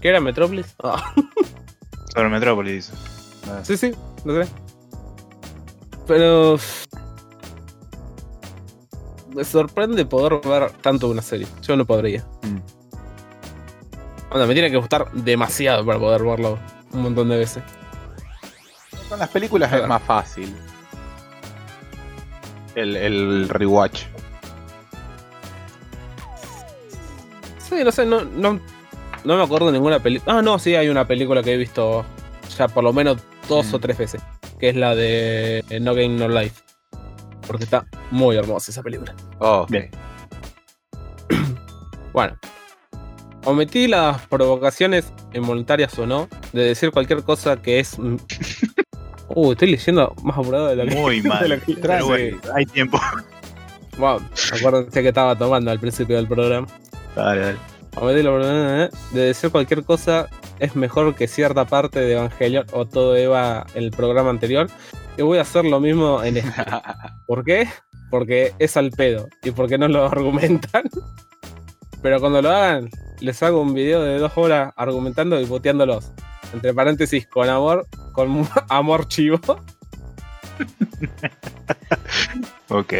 [0.00, 0.74] ¿Qué era Metrópolis?
[0.82, 1.12] Ah,
[2.14, 3.09] sobre Metrópolis dice.
[3.50, 3.92] Ah, sí, sí,
[4.24, 4.48] no sé.
[6.06, 6.56] Pero.
[9.34, 11.46] Me sorprende poder ver tanto una serie.
[11.62, 12.24] Yo no podría.
[12.42, 12.58] Mm.
[14.32, 16.58] Onda, me tiene que gustar demasiado para poder verlo
[16.92, 17.62] un montón de veces.
[19.08, 20.54] Con las películas es más fácil.
[22.74, 24.02] El, el rewatch.
[27.58, 28.60] Sí, no sé, no, no,
[29.24, 30.38] no me acuerdo de ninguna película.
[30.38, 32.04] Ah, no, sí, hay una película que he visto
[32.56, 33.18] ya por lo menos
[33.48, 33.74] dos Mm.
[33.74, 34.22] o tres veces.
[34.58, 36.62] Que es la de eh, No Game No Life.
[37.46, 39.14] Porque está muy hermosa esa película.
[39.38, 39.70] Oh, ok.
[39.70, 39.90] Bien.
[42.12, 42.36] Bueno.
[43.44, 47.98] Omití las provocaciones involuntarias o no de decir cualquier cosa que es.
[47.98, 48.16] mm,
[49.32, 50.94] Uh, estoy leyendo más apurado de lo que.
[50.96, 51.48] Muy de mal.
[51.48, 53.00] lo que- Pero bueno, hay tiempo.
[53.96, 54.20] Wow,
[54.58, 56.66] acuérdense que estaba tomando al principio del programa.
[57.14, 57.58] Dale, dale.
[57.96, 63.66] Lo- de decir cualquier cosa es mejor que cierta parte de Evangelion o todo Eva
[63.74, 64.68] en el programa anterior.
[65.16, 66.52] Y voy a hacer lo mismo en este.
[67.26, 67.68] ¿Por qué?
[68.10, 70.84] Porque es al pedo y porque no lo argumentan.
[72.02, 72.88] Pero cuando lo hagan,
[73.20, 76.10] les hago un video de dos horas argumentando y boteándolos.
[76.52, 79.38] Entre paréntesis, con amor, con amor chivo.
[82.68, 82.94] Ok.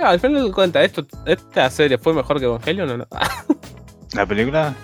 [0.00, 3.06] Ah, al final de cuentas, esto, esta serie fue mejor que Evangelion o no?
[4.14, 4.74] ¿La película?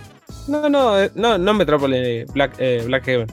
[0.47, 3.27] No, no, eh, no, no Metropolis Black, eh, Black Heaven.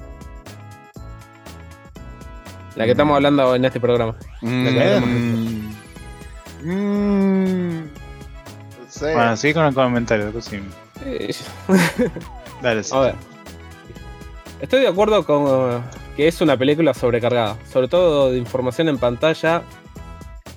[2.75, 4.15] La que estamos hablando en este programa.
[4.41, 4.99] Mm, que
[6.63, 7.85] mm, no
[8.87, 9.13] sé.
[9.13, 10.25] Bueno, sigue con el comentario.
[10.31, 10.59] después sí.
[11.05, 11.35] Eh,
[12.61, 12.95] Dale, sí.
[12.95, 13.15] A ver.
[14.61, 15.81] Estoy de acuerdo con eh,
[16.15, 19.61] que es una película sobrecargada, sobre todo de información en pantalla.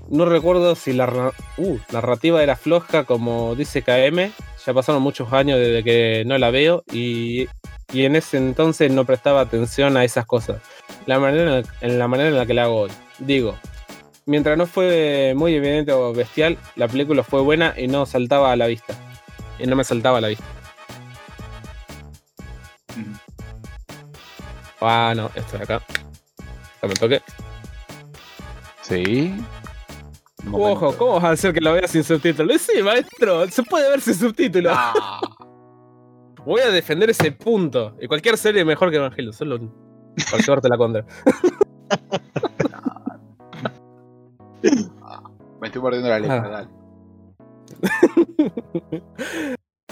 [0.09, 4.31] No recuerdo si la uh, narrativa era floja como dice KM.
[4.65, 7.47] Ya pasaron muchos años desde que no la veo y,
[7.93, 10.61] y en ese entonces no prestaba atención a esas cosas.
[11.07, 12.91] La manera en la manera en la que la hago hoy.
[13.19, 13.57] Digo,
[14.27, 18.57] mientras no fue muy evidente o bestial, la película fue buena y no saltaba a
[18.57, 18.95] la vista.
[19.59, 20.45] Y no me saltaba a la vista.
[22.97, 23.15] Mm.
[24.81, 25.83] Ah, no, esto de acá.
[26.83, 27.20] Me toque.
[28.83, 29.35] Sí.
[30.52, 30.94] Ojo.
[30.96, 32.60] ¿cómo vas a hacer que lo veas sin subtítulos?
[32.62, 34.72] Sí, maestro, se puede ver sin subtítulos.
[34.76, 35.20] Ah.
[36.44, 37.96] Voy a defender ese punto.
[38.00, 41.04] Y cualquier serie mejor que Evangelio, solo por llevarte la contra.
[45.60, 46.48] Me estoy mordiendo la letra, Ah.
[46.48, 46.68] dale.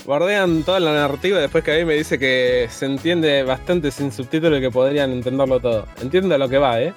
[0.06, 4.12] Bardean toda la narrativa después que a mí me dice que se entiende bastante sin
[4.12, 5.86] subtítulos y que podrían entenderlo todo.
[6.02, 6.92] Entiendo a lo que va, ¿eh?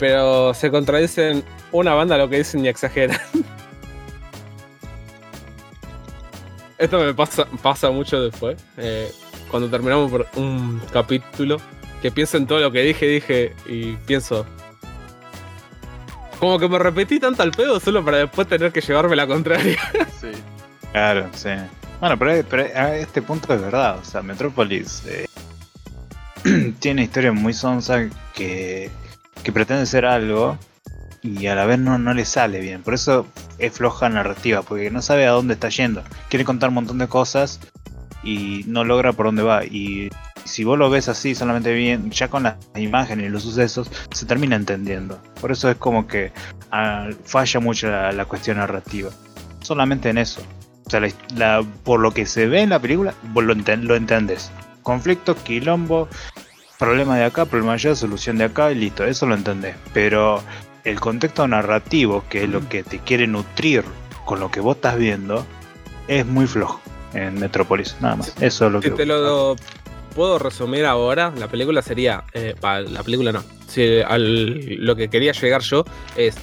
[0.00, 3.18] Pero se contradicen una banda lo que dicen y exageran.
[6.78, 8.56] Esto me pasa, pasa mucho después.
[8.78, 9.10] eh,
[9.50, 11.58] cuando terminamos por un capítulo,
[12.00, 14.46] que pienso en todo lo que dije, dije y pienso.
[16.38, 19.78] Como que me repetí tanto al pedo solo para después tener que llevarme la contraria.
[20.20, 20.30] Sí.
[20.92, 21.48] Claro, sí.
[21.98, 23.98] Bueno, pero, pero a este punto es verdad.
[23.98, 25.26] O sea, Metrópolis eh,
[26.78, 28.90] tiene historia muy sonsa que,
[29.42, 30.58] que pretende ser algo
[31.22, 32.82] y a la vez no, no le sale bien.
[32.82, 33.26] Por eso
[33.58, 36.02] es floja narrativa, porque no sabe a dónde está yendo.
[36.28, 37.60] Quiere contar un montón de cosas
[38.22, 39.64] y no logra por dónde va.
[39.64, 40.10] Y
[40.44, 44.26] si vos lo ves así, solamente bien, ya con las imágenes y los sucesos, se
[44.26, 45.20] termina entendiendo.
[45.40, 46.32] Por eso es como que
[46.70, 49.10] ah, falla mucho la, cuestión narrativa.
[49.60, 50.42] Solamente en eso.
[50.86, 51.00] O sea,
[51.36, 54.50] la- por lo que se ve en la película, vos lo, enten- lo entendés.
[54.82, 56.08] Conflicto, quilombo,
[56.80, 59.76] problema de acá, problema allá, solución de acá y listo, eso lo entendés.
[59.92, 60.42] Pero
[60.82, 63.84] el contexto narrativo, que es lo que te quiere nutrir
[64.24, 65.46] con lo que vos estás viendo,
[66.08, 66.80] es muy flojo
[67.14, 68.34] en Metrópolis, nada más.
[68.40, 68.96] Eso es lo Si que...
[68.96, 69.54] te lo
[70.14, 72.24] puedo resumir ahora, la película sería.
[72.32, 73.44] eh, la película no.
[73.68, 75.84] Si al- lo que quería llegar yo
[76.16, 76.36] es.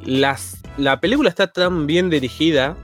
[0.00, 2.76] Las, la película está tan bien dirigida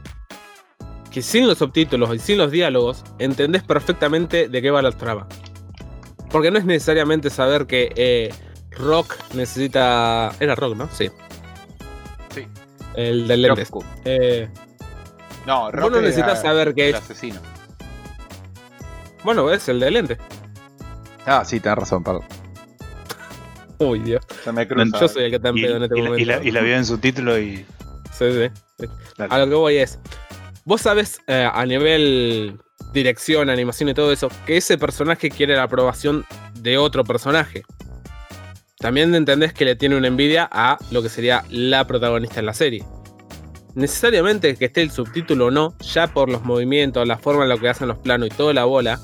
[1.12, 5.26] que sin los subtítulos y sin los diálogos entendés perfectamente de qué va la trama.
[6.34, 8.34] Porque no es necesariamente saber que eh,
[8.72, 10.32] Rock necesita.
[10.40, 10.88] Era Rock, ¿no?
[10.90, 11.08] Sí.
[12.34, 12.48] Sí.
[12.96, 13.70] El del lentes.
[14.04, 14.48] Eh,
[15.46, 17.00] No, vos no necesitas saber que el es.
[17.02, 17.40] asesino.
[19.22, 20.18] Bueno, es el de lente.
[21.24, 22.24] Ah, sí, tenés razón, perdón.
[23.78, 24.24] Uy, Dios.
[24.42, 24.98] Se me cruza.
[25.00, 26.22] Yo soy el que está en pedo en este y la, momento.
[26.22, 27.64] y la- y la vio en su título y...
[28.12, 28.50] Sí, sí.
[28.80, 28.86] sí.
[29.30, 30.00] A lo que voy es.
[30.64, 32.58] Vos sabés eh, a nivel
[32.94, 37.64] dirección, animación y todo eso, que ese personaje quiere la aprobación de otro personaje.
[38.78, 42.54] También entendés que le tiene una envidia a lo que sería la protagonista en la
[42.54, 42.84] serie.
[43.74, 47.58] Necesariamente que esté el subtítulo o no, ya por los movimientos, la forma en la
[47.58, 49.00] que hacen los planos y toda la bola,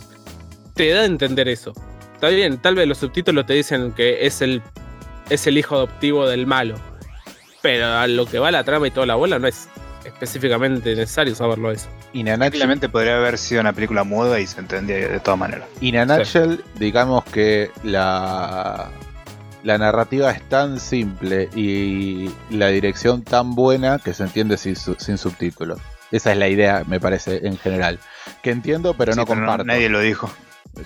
[0.74, 1.72] te da a entender eso.
[2.14, 4.62] Está bien, tal vez los subtítulos te dicen que es el,
[5.28, 6.76] es el hijo adoptivo del malo.
[7.62, 9.68] Pero a lo que va la trama y toda la bola no es
[10.04, 11.88] específicamente necesario saberlo eso.
[12.12, 15.68] In a nutshell, podría haber sido una película muda y se entendía de todas maneras.
[15.80, 18.90] in a nutshell, digamos que la,
[19.62, 24.96] la narrativa es tan simple y la dirección tan buena que se entiende sin, su-
[24.98, 25.78] sin subtítulos.
[26.10, 28.00] Esa es la idea, me parece, en general.
[28.42, 29.64] Que entiendo, pero Sí, no comparto.
[29.64, 30.28] nadie lo dijo.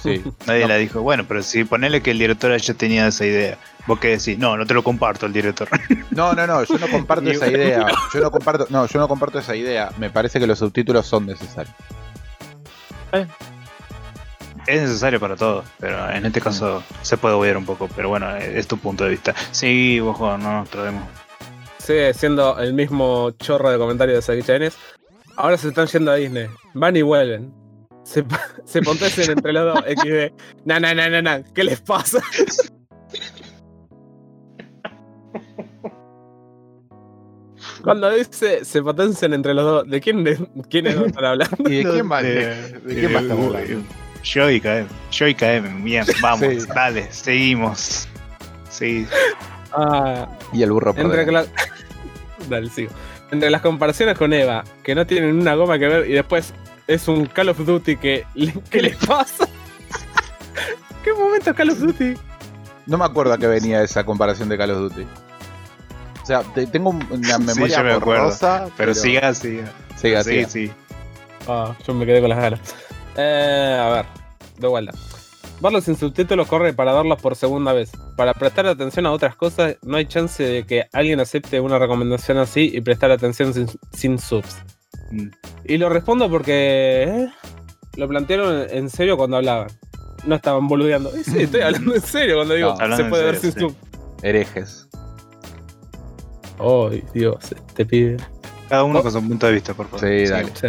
[0.02, 0.22] Sí.
[0.46, 0.68] Nadie No.
[0.68, 1.00] la dijo.
[1.02, 3.58] Bueno, pero si ponele que el director ya tenía esa idea.
[3.86, 4.38] ¿Vos qué decís?
[4.38, 5.68] No, no te lo comparto el director.
[6.10, 7.86] No, no, no, yo no comparto esa idea.
[8.12, 9.90] Yo no comparto, no, yo no comparto esa idea.
[9.98, 11.74] Me parece que los subtítulos son necesarios.
[14.66, 17.88] es necesario para todo, pero en este caso se puede obviar un poco.
[17.94, 19.34] Pero bueno, es tu punto de vista.
[19.50, 21.02] Sí, vos, no nos traemos.
[21.78, 24.76] Sigue siendo el mismo chorro de comentarios de Saki Chaines.
[25.36, 26.46] Ahora se están yendo a Disney.
[26.74, 27.52] Van y vuelven.
[28.04, 28.24] Se,
[28.64, 29.84] se entre los dos.
[29.84, 30.32] XD.
[30.64, 31.42] Na, na, na, na, na.
[31.42, 32.20] ¿Qué les pasa?
[37.82, 40.38] Cuando dice se potencian entre los dos, ¿de quién, de,
[40.70, 41.56] quiénes dos están hablando?
[41.70, 42.22] ¿Y de quién más?
[42.22, 43.86] De- ¿De quién estamos hablando?
[44.22, 44.86] Yo y KM.
[45.10, 45.84] Yo y KM.
[45.84, 46.58] Bien, vamos, Sí.
[46.74, 48.08] dale, seguimos.
[48.70, 49.06] Sí.
[49.72, 51.46] Ah, Y el burro por entre,
[52.48, 52.90] Dale, sigo.
[53.30, 56.54] Entre las comparaciones con Eva, que no tienen una goma que ver, y después
[56.86, 58.24] es un Call of Duty que.
[58.70, 59.48] ¿Qué les pasa?
[61.02, 62.14] ¿Qué momento es Call of Duty?
[62.86, 65.06] No me acuerdo a qué venía esa comparación de Call of Duty.
[66.22, 68.68] O sea, te- tengo una memoria yo me acuerdo, borrosa.
[68.76, 69.70] Pero, siga, siga.
[69.96, 70.48] siga, sí, siga.
[70.48, 70.72] sí.
[71.46, 72.60] Ah, yo me quedé con las ganas.
[73.16, 74.06] Eh, a ver,
[74.58, 74.92] de vuelta.
[75.60, 77.92] Verlos sin subtítulos corre para verlos por segunda vez.
[78.16, 82.38] Para prestar atención a otras cosas, no hay chance de que alguien acepte una recomendación
[82.38, 84.56] así y prestar atención sin, sin subs.
[85.14, 85.30] Mm.
[85.66, 87.28] Y lo respondo porque eh,
[87.96, 89.68] lo plantearon en serio cuando hablaban.
[90.26, 91.10] No estaban boludeando.
[91.16, 93.60] Y sí, estoy hablando en serio cuando digo No, se puede ver sin sí.
[93.60, 93.74] sub.
[94.22, 94.88] Herejes.
[96.58, 98.16] Ay, Dios, este pibe.
[98.68, 99.02] Cada uno Oh.
[99.02, 100.00] con su punto de vista, por favor.
[100.00, 100.48] Sí, dale.
[100.54, 100.68] Sí.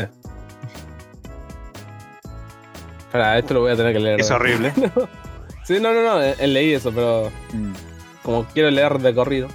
[2.99, 4.19] Espera, esto lo voy a tener que leer.
[4.19, 4.73] Es horrible.
[5.63, 7.73] Sí, no, no, no, eh, eh, leí eso, pero Mm.
[8.21, 9.47] como quiero leer de corrido.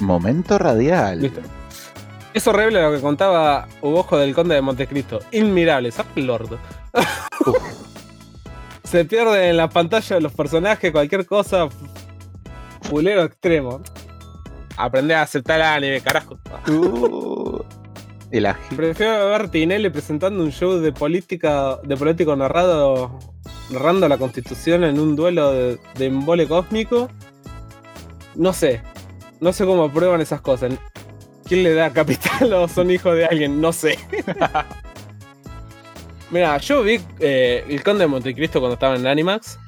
[0.00, 1.22] Momento radial.
[1.22, 1.40] Listo.
[2.36, 5.20] Es horrible lo que contaba Ubojo del Conde de Montecristo.
[5.32, 6.58] Inmirable, ¿sabes el lord?
[8.84, 11.68] Se pierde en la pantalla de los personajes, cualquier cosa.
[12.90, 13.80] Pulero extremo.
[14.76, 16.38] Aprende a aceptar el anime, carajo.
[16.68, 17.62] Uh,
[18.30, 18.76] el ágil.
[18.76, 23.18] Prefiero ver Tinelli presentando un show de política, de político narrado,
[23.70, 27.08] narrando la constitución en un duelo de, de embole cósmico.
[28.34, 28.82] No sé.
[29.40, 30.74] No sé cómo aprueban esas cosas.
[31.46, 33.60] ¿Quién le da capital o son hijos de alguien?
[33.60, 33.98] No sé.
[36.30, 39.58] Mira, yo vi eh, El Conde de Montecristo cuando estaba en Animax.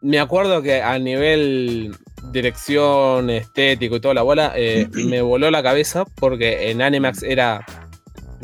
[0.00, 1.96] Me acuerdo que a nivel
[2.30, 7.64] dirección, estético y toda la bola, eh, me voló la cabeza porque en Animax era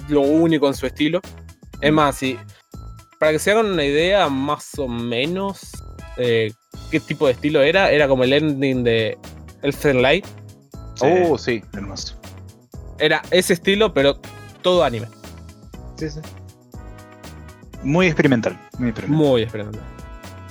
[0.08, 1.20] lo único en su estilo.
[1.80, 2.38] Es más, si,
[3.18, 5.70] para que se hagan una idea más o menos
[6.16, 6.52] eh,
[6.90, 9.18] qué tipo de estilo era, era como el ending de
[9.62, 10.26] Elfen Light.
[10.94, 11.62] Sí, Oh, sí.
[11.74, 12.14] hermoso.
[12.98, 14.18] Era ese estilo, pero
[14.62, 15.08] todo anime.
[15.96, 16.20] Sí, sí.
[17.82, 18.58] Muy experimental.
[18.78, 19.26] Muy experimental.
[19.26, 19.82] Muy experimental.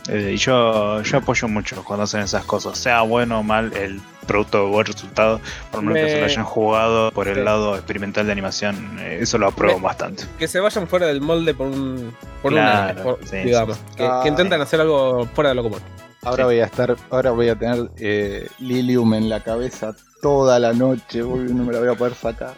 [0.10, 2.78] Eh, y yo, yo apoyo mucho cuando hacen esas cosas.
[2.78, 5.40] Sea bueno o mal, el producto o buen resultado,
[5.72, 7.42] por lo menos que se lo hayan jugado por el Sí.
[7.42, 10.26] lado experimental de animación, eh, eso lo apruebo Me- bastante.
[10.38, 13.78] Que se vayan fuera del molde por un, por un Claro, por- sí, digamos.
[13.78, 15.80] sí, Que, Ah, que intenten hacer algo fuera de lo común.
[16.24, 16.48] Ahora Sí.
[16.48, 19.94] voy a estar, ahora voy a tener eh, Lilium en la cabeza
[20.24, 22.56] toda la noche, uy, no me la voy a poder sacar.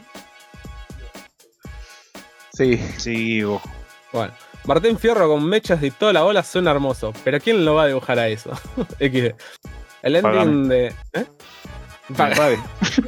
[2.53, 3.61] Sí, Sí, vos.
[4.13, 4.33] Bueno,
[4.63, 7.87] Martín Fierro con mechas y toda la bola suena hermoso, pero ¿quién lo va a
[7.87, 8.51] dibujar a eso?
[8.99, 9.33] XD.
[10.03, 10.67] El ending Pagame.
[10.67, 10.87] de.
[11.13, 11.25] ¿Eh?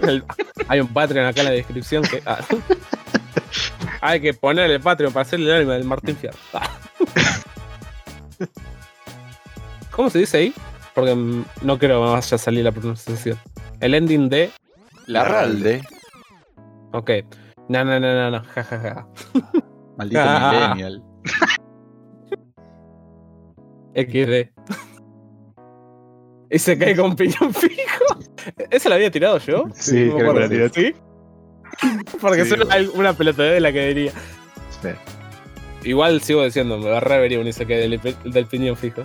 [0.02, 0.24] El-
[0.68, 2.22] hay un Patreon acá en la descripción que.
[2.26, 2.40] ah.
[4.02, 6.38] hay que poner el Patreon para hacer el anime del Martín Fierro.
[6.54, 6.68] Ah.
[9.92, 10.54] ¿Cómo se dice ahí?
[10.94, 13.40] Porque mm, no creo que vaya a salir la pronunciación.
[13.80, 14.50] El ending de.
[15.08, 15.82] la Ralde,
[16.94, 17.12] Ok.
[17.70, 18.44] No, no, no, no, no.
[18.46, 19.08] Ja, ja, ja.
[19.98, 20.74] maldito Ah.
[20.76, 21.04] millennial.
[23.96, 24.52] XD.
[26.50, 28.06] Y se cae con piñón fijo.
[28.70, 29.66] ¿Esa la había tirado yo?
[29.74, 30.58] Sí, No me creo que acuerdo.
[30.64, 30.96] la ¿Sí?
[32.22, 34.12] Porque Sí, suena una pelota de la que diría.
[34.82, 34.90] Sí.
[35.84, 39.04] Igual sigo diciendo, me va a revería un Isekai del, del piñón fijo.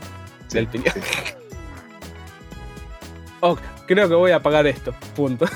[0.48, 0.94] Sí, del piñón.
[3.44, 4.94] Ok, creo que voy a apagar esto.
[5.16, 5.46] Punto.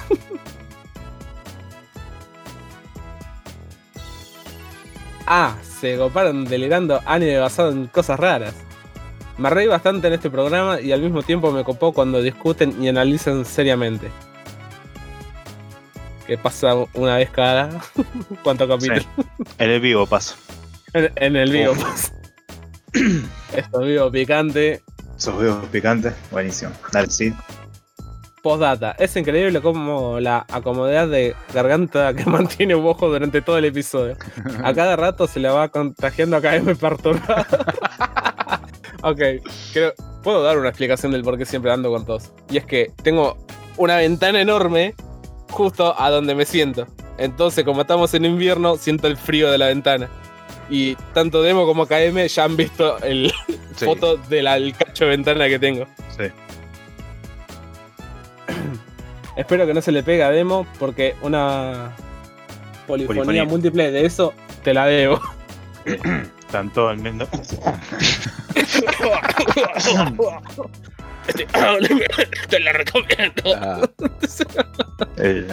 [5.26, 8.56] ah, se coparon delirando anime basado en cosas raras.
[9.38, 12.88] Me reí bastante en este programa y al mismo tiempo me copó cuando discuten y
[12.88, 14.10] analizan seriamente.
[16.26, 17.70] Que pasa una vez cada.
[18.42, 19.06] ¿Cuántos capítulos?
[19.16, 19.22] Sí.
[19.58, 20.34] En el vivo pasa.
[20.92, 22.12] En, en el vivo pasa.
[23.54, 24.82] Esto vivo picante.
[25.16, 26.72] Esos videos picantes, buenísimo.
[26.92, 27.32] Dale, sí.
[28.46, 34.16] Postdata, es increíble como la acomodidad de garganta que mantiene Bojo durante todo el episodio.
[34.62, 37.44] A cada rato se le va contagiando a KM perturbado.
[39.02, 39.20] ok,
[39.72, 42.30] creo, puedo dar una explicación del por qué siempre ando con tos.
[42.48, 43.36] Y es que tengo
[43.78, 44.94] una ventana enorme
[45.50, 46.86] justo a donde me siento.
[47.18, 50.08] Entonces, como estamos en invierno, siento el frío de la ventana.
[50.70, 53.32] Y tanto Demo como KM ya han visto el
[53.74, 53.84] Sí.
[53.86, 54.46] foto del
[54.76, 55.84] cacho de ventana que tengo.
[56.16, 56.24] Sí.
[59.36, 61.92] Espero que no se le pegue a Demo porque una
[62.86, 63.44] polifonía, Polifonía.
[63.44, 64.32] múltiple de eso
[64.64, 65.20] te la debo.
[66.50, 67.28] Tanto el mundo.
[72.48, 73.42] te la recomiendo.
[73.56, 73.80] Ah,
[75.18, 75.46] Eh.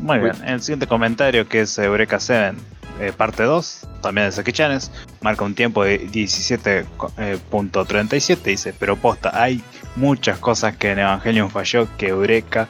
[0.00, 0.34] Muy bien.
[0.46, 2.56] El siguiente comentario que es Eureka 7,
[3.00, 4.90] eh, parte 2, también de Saki Chanes,
[5.20, 8.42] marca un tiempo de 17.37.
[8.42, 9.62] Dice: Pero posta, hay
[9.96, 12.68] muchas cosas que en Evangelion falló que Eureka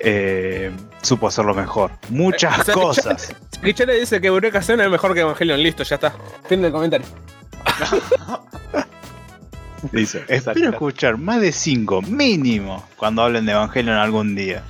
[0.00, 0.72] eh,
[1.02, 1.92] supo hacerlo mejor.
[2.08, 3.34] Muchas Eh, Saki cosas.
[3.62, 5.62] Kichele dice que Eureka Zen es mejor que Evangelion.
[5.62, 6.14] Listo, ya está.
[6.48, 7.06] Fin del comentario.
[9.92, 14.62] Dice: Espero escuchar más de 5 mínimo cuando hablen de Evangelion algún día.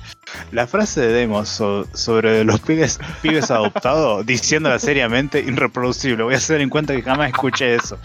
[0.51, 6.23] La frase de Demos so- sobre los pibes, pibes adoptados, diciéndola seriamente, irreproducible.
[6.23, 7.97] Voy a hacer en cuenta que jamás escuché eso.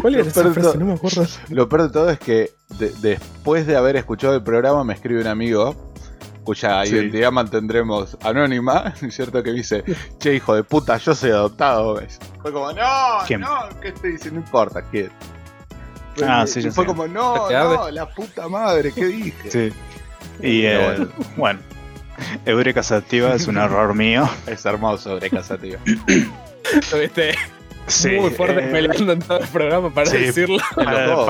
[0.00, 0.78] ¿Cuál era esa frase?
[0.78, 1.26] No me acuerdo.
[1.50, 5.20] Lo peor de todo es que de- después de haber escuchado el programa me escribe
[5.20, 5.92] un amigo
[6.44, 6.94] cuya Sí.
[6.94, 9.42] identidad mantendremos anónima, ¿cierto?
[9.42, 9.84] Que dice,
[10.18, 11.94] che hijo de puta, yo soy adoptado.
[11.96, 12.18] ¿ves?
[12.40, 13.40] Fue como, no, ¿Quién?
[13.42, 14.30] no, ¿qué te dice?
[14.30, 15.10] No importa, ¿qué?
[16.26, 16.88] Ah, Y sí, ya fue sé.
[16.88, 19.50] como, no, no, la puta madre, ¿qué dije?
[19.50, 19.72] Sí.
[20.42, 21.60] Y Pero eh, bueno,
[22.46, 24.28] Eureka Sativa es un error mío.
[24.46, 25.78] Es hermoso, Eureka Sativa.
[26.72, 27.34] Estuviste
[27.86, 30.18] Sí, muy fuerte eh, peleando en todo el programa para sí.
[30.18, 30.58] decirlo.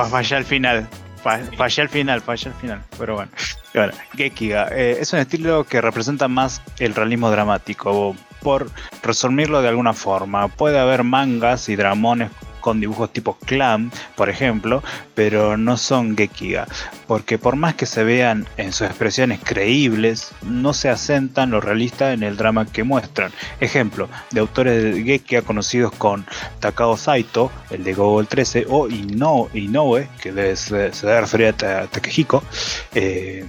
[0.09, 0.87] Fallé al final.
[1.23, 2.81] Fa- Fallé al final, fallé al final.
[2.97, 3.31] Pero bueno.
[3.73, 8.15] Bueno, Gekiga eh, es un estilo que representa más el realismo dramático.
[8.41, 8.69] Por
[9.03, 12.29] resumirlo de alguna forma, puede haber mangas y dramones
[12.59, 14.83] con dibujos tipo clan, por ejemplo,
[15.15, 16.67] pero no son Gekiga,
[17.07, 22.13] porque por más que se vean en sus expresiones creíbles, no se asentan lo realista
[22.13, 23.31] en el drama que muestran.
[23.59, 26.25] Ejemplo, de autores de Gekiga conocidos con
[26.59, 31.53] Takao Saito, el de Google 13, o Ino, Inoue, que se, se debe referir a
[31.53, 32.43] Ta- Takehiko,
[32.93, 33.45] eh,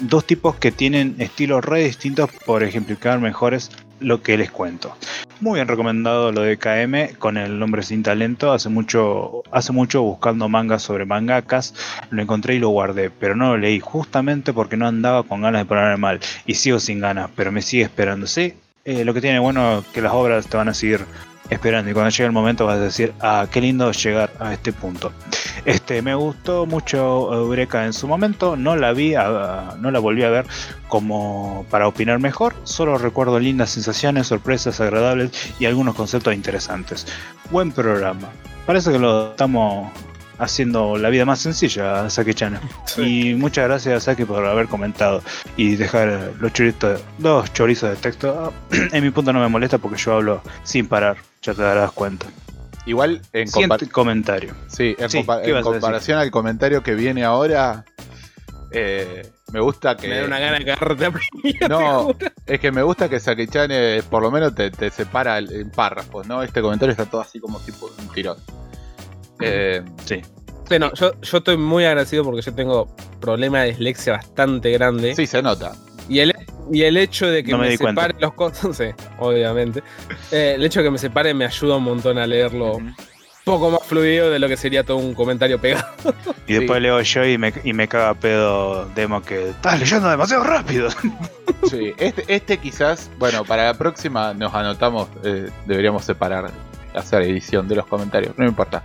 [0.00, 3.70] dos tipos que tienen estilos re distintos por ejemplificar mejores
[4.02, 4.96] lo que les cuento.
[5.40, 8.52] Muy bien recomendado lo de KM con el nombre sin talento.
[8.52, 11.74] Hace mucho, hace mucho buscando mangas sobre mangakas,
[12.10, 15.62] lo encontré y lo guardé, pero no lo leí justamente porque no andaba con ganas
[15.62, 18.26] de ponerme mal y sigo sin ganas, pero me sigue esperando.
[18.26, 18.54] Sí,
[18.84, 21.04] eh, lo que tiene bueno que las obras te van a seguir
[21.52, 24.72] esperando y cuando llegue el momento vas a decir, ah, qué lindo llegar a este
[24.72, 25.12] punto.
[25.64, 30.22] Este, me gustó mucho Eureka en su momento, no la vi, ah, no la volví
[30.22, 30.46] a ver
[30.88, 37.06] como para opinar mejor, solo recuerdo lindas sensaciones, sorpresas agradables y algunos conceptos interesantes.
[37.50, 38.28] Buen programa.
[38.66, 39.90] Parece que lo estamos
[40.38, 42.58] haciendo la vida más sencilla a Saki-chan.
[42.96, 45.22] Y muchas gracias Saki por haber comentado
[45.56, 48.52] y dejar los choritos, los chorizos de texto.
[48.92, 52.26] En mi punto no me molesta porque yo hablo sin parar, ya te darás cuenta.
[52.84, 53.48] Igual, en,
[53.92, 54.54] comentario.
[54.66, 57.84] sí, en, comparación al comentario que viene ahora,
[58.72, 60.08] eh, me gusta que...
[60.08, 62.08] Me da una gana de cagarte a No,
[62.44, 66.26] es que me gusta que Saki-chan eh, por lo menos te, te separa en párrafos,
[66.26, 66.42] ¿no?
[66.42, 68.38] Este comentario está todo así como tipo un tirón.
[69.42, 70.20] Eh, Sí.
[70.68, 72.88] Sí, no, yo, yo estoy muy agradecido porque yo tengo
[73.20, 75.14] problema de dislexia bastante grande.
[75.14, 75.72] sí, se nota.
[76.08, 76.32] Y, el,
[76.72, 78.84] y el hecho de que No me me, separen los cosas, sí,
[79.18, 79.82] obviamente.
[80.30, 82.94] Eh, el hecho de que me separen me ayuda un montón a leerlo un
[83.44, 85.84] poco más fluido de lo que sería todo un comentario pegado.
[86.46, 86.82] Y después Sí.
[86.82, 90.88] leo yo y me, y me caga pedo Demo que estás leyendo demasiado rápido.
[91.68, 96.50] Sí, este, este quizás, bueno, para la próxima nos anotamos, eh, deberíamos separar,
[96.94, 98.84] hacer edición de los comentarios, no me importa.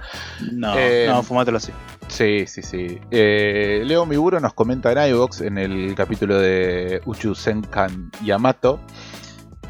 [0.53, 1.71] No, Eh, no, fumátelo así.
[2.07, 2.99] Sí, sí, sí.
[3.11, 8.79] Eh, Leo Miguro nos comenta en iVox en el capítulo de Uchu Senkan Yamato.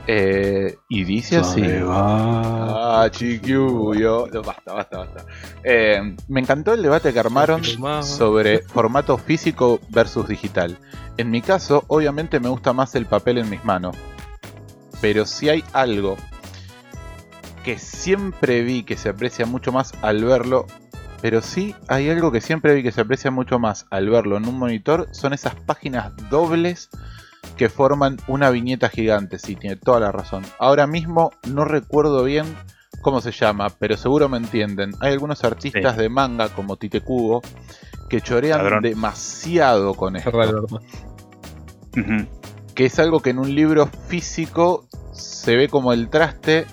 [0.09, 1.61] eh, y dice así.
[1.89, 4.27] Ah, chiquiuyo.
[4.31, 5.25] No, basta, basta, basta.
[5.63, 7.61] Eh, me encantó el debate que armaron
[8.03, 10.77] sobre formato físico versus digital.
[11.17, 13.97] En mi caso, obviamente me gusta más el papel en mis manos.
[15.01, 16.15] Pero si hay algo
[17.67, 20.65] que siempre vi que se aprecia mucho más al verlo,
[21.21, 24.47] pero sí hay algo que siempre vi que se aprecia mucho más al verlo en
[24.47, 26.87] un monitor, son esas páginas dobles
[27.57, 30.45] que forman una viñeta gigante, sí, tiene toda la razón.
[30.59, 32.45] Ahora mismo no recuerdo bien
[33.01, 34.91] cómo se llama, pero seguro me entienden.
[35.01, 36.01] Hay algunos artistas Sí.
[36.03, 37.41] de manga como Tite Kubo
[38.09, 38.81] que chorean Ladrón.
[38.83, 40.31] demasiado con esto.
[42.75, 46.65] Que es algo que en un libro físico se ve como el traste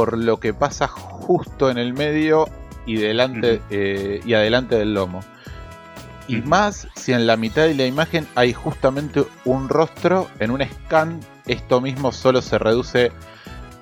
[0.00, 2.48] por lo que pasa justo en el medio
[2.86, 5.20] y delante eh, y adelante del lomo.
[6.26, 10.62] Y más si en la mitad de la imagen hay justamente un rostro, en un
[10.64, 13.12] scan esto mismo solo se reduce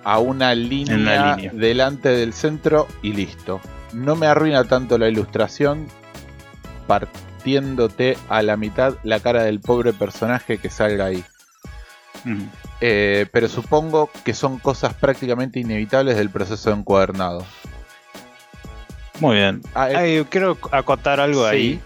[0.02, 1.52] a una línea, línea.
[1.54, 3.60] delante del centro y listo.
[3.92, 5.86] No me arruina tanto la ilustración
[6.88, 11.22] partiéndote a la mitad la cara del pobre personaje que salga ahí.
[12.80, 17.44] Eh, pero supongo que son cosas prácticamente inevitables del proceso de encuadernado.
[19.20, 19.62] Muy bien.
[19.74, 21.54] Ah, eh, Ay, quiero acotar algo sí.
[21.54, 21.80] ahí.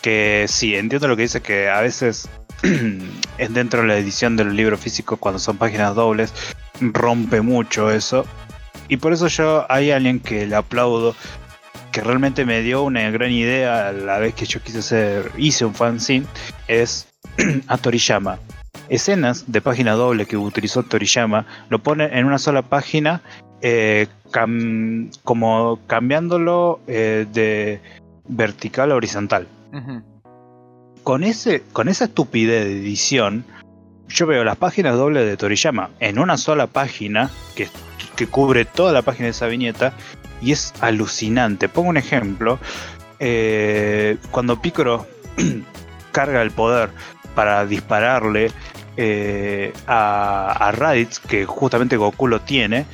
[0.00, 2.28] Que sí, entiendo lo que dice, que a veces
[3.38, 6.32] es dentro de la edición del libro físico, cuando son páginas dobles,
[6.80, 8.24] rompe mucho eso.
[8.88, 11.16] Y por eso yo hay alguien que le aplaudo,
[11.90, 15.64] que realmente me dio una gran idea a la vez que yo quise hacer, hice
[15.64, 16.26] un fanzine,
[16.68, 17.08] es
[17.66, 18.38] a Toriyama.
[18.88, 23.20] Escenas de página doble que utilizó Toriyama, lo pone en una sola página,
[23.60, 27.80] eh, cam- como cambiándolo eh, de
[28.28, 29.46] vertical a horizontal
[31.02, 33.44] con, ese, con esa estupidez de edición,
[34.08, 37.68] yo veo las páginas dobles de Toriyama en una sola página que,
[38.16, 39.92] que cubre toda la página de esa viñeta
[40.40, 41.68] y es alucinante.
[41.68, 42.58] Pongo un ejemplo.
[43.18, 45.06] eh, cuando Piccolo
[46.12, 46.90] carga el poder
[47.34, 48.50] para dispararle
[48.96, 52.86] eh, a, a Raditz, que justamente Goku lo tiene,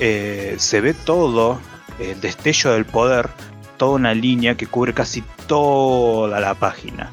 [0.00, 1.60] eh, se ve todo
[1.98, 3.28] el destello del poder,
[3.76, 7.10] toda una línea que cubre casi toda la página.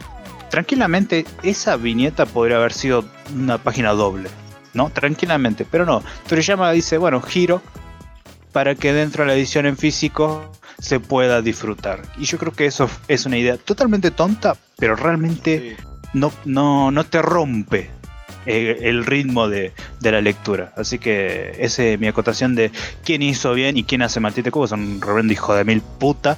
[0.49, 4.29] Tranquilamente, esa viñeta podría haber sido una página doble,
[4.73, 4.89] ¿no?
[4.89, 6.01] Tranquilamente, pero no.
[6.27, 7.61] Toriyama dice, bueno, giro
[8.51, 12.01] para que dentro de la edición en físico se pueda disfrutar.
[12.17, 15.77] Y yo creo que eso es una idea totalmente tonta, pero realmente.
[16.13, 17.89] No, no, no te rompe
[18.45, 20.73] eh, el ritmo de, de la lectura.
[20.77, 22.71] Así que esa es mi acotación de
[23.03, 24.33] quién hizo bien y quién hace mal.
[24.33, 26.37] Tite Cubo son un reverendo hijo de mil puta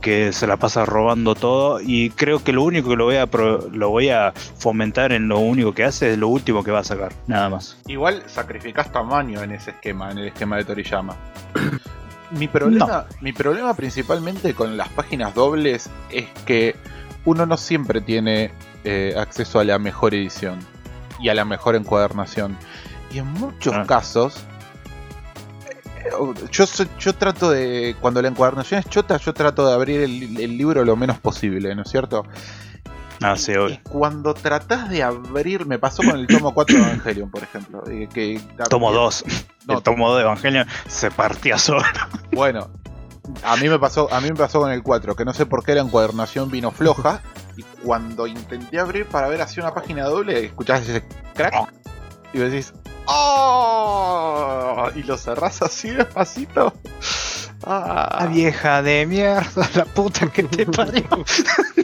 [0.00, 3.26] que se la pasa robando todo y creo que lo único que lo voy a
[3.26, 6.78] pro- lo voy a fomentar en lo único que hace es lo último que va
[6.80, 7.76] a sacar, nada más.
[7.88, 11.16] Igual sacrificás tamaño en ese esquema, en el esquema de Toriyama.
[12.32, 16.74] Mi problema, mi problema principalmente con las páginas dobles es que
[17.24, 18.50] uno no siempre tiene
[18.86, 20.58] eh, acceso a la mejor edición
[21.20, 22.56] y a la mejor encuadernación.
[23.12, 23.84] Y en muchos Ah.
[23.86, 24.44] casos,
[26.50, 26.64] yo,
[26.98, 30.84] yo trato de, cuando la encuadernación es chota, yo trato de abrir el, el libro
[30.84, 32.24] lo menos posible, ¿no es cierto?
[33.22, 37.30] Ah, sí, Y cuando tratás de abrir, me pasó con el tomo 4 de Evangelion,
[37.30, 37.82] por ejemplo.
[37.90, 38.38] eh, que
[38.68, 39.24] Tomo 2.
[39.66, 41.82] No, el tomo 2 de Evangelion se partía solo.
[42.32, 42.68] Bueno,
[43.42, 45.64] a mí me pasó, a mí me pasó con el 4, que no sé por
[45.64, 47.22] qué la encuadernación vino floja.
[47.56, 51.02] Y cuando intenté abrir para ver así una página doble, escuchás ese
[51.34, 51.54] crack
[52.32, 52.72] y decís
[53.06, 54.90] ¡Oh!
[54.94, 56.74] Y lo cerrás así despacito.
[57.64, 61.04] Ah, La vieja de mierda, la puta que te parió.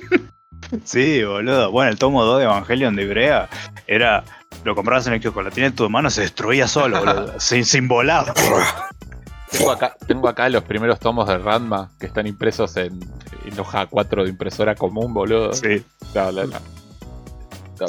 [0.84, 1.70] sí, boludo.
[1.70, 3.48] Bueno, el tomo 2 de Evangelion de Ibrea
[3.86, 4.24] era.
[4.64, 7.34] Lo comprabas en el kiosco, lo tienes en tu mano, se destruía solo, boludo.
[7.40, 8.32] sin, sin volar.
[9.52, 12.98] Tengo, acá, tengo acá los primeros tomos de Ranma que están impresos en,
[13.44, 15.52] en hoja 4 de impresora común, boludo.
[15.52, 15.84] Sí.
[16.14, 16.58] No, no,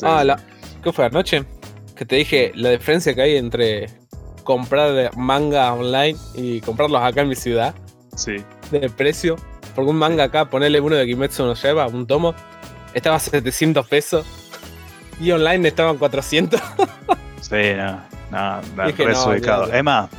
[0.02, 0.40] Ah, la,
[0.84, 1.46] ¿qué fue anoche?
[1.96, 3.88] Que te dije la diferencia que hay entre
[4.44, 7.74] comprar manga online y comprarlos acá en mi ciudad
[8.16, 8.38] Sí.
[8.72, 9.36] de precio.
[9.76, 12.36] Porque un manga acá, ponerle uno de Kimetsu no lleva, un tomo,
[12.94, 14.26] estaba a 700 pesos
[15.20, 16.60] y online estaban 400.
[17.42, 18.02] Sí, no.
[18.34, 19.62] No, no, Dije, re no, desubicado.
[19.64, 19.78] olvídate.
[19.78, 20.10] Es más,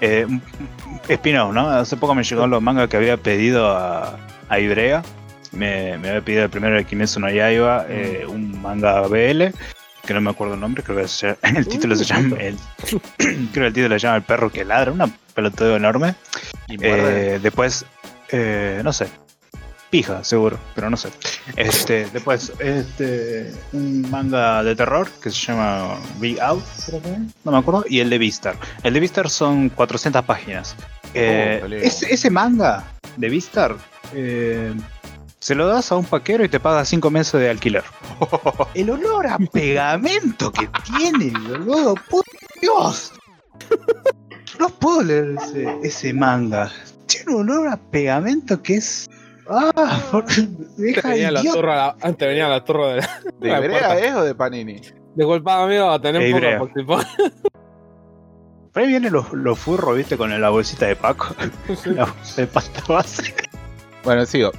[0.00, 0.26] eh,
[1.08, 1.68] Spin-off, ¿no?
[1.70, 4.16] Hace poco me llegó los mangas que había pedido a,
[4.48, 5.02] a Ibrea.
[5.52, 9.44] Me, me había pedido el primero de Kimetsu no Yaiba, eh, un manga BL,
[10.04, 12.36] que no me acuerdo el nombre, creo que se- el título se llama.
[12.40, 12.56] El,
[13.18, 16.14] creo que el título se llama El perro que ladra, una peloteo enorme.
[16.80, 17.84] Eh, después,
[18.30, 19.06] eh, no sé.
[19.94, 21.08] Pija, seguro, pero no sé.
[21.54, 26.64] Este, después, este, un manga de terror que se llama Be Out,
[27.44, 28.56] no me acuerdo, y el de Vistar.
[28.82, 30.74] El de Vistar son 400 páginas.
[31.14, 31.86] Eh, qué lindo.
[31.86, 32.82] ese, ese manga
[33.16, 33.76] de Vistar
[34.14, 34.74] eh,
[35.38, 37.84] se lo das a un paquero y te paga 5 meses de alquiler.
[38.74, 40.68] El olor a pegamento que
[40.98, 42.24] tiene, boludo, por
[42.60, 43.12] Dios.
[44.58, 46.72] No puedo leer ese, ese manga.
[47.06, 49.08] Tiene un olor a pegamento que es.
[49.48, 50.00] ¡Ah!
[50.10, 50.46] por- te
[50.76, 53.08] Deja venía la turra, la- te venía la turra de la.
[53.40, 54.80] ¿De la Ibrea es o de Panini?
[55.14, 56.58] Disculpame, amigo, a tener un Ibrea.
[56.58, 56.98] poco tipo.
[58.72, 61.28] Por ahí vienen los, los furros, viste, con la bolsita de Paco.
[61.84, 63.32] la bolsa de pasta base.
[64.02, 64.50] Bueno, sigo.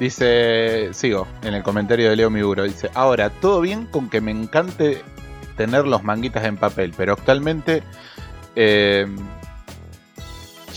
[0.00, 2.64] Dice, sigo en el comentario de Leo Miguro.
[2.64, 5.02] Dice, ahora, todo bien con que me encante
[5.56, 7.82] tener los manguitas en papel, pero actualmente
[8.56, 9.06] eh,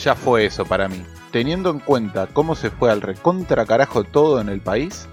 [0.04, 1.04] ya fue eso para mí.
[1.32, 5.08] Teniendo en cuenta cómo se fue al recontra carajo todo en el país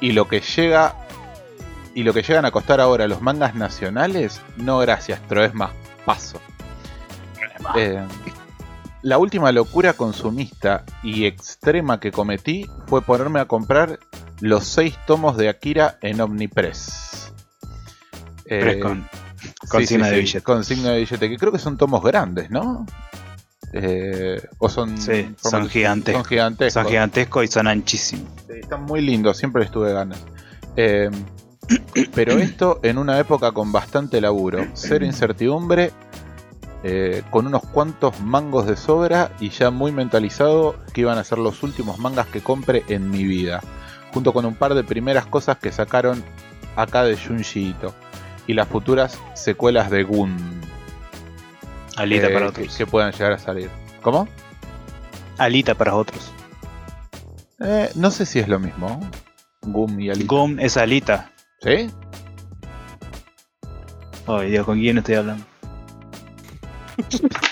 [0.00, 0.94] y lo que llega
[1.94, 5.72] y lo que llegan a costar ahora los mangas nacionales, no gracias, pero es más,
[6.04, 6.40] paso.
[7.74, 8.00] Eh,
[9.02, 13.98] la última locura consumista y extrema que cometí fue ponerme a comprar
[14.40, 17.32] los seis tomos de Akira en Omnipress.
[18.46, 19.08] Eh, con,
[19.40, 20.42] sí, consigna sí, de sí, billete.
[20.42, 22.86] Con signo de billete, que creo que son tomos grandes, ¿no?
[23.72, 26.22] Eh, o son, Sí, son gigantescos.
[26.22, 26.72] Son gigantescos.
[26.82, 28.28] Son gigantescos y son anchísimos.
[28.48, 30.24] Están muy lindos, siempre les tuve ganas.
[30.76, 31.10] Eh,
[32.14, 35.92] pero esto en una época con bastante laburo, cero incertidumbre,
[36.82, 41.38] eh, con unos cuantos mangos de sobra y ya muy mentalizado que iban a ser
[41.38, 43.60] los últimos mangas que compre en mi vida,
[44.12, 46.24] junto con un par de primeras cosas que sacaron
[46.76, 47.94] acá de Junji Ito
[48.46, 50.60] y las futuras secuelas de Gun
[51.96, 52.76] Alita eh, para otros.
[52.76, 53.70] que puedan llegar a salir.
[54.02, 54.28] ¿Cómo?
[55.38, 56.32] Alita para otros.
[57.60, 59.00] Eh, no sé si es lo mismo.
[59.62, 60.26] Gum y Alita.
[60.26, 61.32] Gum es Alita.
[61.60, 61.90] ¿Sí?
[64.26, 65.44] Ay, Dios, ¿con quién estoy hablando?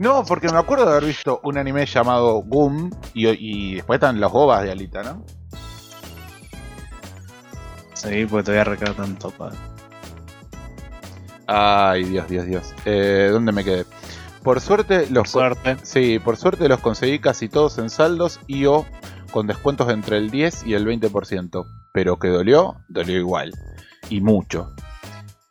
[0.00, 4.18] No, porque me acuerdo de haber visto un anime llamado Gum y, y después están
[4.18, 5.22] los bobas de Alita, ¿no?
[7.92, 9.58] Sí, porque te voy a recargar tanto, padre.
[11.52, 12.74] Ay, Dios, Dios, Dios.
[12.84, 13.84] Eh, ¿Dónde me quedé?
[14.44, 15.76] Por suerte los Suerte.
[15.82, 18.86] Sí, por suerte los conseguí casi todos en saldos y o
[19.32, 21.64] con descuentos entre el 10 y el 20%.
[21.92, 23.52] Pero que dolió, dolió igual.
[24.08, 24.72] Y mucho.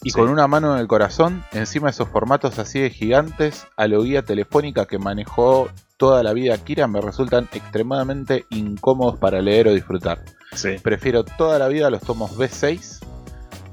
[0.02, 0.18] Y Sí.
[0.18, 3.98] con una mano en el corazón, encima de esos formatos así de gigantes, a la
[3.98, 5.68] guía telefónica que manejó
[5.98, 10.24] toda la vida Kira me resultan extremadamente incómodos para leer o disfrutar.
[10.56, 10.78] Sí.
[10.82, 13.00] Prefiero toda la vida los tomos B6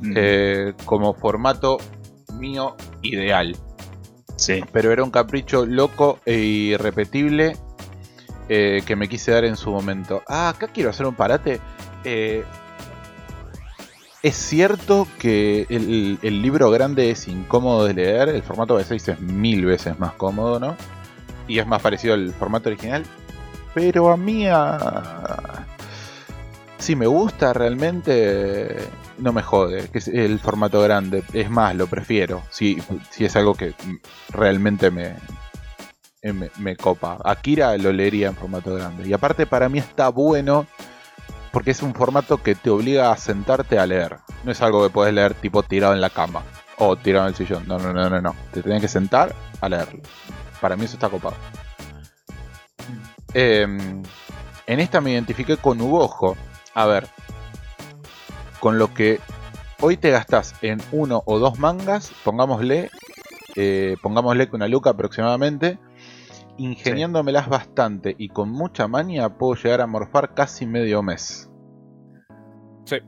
[0.00, 1.78] Mm, eh, como formato
[2.32, 3.56] mío ideal
[4.36, 4.62] sí.
[4.72, 7.56] pero era un capricho loco e irrepetible
[8.48, 10.22] eh, que me quise dar en su momento.
[10.28, 11.58] Ah, acá quiero hacer un parate.
[12.04, 12.44] Eh,
[14.22, 19.20] es cierto que el, el libro grande es incómodo de leer, el formato B6 es
[19.20, 20.76] mil veces más cómodo, ¿no?
[21.48, 23.04] Y es más parecido al formato original,
[23.74, 25.66] pero a mí, a...
[26.78, 28.76] si me gusta realmente,
[29.18, 31.22] no me jode, que es el formato grande.
[31.32, 33.74] Es más, lo prefiero, si, si es algo que
[34.30, 35.14] realmente me,
[36.22, 37.18] eh, me, me copa.
[37.24, 39.08] Akira lo leería en formato grande.
[39.08, 40.66] Y aparte para mí está bueno
[41.52, 44.18] porque es un formato que te obliga a sentarte a leer.
[44.44, 46.42] No es algo que puedes leer tipo tirado en la cama
[46.78, 47.66] o tirado en el sillón.
[47.66, 48.34] No, no, no, no, no.
[48.52, 50.02] Te tienes que sentar a leerlo.
[50.60, 51.36] Para mí eso está copado.
[53.32, 54.02] Em,
[54.66, 56.36] en esta me identifiqué con Ugojo.
[56.76, 57.08] A ver,
[58.60, 59.18] con lo que
[59.80, 62.90] hoy te gastás en uno o dos mangas, pongámosle,
[63.56, 65.78] eh, pongámosle que una luca aproximadamente,
[66.58, 71.50] ingeniándomelas bastante y con mucha maña puedo llegar a morfar casi medio mes.
[72.84, 72.98] Sí,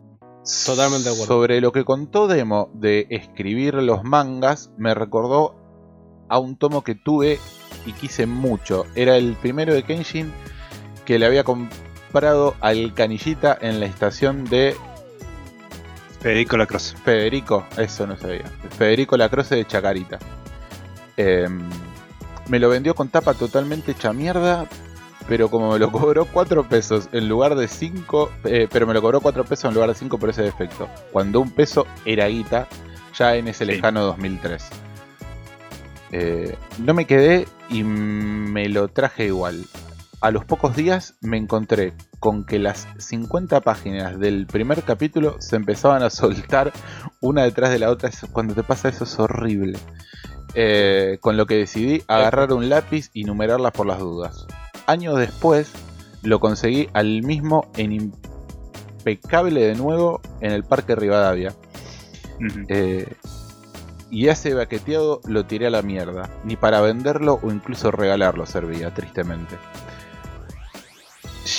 [0.65, 1.27] totalmente de acuerdo.
[1.27, 5.57] Sobre lo que contó Demo de escribir los mangas, me recordó
[6.31, 7.39] a un tomo que tuve
[7.85, 8.87] y quise mucho.
[8.95, 10.33] Era el primero de Kenshin
[11.05, 11.88] que le había comprado
[12.61, 14.75] al canillita en la estación de
[16.21, 16.97] Federico Lacrosse.
[17.05, 18.45] Federico, eso no sabía.
[18.77, 20.19] Federico Lacroce de Chacarita.
[21.17, 21.61] Em,
[22.49, 24.67] me lo vendió con tapa totalmente hecha mierda,
[25.29, 29.21] pero como me lo cobró 4 pesos en lugar de 5, pero me lo cobró
[29.21, 30.89] 4 pesos en lugar de 5 por ese defecto.
[31.13, 32.67] Cuando un peso era guita,
[33.17, 33.73] ya en ese Sí.
[33.73, 34.65] lejano 2003.
[36.11, 39.67] Eh, no me quedé y me lo traje igual.
[40.21, 45.55] A los pocos días me encontré con que las 50 páginas del primer capítulo se
[45.57, 46.73] empezaban a soltar
[47.21, 48.09] una detrás de la otra.
[48.09, 49.79] Eso- Cuando te pasa eso es horrible.
[50.55, 54.47] Eh, con lo que decidí agarrar un lápiz y numerarlas por las dudas.
[54.87, 55.71] Años después
[56.23, 61.55] lo conseguí al mismo en impecable de nuevo en el Parque Rivadavia.
[62.69, 63.07] Eh,
[64.11, 66.29] y ese baqueteado lo tiré a la mierda.
[66.45, 69.57] Ni para venderlo o incluso regalarlo servía, tristemente.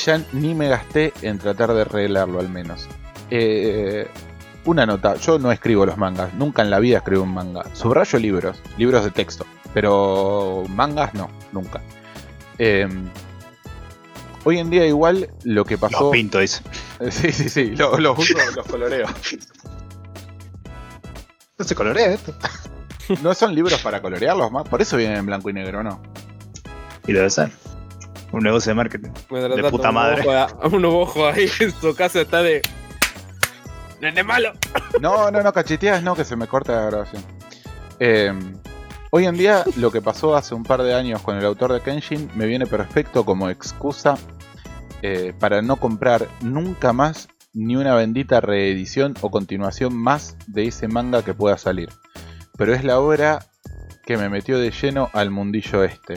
[0.05, 2.87] Ya ni me gasté en tratar de arreglarlo al menos.
[3.31, 4.07] Eh,
[4.65, 7.63] una nota, yo no escribo los mangas, nunca en la vida escribo un manga.
[7.73, 11.81] Subrayo libros, libros de texto, pero mangas no, nunca.
[12.59, 12.87] Eh,
[14.43, 16.01] hoy en día igual lo que pasó...
[16.05, 16.61] Los pinto, dice.
[17.09, 19.07] Sí, sí, sí, lo- los uso, los coloreo.
[21.57, 22.33] No se colorea esto.
[23.23, 26.01] No son libros para colorearlos más, por eso vienen en blanco y negro, ¿no?
[27.07, 27.49] Y debe ser.
[28.31, 29.09] Un negocio de marketing.
[29.29, 30.21] Mientras De tanto, puta un madre.
[30.21, 32.61] ojo a- Un ojo ahí en su casa está de.
[34.01, 34.53] ¡Nene malo!
[35.01, 37.21] No, no, no, cacheteas, no, que se me corta la grabación.
[37.99, 38.31] Eh,
[39.11, 41.81] hoy en día, lo que pasó hace un par de años con el autor de
[41.81, 44.15] Kenshin me viene perfecto como excusa
[45.01, 50.87] eh, para no comprar nunca más ni una bendita reedición o continuación más de ese
[50.87, 51.89] manga que pueda salir.
[52.57, 53.39] Pero es la obra
[54.05, 56.15] que me metió de lleno al mundillo este.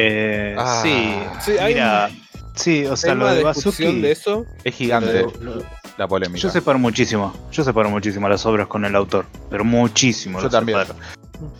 [0.00, 0.80] Eh, Ah.
[0.82, 1.12] sí,
[1.44, 2.08] Sí, hay mira,
[2.54, 4.00] sí, o sea, Hay lo una de discusión Bazuki.
[4.00, 4.46] de eso.
[4.62, 5.62] Es gigante lo- lo-
[5.96, 6.38] la polémica.
[6.40, 10.38] Yo separo muchísimo, yo separo muchísimo las obras con el autor, pero muchísimo.
[10.38, 10.78] Yo lo también.
[10.78, 10.98] separo.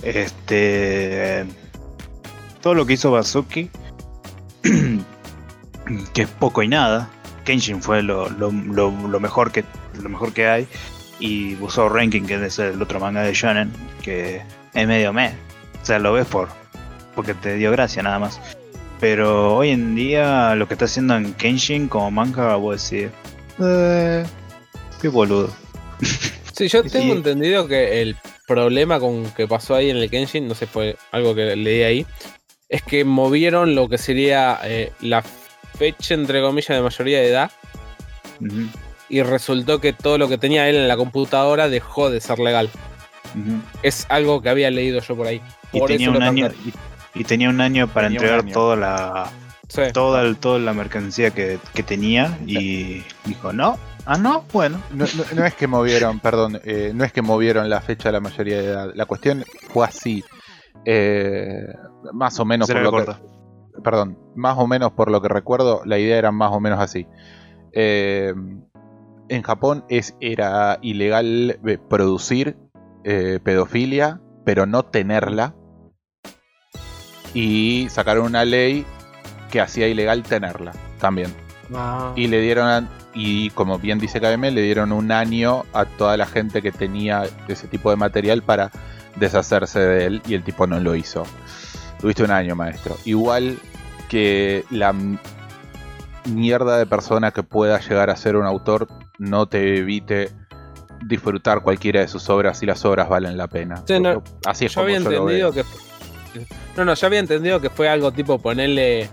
[0.03, 1.45] Este.
[2.63, 3.71] Todo lo que hizo Bazuki,
[6.13, 7.09] que es poco y nada.
[7.45, 9.65] Kenshin fue lo, lo- lo- lo mejor que
[10.01, 10.69] lo mejor que hay.
[11.19, 14.43] Y Busou Ranking, que es el otro manga de Shonen, que
[14.75, 15.31] es medio me.
[15.83, 16.49] O sea, lo ves por
[17.19, 18.41] porque te dio gracia nada más.
[19.01, 23.11] Pero hoy en día lo que está haciendo en Kenshin como manga, voy a decir.
[23.59, 24.25] Eh,
[25.03, 25.53] qué boludo.
[26.53, 27.19] Sí, yo tengo sí.
[27.19, 28.17] entendido que el
[28.49, 32.07] problema con que pasó ahí en el Kenshin, no sé, fue algo que leí ahí,
[32.69, 37.53] es que movieron lo que sería eh, la fecha, entre comillas, de mayoría de edad
[39.09, 42.69] y resultó que todo lo que tenía él en la computadora dejó de ser legal.
[43.85, 45.41] Es algo que había leído yo por ahí.
[45.73, 46.73] Y Por tenía eso un año y,
[47.15, 48.53] y tenía un año para Tenía entregar año.
[48.53, 49.31] toda la
[49.69, 49.83] Sí.
[49.93, 53.77] toda, el- toda la mercancía que, que tenía y dijo no
[54.07, 57.69] ah no bueno No, no- no es que movieron, perdón, eh, no es que movieron
[57.69, 58.93] la fecha de la mayoría de edad.
[58.95, 60.25] La cuestión fue así.
[60.85, 61.67] eh,
[62.15, 63.13] más o menos Se por lo que,
[63.83, 67.07] perdón, más o menos por lo que recuerdo, la idea era más o menos así.
[67.73, 68.33] Eh,
[69.29, 71.59] en Japón es, era ilegal
[71.91, 72.57] producir
[73.05, 75.55] eh, pedofilia, pero no tenerla.
[77.35, 78.85] Y sacaron una ley
[79.51, 81.35] que hacía ilegal tenerla también.
[81.75, 82.13] Ah.
[82.17, 86.27] Y le dieron, y como bien dice KM, le dieron un año a toda la
[86.27, 88.71] gente que tenía ese tipo de material para
[89.17, 91.25] deshacerse de él y el tipo no lo hizo.
[92.01, 92.97] Tuviste un año, maestro.
[93.05, 93.59] Igual
[94.09, 94.95] que la
[96.27, 98.89] mierda de persona que pueda llegar a ser un autor
[99.19, 100.31] no te evite
[101.05, 103.83] disfrutar cualquiera de sus obras si las obras valen la pena.
[103.87, 105.65] Sí, no, Así es yo como había yo lo entendido veo.
[105.65, 105.88] que.
[106.77, 109.09] No, no, yo había entendido que fue algo tipo ponerle.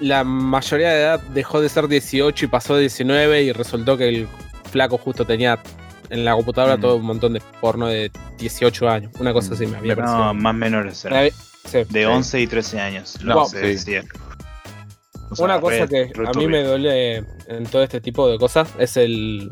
[0.00, 4.08] La mayoría de edad dejó de ser 18 y pasó a 19 y resultó que
[4.08, 4.28] el
[4.70, 5.58] flaco justo tenía
[6.10, 6.80] en la computadora Mm.
[6.80, 9.12] todo un montón de porno de 18 años.
[9.20, 10.18] Una cosa así me había parecido.
[10.18, 11.08] no más menores sí.
[11.08, 12.04] de sí.
[12.04, 13.46] 11 y 13 años lo Wow.
[13.46, 13.66] se Sí.
[13.68, 14.04] decía.
[15.30, 17.16] O sea, Una cosa re- que re a mí me duele
[17.46, 19.50] en todo este tipo de cosas es el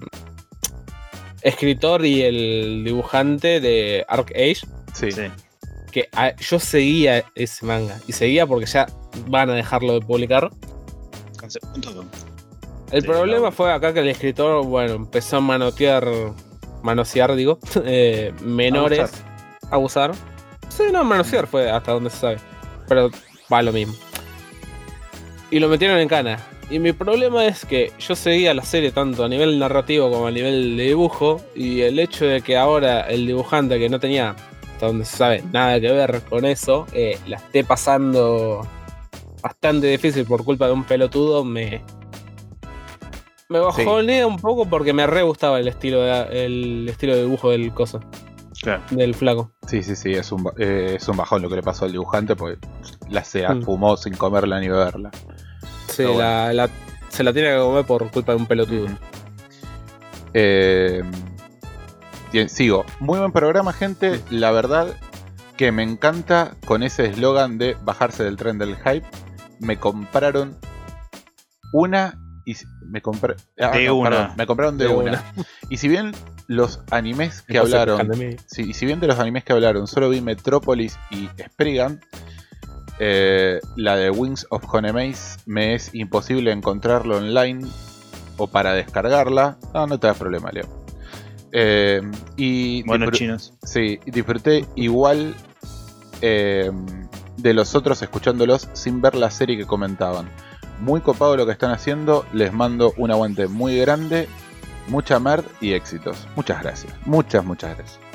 [1.42, 4.60] escritor y el dibujante de Arc Age.
[4.92, 5.10] Sí.
[5.12, 5.22] Sí.
[5.90, 7.98] Que a- yo seguía ese manga.
[8.06, 8.86] Y seguía porque ya
[9.26, 10.50] van a dejarlo de publicar.
[12.92, 16.08] El problema fue acá que el escritor, bueno, empezó a manotear,
[16.82, 18.98] manosear, digo, eh, menores,
[19.70, 20.12] abusar.
[20.68, 22.36] Sí, no, manosear fue hasta donde se sabe.
[22.88, 23.10] Pero
[23.52, 23.94] va lo mismo.
[25.50, 26.38] Y lo metieron en cana.
[26.70, 30.30] Y mi problema es que yo seguía la serie tanto a nivel narrativo como a
[30.30, 31.40] nivel de dibujo.
[31.56, 34.36] Y el hecho de que ahora el dibujante que no tenía,
[34.80, 38.66] hasta donde se sabe, nada que ver con eso, eh, la esté pasando
[39.42, 41.82] bastante difícil por culpa de un pelotudo, me.
[43.50, 47.50] Me bajonea un poco porque me re gustaba el estilo de, el estilo de dibujo
[47.50, 48.00] del coso,
[48.62, 48.80] Claro.
[48.90, 49.50] del flaco.
[49.66, 52.34] Sí, sí, sí, es un, eh, es un bajón lo que le pasó al dibujante
[52.34, 52.58] porque
[53.10, 53.62] la se Mm.
[53.62, 55.10] fumó sin comerla ni beberla.
[55.88, 56.70] Sí, la- la-
[57.10, 58.86] se la tiene que comer por culpa de un pelotudo.
[60.32, 61.02] Eh,
[62.48, 62.84] sigo.
[63.00, 64.20] Muy buen programa, gente.
[64.30, 64.96] La verdad
[65.56, 69.06] que me encanta con ese eslogan de bajarse del tren del hype.
[69.58, 70.58] Me compraron
[71.72, 72.56] una y
[72.88, 74.10] me compré ah, De una.
[74.10, 75.24] perdón, me compraron de, De una.
[75.68, 76.12] Y si bien
[76.46, 78.10] los animes que hablaron.
[78.46, 82.00] Sí, y si bien de los animes que hablaron solo vi Metrópolis y Spriggan,
[82.98, 87.66] eh, la de Wings of Honemaze me es imposible encontrarlo online
[88.36, 89.58] o para descargarla.
[89.74, 90.79] No, no te das problema, Leo.
[91.52, 92.00] Eh,
[92.36, 93.52] y chinos.
[93.62, 95.34] Sí, disfruté igual
[96.22, 96.70] eh,
[97.36, 100.28] de los otros escuchándolos sin ver la serie que comentaban.
[100.80, 104.28] Muy copado lo que están haciendo, les mando un aguante muy grande,
[104.88, 106.26] mucha mer y éxitos.
[106.36, 108.09] Muchas gracias, muchas, muchas gracias.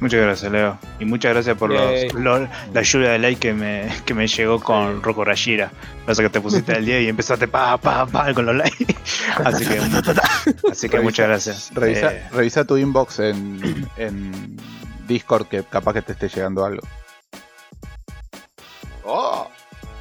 [0.00, 0.78] Muchas gracias, Leo.
[0.98, 4.58] Y muchas gracias por los, los- la lluvia de like que me, que me llegó
[4.58, 5.70] con Rocco Rashira.
[6.06, 8.86] Pasa que te pusiste al día y empezaste pa, pa, pa con los likes.
[9.44, 9.78] Así que,
[10.70, 11.70] así que muchas gracias.
[11.74, 14.56] Revisa, Eh, revisa tu inbox en, en
[15.06, 16.82] Discord que capaz que te esté llegando algo.
[19.04, 19.48] ¡Oh!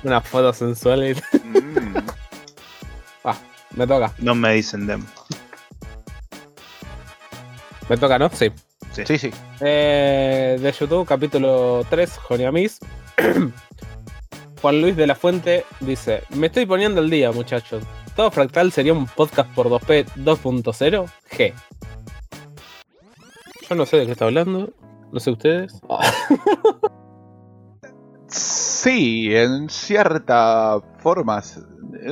[0.03, 1.09] Una foto sensual.
[1.11, 1.13] y-
[1.43, 1.97] Mm.
[3.25, 3.35] Ah,
[3.75, 4.13] me toca.
[4.19, 5.05] No me dicen dem.
[7.89, 8.29] Me toca, ¿no?
[8.29, 8.49] Sí.
[9.05, 9.31] Sí, sí.
[9.59, 12.79] Eh, de YouTube, capítulo 3, Joniamis.
[14.61, 17.83] Juan Luis de la Fuente dice: Me estoy poniendo el día, muchachos.
[18.15, 21.11] ¿Todo fractal sería un podcast por 2P 2.0?
[21.31, 21.53] G.
[23.69, 24.73] Yo no sé de qué está hablando.
[25.11, 25.79] No sé ustedes.
[28.31, 31.41] Sí, en cierta forma.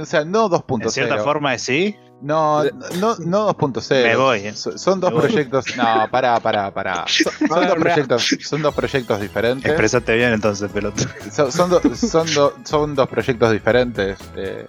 [0.02, 0.84] O sea, no 2.0.
[0.84, 1.96] En cierta forma sí.
[2.22, 4.04] No, no, no 2.0.
[4.04, 4.54] Me voy, eh.
[4.56, 5.28] So- Son dos Me voy.
[5.30, 5.66] proyectos.
[5.78, 7.06] No, pará, pará, pará.
[7.48, 9.66] Son dos proyectos, son dos proyectos diferentes.
[9.70, 11.04] Expresate bien entonces, pelota.
[11.32, 14.18] Son, son, do- son, do- son dos proyectos diferentes.
[14.36, 14.66] eh,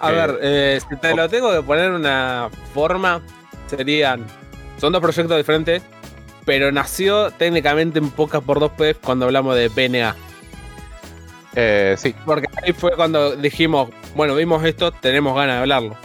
[0.00, 3.22] A Eh, ver, eh, si te lo tengo que poner una forma,
[3.66, 4.26] serían.
[4.78, 5.82] Son dos proyectos diferentes,
[6.44, 10.16] pero nació técnicamente en Podcast por 2P cuando hablamos de PNA.
[11.54, 12.14] Eh, sí.
[12.24, 15.96] Porque ahí fue cuando dijimos, bueno, vimos esto, tenemos ganas de hablarlo,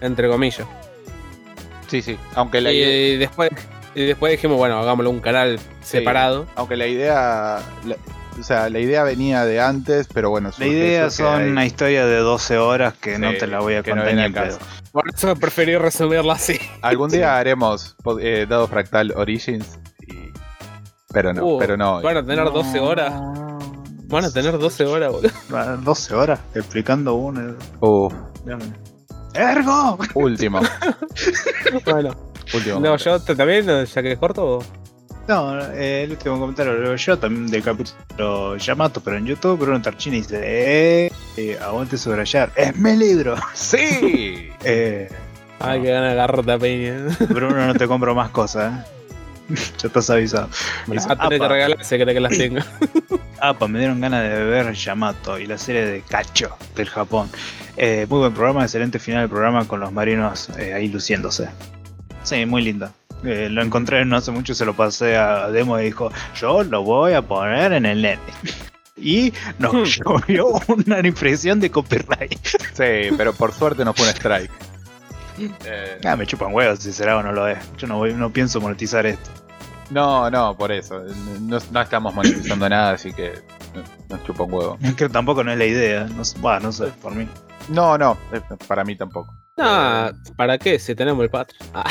[0.00, 0.66] entre comillas.
[1.88, 2.18] Sí, sí.
[2.34, 3.50] Aunque la, idea, Y después,
[3.94, 6.46] y después dijimos, bueno, hagámoslo un canal separado.
[6.56, 7.60] aunque la idea.
[7.86, 7.96] la-
[8.36, 10.50] o sea, la idea venía de antes, pero bueno.
[10.58, 13.78] La idea son hay- una historia de 12 horas que no te la voy a
[13.78, 14.32] no contar pedo.
[14.32, 14.58] caso.
[14.90, 16.58] Por eso preferí resumirla así.
[16.82, 19.78] Algún día haremos eh, Dado Fractal Origins.
[20.08, 20.32] y-
[21.12, 22.02] Pero no, Uh, pero no.
[22.02, 23.12] Van a tener 12 horas.
[24.14, 25.30] Van a tener 12 horas, boludo.
[25.52, 27.56] Ah, 12 horas explicando uno.
[27.80, 28.14] Uf,
[29.34, 29.98] ¡Ergo!
[30.14, 30.60] último.
[31.84, 32.14] Bueno,
[32.54, 32.78] último.
[32.78, 34.60] no, yo también, ya que es corto.
[35.26, 39.82] No, eh, el último comentario lo yo también del capítulo Yamato, pero en YouTube Bruno
[39.82, 43.34] Tarchini dice, eh, eh, aguante subrayar, es mi libro.
[43.54, 44.48] ¡Sí!
[44.62, 45.08] Eh,
[45.58, 47.06] Ay, que gana agarrarte a peña.
[47.30, 49.03] Bruno, no te compro más cosas, ¿eh?
[49.78, 50.48] ya estás avisado.
[50.86, 51.54] Me las Dice, va a tener que "Apa".
[51.54, 52.66] regalar si cree que las tenga.
[53.58, 57.28] Pues me dieron ganas de ver Yamato y la serie de Cacho del Japón.
[57.76, 61.50] Eh, muy buen programa, excelente final del programa con los marinos eh, ahí luciéndose.
[62.22, 62.92] Sí, muy linda.
[63.22, 66.10] Eh, lo encontré no hace mucho, se lo pasé a Demo y dijo,
[66.40, 68.18] yo lo voy a poner en el net.
[68.96, 72.38] Y nos llovió una impresión de copyright.
[72.74, 74.50] Sí, pero por suerte no fue un strike.
[75.64, 77.58] Eh, Ah, me chupan huevos si será o no lo es.
[77.76, 79.30] Yo no, voy, no pienso monetizar esto.
[79.90, 81.02] no, no, por eso.
[81.40, 83.32] No, no estamos monetizando nada, así que
[83.74, 83.82] no-
[84.16, 84.78] nos chupa un huevo.
[84.96, 86.04] Que tampoco no es la idea.
[86.04, 87.28] No, sé- bah, no sé, por mí.
[87.68, 89.34] No, no, eh, para mí tampoco.
[89.56, 90.78] No, ¿para qué?
[90.78, 91.70] Si tenemos el Patreon.
[91.74, 91.84] Ah,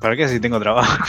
[0.00, 1.04] ¿Para qué si tengo trabajo?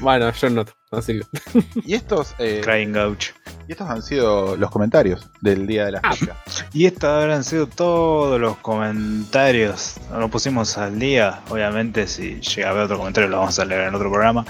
[0.00, 0.64] Bueno, yo no.
[0.90, 1.62] Así que.
[1.84, 3.32] Y estos, eh, Crying Gaucho.
[3.68, 6.12] y estos han sido los comentarios del día de la Ah.
[6.12, 6.34] fecha.
[6.72, 9.96] Y estos habrán sido todos los comentarios.
[10.10, 11.40] Nos pusimos al día.
[11.48, 14.44] Obviamente, si llega a haber otro comentario, lo vamos a leer en otro programa.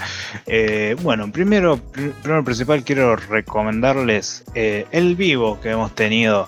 [0.47, 6.47] Eh, bueno, primero, pr- primero principal, quiero recomendarles eh, el vivo que hemos tenido.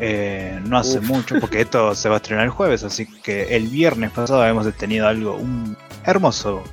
[0.00, 1.04] eh, no hace Uf.
[1.06, 4.72] mucho, porque esto se va a estrenar el jueves, así que el viernes pasado hemos
[4.74, 6.64] tenido algo, un hermoso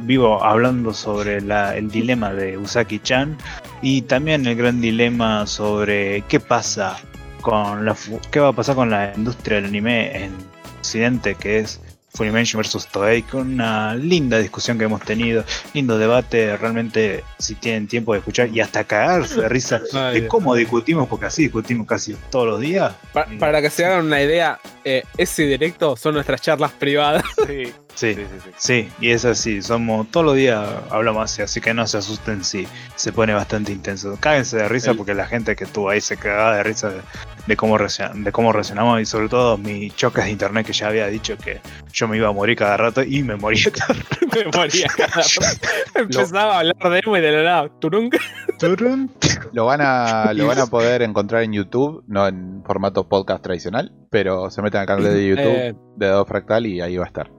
[0.00, 3.36] vivo hablando sobre la- el dilema de Usaki-chan
[3.82, 6.96] y también el gran dilema sobre qué pasa
[7.40, 7.96] con la
[8.30, 10.32] qué va a pasar con la industria del anime en
[10.78, 11.80] Occidente, que es
[12.14, 17.86] Funimation versus Toei, con una linda discusión que hemos tenido, lindo debate, realmente si tienen
[17.86, 21.86] tiempo de escuchar y hasta cagarse de risa Ay, de cómo discutimos, porque así discutimos
[21.86, 22.92] casi todos los días.
[23.12, 27.22] Pa- para que se hagan una idea, eh, ese directo son nuestras charlas privadas.
[27.46, 28.38] Sí, Sí, sí, sí.
[28.44, 28.50] sí.
[28.58, 32.44] sí, y es así, somos todos los días hablamos así, así que no se asusten
[32.44, 34.16] si se pone bastante intenso.
[34.20, 37.00] Cáguense de risa El- porque la gente que estuvo ahí se cagaba de risa de,
[37.48, 40.86] de cómo reaccion- de cómo reaccionamos y sobre todo mis choques de internet que ya
[40.86, 41.60] había dicho que
[41.92, 43.94] yo me iba a morir cada rato y me moría cada
[44.36, 45.68] Me moría cada rato.
[45.96, 47.68] Empezaba a hablar de emo y de la nada.
[47.80, 48.14] Turunk.
[48.60, 49.10] rato.
[49.52, 53.92] Lo van a lo van a poder encontrar en YouTube, no en formato podcast tradicional,
[54.10, 57.08] pero se meten al canal de YouTube Eh, de Dado Fractal y ahí va a
[57.08, 57.30] estar.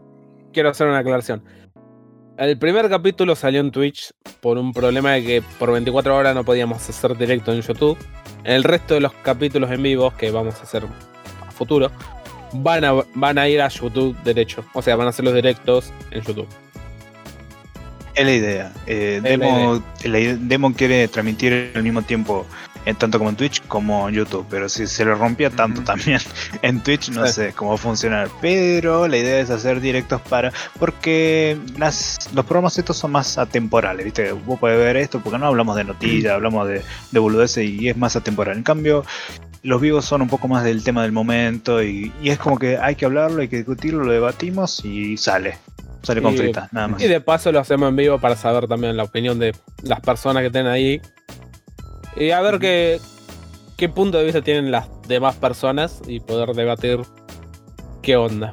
[0.59, 1.41] Quiero hacer una aclaración.
[2.37, 4.11] El primer capítulo salió en Twitch
[4.41, 7.97] por un problema de que por 24 horas no podíamos hacer directo en YouTube.
[8.43, 10.83] El resto de los capítulos en vivo que vamos a hacer
[11.47, 11.89] a futuro
[12.51, 14.65] van a, van a ir a YouTube derecho.
[14.73, 16.47] O sea, van a hacer los directos en YouTube.
[18.15, 18.73] Es la idea.
[18.85, 22.45] Eh, Demo, la ide- Demo quiere transmitir al mismo tiempo,
[22.97, 24.45] tanto como en Twitch como en YouTube.
[24.49, 26.19] Pero si se le rompía tanto también
[26.61, 27.33] en Twitch, no Sí.
[27.33, 28.29] sé cómo funcionar.
[28.41, 30.51] Pero la idea es hacer directos para.
[30.79, 34.31] Porque las, los programas estos son más atemporales, ¿viste?
[34.31, 37.97] Vos podés ver esto porque no hablamos de noticias, hablamos de, de boludeces y es
[37.97, 38.57] más atemporal.
[38.57, 39.05] En cambio.
[39.61, 42.77] Los vivos son un poco más del tema del momento y, y es como que
[42.77, 45.57] hay que hablarlo, hay que discutirlo, lo debatimos y sale.
[46.01, 47.01] Sale con fritas, nada más.
[47.01, 49.53] Y de paso lo hacemos en vivo para saber también la opinión de
[49.83, 51.01] las personas que estén ahí.
[52.15, 52.99] Y a ver qué,
[53.77, 56.99] qué punto de vista tienen las demás personas y poder debatir
[58.01, 58.51] qué onda.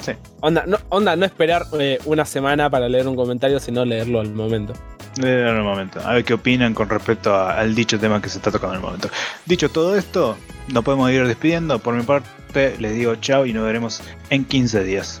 [0.00, 0.12] Sí.
[0.40, 4.32] Onda, no, onda, no esperar eh, una semana para leer un comentario, sino leerlo al
[4.32, 4.72] momento.
[5.18, 6.00] En el momento.
[6.04, 8.80] A ver qué opinan con respecto a- al dicho tema que se está tocando en
[8.80, 9.08] el momento.
[9.44, 10.36] Dicho todo esto,
[10.68, 11.78] nos podemos ir despidiendo.
[11.80, 14.00] Por mi parte, les digo chao y nos veremos
[14.30, 15.20] en 15 días.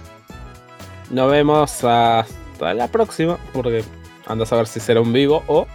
[1.10, 2.24] Nos vemos hasta
[2.74, 3.84] la próxima, porque
[4.26, 5.66] andas a ver si será un vivo o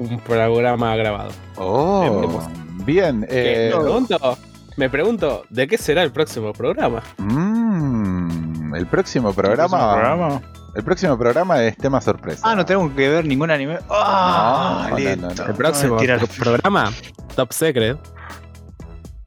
[0.00, 1.30] un programa grabado.
[1.56, 2.40] Oh,
[2.84, 3.26] bien.
[3.28, 4.38] Que eh, me, pregunto,
[4.76, 7.02] me pregunto, ¿de qué será el próximo programa?
[7.18, 9.76] mm, el próximo programa.
[9.76, 10.42] ¿El programa?
[10.74, 12.42] El próximo programa es tema sorpresa.
[12.44, 13.78] Ah, no tenemos que ver ningún anime.
[13.88, 15.16] No, no, listo.
[15.16, 15.44] no, no.
[15.46, 15.96] El próximo
[16.38, 16.92] programa,
[17.34, 17.98] Top Secret.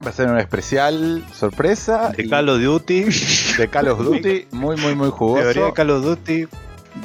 [0.05, 2.13] Va a ser un especial sorpresa.
[2.15, 3.05] De Call of Duty.
[3.57, 4.47] de Call of Duty.
[4.51, 5.43] Muy, muy, muy jugoso.
[5.43, 6.47] Teoría de Call of Duty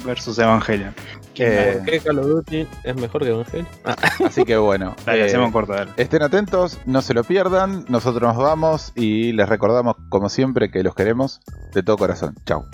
[0.05, 0.95] versus Evangelion.
[1.39, 3.69] Eh, ¿Por qué Call of Duty es mejor que Evangelion?
[3.85, 4.95] Ah, así que bueno.
[5.07, 5.93] Dale, eh, hacemos corto, dale.
[5.97, 7.85] Estén atentos, no se lo pierdan.
[7.89, 11.41] Nosotros nos vamos y les recordamos, como siempre, que los queremos
[11.75, 12.35] de todo corazón.
[12.45, 12.67] Chao.